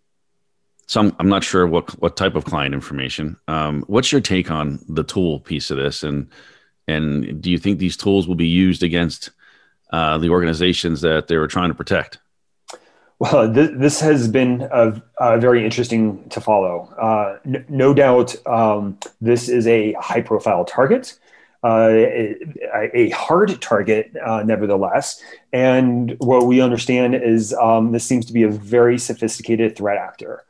so 0.88 1.02
I'm, 1.02 1.16
I'm, 1.20 1.30
not 1.30 1.44
sure 1.44 1.66
what 1.66 1.90
what 2.00 2.16
type 2.16 2.36
of 2.36 2.46
client 2.46 2.76
information. 2.76 3.38
Um, 3.48 3.84
what's 3.88 4.12
your 4.12 4.22
take 4.22 4.52
on 4.52 4.80
the 4.88 5.04
tool 5.04 5.40
piece 5.40 5.72
of 5.72 5.78
this, 5.78 6.04
and 6.04 6.30
and 6.88 7.42
do 7.42 7.50
you 7.50 7.58
think 7.58 7.80
these 7.80 7.98
tools 7.98 8.28
will 8.28 8.36
be 8.36 8.48
used 8.48 8.84
against 8.84 9.32
uh, 9.92 10.18
the 10.18 10.30
organizations 10.30 11.02
that 11.02 11.28
they 11.28 11.38
were 11.38 11.48
trying 11.48 11.70
to 11.70 11.76
protect? 11.76 12.20
Well, 13.18 13.50
this, 13.52 13.72
this 13.76 14.00
has 14.02 14.28
been 14.28 14.68
a, 14.72 15.02
a 15.20 15.40
very 15.40 15.64
interesting 15.64 16.28
to 16.30 16.42
follow. 16.42 16.94
Uh, 17.02 17.38
n- 17.46 17.66
no 17.70 17.94
doubt, 17.94 18.36
um, 18.46 19.00
this 19.22 19.48
is 19.48 19.68
a 19.68 19.94
high-profile 19.94 20.66
target, 20.66 21.18
uh, 21.66 21.90
a, 22.94 23.10
hard 23.10 23.60
target, 23.60 24.16
uh, 24.24 24.44
nevertheless. 24.44 25.20
And 25.52 26.16
what 26.20 26.46
we 26.46 26.62
understand 26.62 27.16
is 27.16 27.56
um, 27.56 27.92
this 27.92 28.04
seems 28.04 28.28
to 28.28 28.34
be 28.34 28.44
a 28.44 28.50
very 28.50 29.00
sophisticated 29.00 29.76
threat 29.76 29.98
actor. 29.98 30.44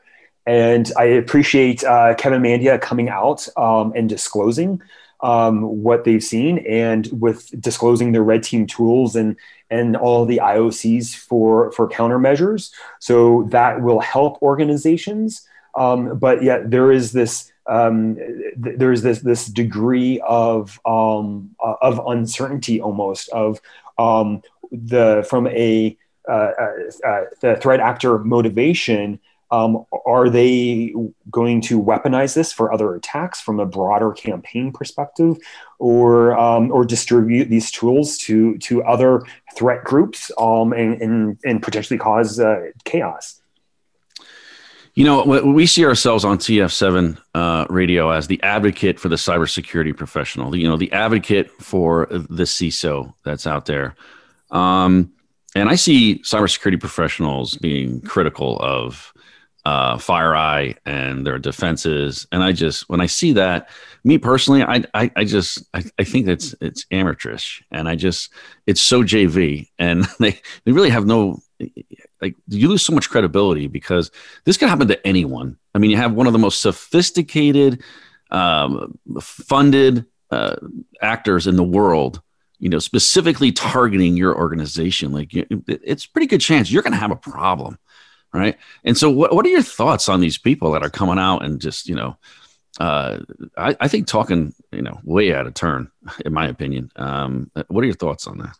And 0.46 0.92
I 0.98 1.06
appreciate 1.06 1.86
uh, 1.86 2.16
Kevin 2.16 2.42
Mandia 2.42 2.82
coming 2.82 3.08
out 3.08 3.48
um, 3.56 3.94
and 3.96 4.10
disclosing 4.10 4.82
um, 5.22 5.62
what 5.62 6.04
they've 6.04 6.24
seen 6.24 6.58
and 6.68 7.08
with 7.14 7.50
disclosing 7.62 8.12
their 8.12 8.24
red 8.24 8.44
team 8.44 8.68
tools 8.68 9.16
and 9.16 9.38
and 9.70 9.96
all 9.96 10.26
the 10.26 10.42
IOCs 10.44 11.16
for 11.16 11.72
for 11.72 11.88
countermeasures. 11.90 12.72
So 13.00 13.48
that 13.52 13.82
will 13.82 14.02
help 14.02 14.42
organizations. 14.42 15.48
Um, 15.78 16.20
but 16.20 16.44
yet 16.44 16.72
there 16.72 16.92
is 16.92 17.14
this 17.14 17.52
um, 17.68 18.16
th- 18.16 18.78
there 18.78 18.92
is 18.92 19.02
this 19.02 19.20
this 19.20 19.48
degree 19.48 20.20
of 20.22 20.80
um, 20.86 21.56
uh, 21.64 21.76
of 21.82 22.02
uncertainty 22.08 22.82
almost 22.82 23.30
of 23.30 23.60
um, 23.98 24.42
the 24.72 25.26
from 25.30 25.48
a 25.48 25.98
uh, 26.28 26.32
uh, 26.32 26.72
uh 27.08 27.22
the 27.42 27.56
threat 27.58 27.80
actor 27.80 28.20
motivation 28.20 29.20
um, 29.52 29.86
are 30.06 30.30
they 30.30 30.94
going 31.30 31.62
to 31.62 31.82
weaponize 31.82 32.34
this 32.34 32.52
for 32.52 32.74
other 32.74 32.96
attacks 32.96 33.40
from 33.40 33.60
a 33.60 33.66
broader 33.66 34.12
campaign 34.12 34.72
perspective, 34.72 35.38
or 35.80 36.38
um, 36.38 36.72
or 36.72 36.84
distribute 36.84 37.50
these 37.50 37.70
tools 37.72 38.18
to 38.20 38.58
to 38.60 38.84
other 38.84 39.22
threat 39.56 39.84
groups 39.84 40.32
um, 40.38 40.74
and, 40.74 41.02
and, 41.02 41.38
and 41.46 41.62
potentially 41.62 41.98
cause 41.98 42.40
uh, 42.40 42.72
chaos? 42.86 43.42
You 44.96 45.04
know, 45.04 45.24
we 45.24 45.66
see 45.66 45.86
ourselves 45.86 46.24
on 46.24 46.38
TF7 46.38 47.18
uh, 47.34 47.66
radio 47.70 48.12
as 48.12 48.28
the 48.28 48.42
advocate 48.42 48.98
for 48.98 49.10
the 49.10 49.18
cybersecurity 49.18 49.96
professional. 49.96 50.56
You 50.56 50.70
know, 50.70 50.78
the 50.78 50.92
advocate 50.94 51.52
for 51.52 52.08
the 52.10 52.44
CISO 52.44 53.14
that's 53.26 53.46
out 53.46 53.66
there. 53.66 53.96
Um, 54.52 55.12
and 55.54 55.68
I 55.68 55.76
see 55.76 56.20
cybersecurity 56.20 56.80
professionals 56.80 57.56
being 57.56 58.00
critical 58.02 58.58
of 58.62 59.14
uh, 59.66 59.98
FireEye 59.98 60.78
and 60.86 61.26
their 61.26 61.40
defenses. 61.40 62.28
And 62.32 62.44
I 62.44 62.52
just, 62.52 62.88
when 62.88 63.02
I 63.02 63.08
see 63.08 63.34
that, 63.34 63.70
me 64.04 64.18
personally, 64.18 64.64
I, 64.64 64.84
I, 64.94 65.12
I 65.16 65.24
just, 65.26 65.64
I, 65.74 65.84
I 65.98 66.04
think 66.04 66.28
it's, 66.28 66.54
it's 66.62 66.86
amateurish 66.92 67.64
and 67.72 67.90
I 67.90 67.96
just, 67.96 68.32
it's 68.68 68.82
so 68.82 69.02
JV 69.02 69.70
and 69.80 70.06
they, 70.20 70.40
they 70.66 70.72
really 70.72 70.92
have 70.92 71.06
no, 71.06 71.40
like 72.26 72.36
you 72.48 72.68
lose 72.68 72.84
so 72.84 72.94
much 72.94 73.10
credibility 73.10 73.68
because 73.68 74.12
this 74.44 74.58
could 74.58 74.70
happen 74.70 74.88
to 74.88 75.08
anyone. 75.08 75.58
I 75.74 75.80
mean, 75.80 75.92
you 75.92 75.98
have 75.98 76.14
one 76.14 76.28
of 76.28 76.34
the 76.34 76.40
most 76.40 76.62
sophisticated, 76.62 77.84
um, 78.32 78.98
funded 79.22 80.06
uh, 80.32 80.56
actors 81.02 81.48
in 81.48 81.56
the 81.56 81.64
world 81.64 82.22
you 82.58 82.70
know 82.70 82.80
specifically 82.80 83.52
targeting 83.52 84.16
your 84.16 84.36
organization 84.36 85.12
like 85.12 85.30
it's 85.34 86.06
pretty 86.06 86.26
good 86.26 86.40
chance 86.40 86.72
you're 86.72 86.82
going 86.82 86.94
to 86.94 86.98
have 86.98 87.12
a 87.12 87.16
problem 87.16 87.78
right? 88.36 88.58
And 88.84 88.98
so, 88.98 89.10
what 89.10 89.34
what 89.34 89.46
are 89.46 89.50
your 89.50 89.64
thoughts 89.64 90.10
on 90.10 90.20
these 90.20 90.38
people 90.38 90.72
that 90.72 90.84
are 90.84 90.90
coming 90.90 91.18
out 91.18 91.44
and 91.44 91.60
just 91.60 91.88
you 91.88 91.96
know, 91.96 92.18
uh, 92.80 93.20
I, 93.58 93.76
I 93.80 93.88
think 93.88 94.08
talking 94.08 94.54
you 94.72 94.82
know 94.82 95.00
way 95.04 95.34
out 95.34 95.48
of 95.48 95.54
turn, 95.54 95.90
in 96.26 96.34
my 96.34 96.48
opinion. 96.48 96.92
Um, 96.96 97.50
what 97.68 97.84
are 97.84 97.88
your 97.88 97.96
thoughts 97.96 98.28
on 98.28 98.38
that? 98.40 98.58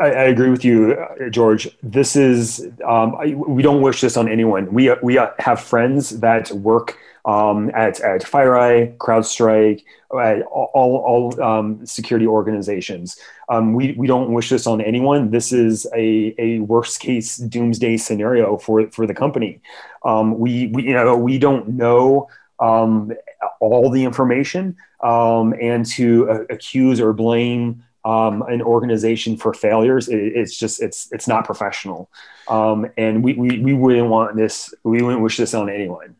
I, 0.00 0.06
I, 0.06 0.24
agree 0.24 0.50
with 0.50 0.64
you, 0.64 0.96
George. 1.30 1.68
This 1.82 2.16
is 2.16 2.68
um, 2.86 3.14
I, 3.16 3.34
we 3.34 3.62
don't 3.62 3.82
wish 3.82 4.00
this 4.00 4.16
on 4.16 4.28
anyone. 4.28 4.72
We 4.72 4.94
we 5.02 5.14
have 5.38 5.60
friends 5.60 6.20
that 6.20 6.50
work 6.52 6.98
um, 7.24 7.70
at 7.74 8.00
at 8.00 8.22
FireEye, 8.22 8.96
CrowdStrike, 8.96 9.82
at 10.20 10.42
all 10.42 10.96
all 10.96 11.42
um, 11.42 11.84
security 11.86 12.26
organizations. 12.26 13.18
Um, 13.48 13.74
we 13.74 13.92
we 13.92 14.06
don't 14.06 14.32
wish 14.32 14.50
this 14.50 14.66
on 14.66 14.80
anyone. 14.80 15.30
This 15.30 15.52
is 15.52 15.86
a 15.94 16.34
a 16.38 16.60
worst 16.60 17.00
case 17.00 17.36
doomsday 17.36 17.96
scenario 17.96 18.56
for 18.58 18.88
for 18.90 19.06
the 19.06 19.14
company. 19.14 19.60
Um, 20.04 20.38
we 20.38 20.68
we 20.68 20.84
you 20.84 20.94
know 20.94 21.16
we 21.16 21.38
don't 21.38 21.68
know 21.70 22.28
um, 22.60 23.12
all 23.60 23.90
the 23.90 24.04
information, 24.04 24.76
and 25.02 25.86
to 25.86 26.30
uh, 26.30 26.44
accuse 26.50 27.00
or 27.00 27.12
blame 27.12 27.82
um, 28.04 28.42
an 28.42 28.62
organization 28.62 29.36
for 29.36 29.54
failures, 29.54 30.08
it, 30.08 30.18
it's 30.18 30.56
just 30.56 30.82
it's 30.82 31.10
it's 31.12 31.26
not 31.26 31.44
professional, 31.44 32.10
um, 32.48 32.86
and 32.96 33.24
we, 33.24 33.34
we 33.34 33.58
we 33.58 33.72
wouldn't 33.72 34.08
want 34.08 34.36
this. 34.36 34.74
We 34.82 35.02
wouldn't 35.02 35.22
wish 35.22 35.36
this 35.36 35.54
on 35.54 35.68
anyone. 35.68 36.16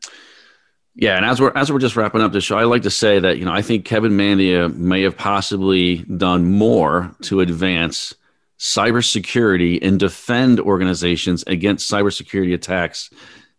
Yeah, 0.96 1.16
and 1.16 1.26
as 1.26 1.40
we're 1.40 1.52
as 1.54 1.72
we're 1.72 1.80
just 1.80 1.96
wrapping 1.96 2.20
up 2.20 2.32
the 2.32 2.40
show, 2.40 2.56
I 2.56 2.64
like 2.64 2.82
to 2.82 2.90
say 2.90 3.18
that 3.18 3.38
you 3.38 3.44
know 3.44 3.52
I 3.52 3.62
think 3.62 3.84
Kevin 3.84 4.12
Mandia 4.12 4.74
may 4.74 5.02
have 5.02 5.16
possibly 5.16 5.98
done 5.98 6.44
more 6.44 7.14
to 7.22 7.40
advance 7.40 8.14
cybersecurity 8.58 9.80
and 9.82 9.98
defend 9.98 10.60
organizations 10.60 11.42
against 11.46 11.90
cybersecurity 11.90 12.54
attacks 12.54 13.10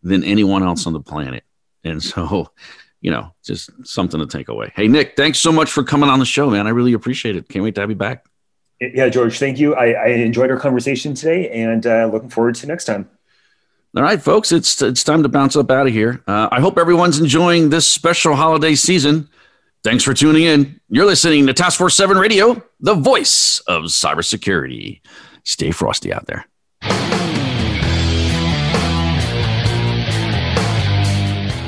than 0.02 0.24
anyone 0.24 0.64
else 0.64 0.88
on 0.88 0.94
the 0.94 1.02
planet. 1.02 1.44
And 1.84 2.02
so, 2.02 2.52
you 3.06 3.12
know, 3.12 3.32
just 3.46 3.70
something 3.86 4.20
to 4.20 4.26
take 4.26 4.50
away. 4.50 4.72
Hey, 4.76 4.88
Nick, 4.88 5.16
thanks 5.16 5.38
so 5.38 5.52
much 5.52 5.72
for 5.72 5.84
coming 5.84 6.10
on 6.10 6.18
the 6.18 6.26
show, 6.26 6.50
man. 6.50 6.66
I 6.66 6.72
really 6.72 6.94
appreciate 6.94 7.36
it. 7.36 7.48
Can't 7.48 7.64
wait 7.64 7.76
to 7.76 7.82
have 7.82 7.92
you 7.92 7.96
back. 7.96 8.26
Yeah, 8.82 9.10
George, 9.10 9.38
thank 9.38 9.60
you. 9.60 9.76
I, 9.76 9.92
I 9.92 10.08
enjoyed 10.08 10.50
our 10.50 10.58
conversation 10.58 11.14
today 11.14 11.52
and 11.52 11.86
uh, 11.86 12.10
looking 12.12 12.30
forward 12.30 12.56
to 12.56 12.66
next 12.66 12.86
time. 12.86 13.08
All 13.96 14.02
right, 14.02 14.20
folks, 14.20 14.52
it's 14.52 14.82
it's 14.82 15.04
time 15.04 15.22
to 15.22 15.30
bounce 15.30 15.56
up 15.56 15.70
out 15.70 15.86
of 15.86 15.94
here. 15.94 16.24
Uh, 16.28 16.50
I 16.52 16.60
hope 16.60 16.80
everyone's 16.80 17.20
enjoying 17.20 17.70
this 17.70 17.88
special 17.88 18.36
holiday 18.36 18.74
season. 18.74 19.30
Thanks 19.84 20.04
for 20.04 20.16
tuning 20.16 20.44
in. 20.44 20.82
You're 20.90 21.06
listening 21.06 21.46
to 21.46 21.54
Task 21.54 21.78
Force 21.78 21.96
7 21.96 22.18
Radio, 22.18 22.62
the 22.80 22.96
voice 22.96 23.62
of 23.68 23.84
cybersecurity. 23.84 25.02
Stay 25.44 25.70
frosty 25.70 26.12
out 26.12 26.26
there. 26.26 26.48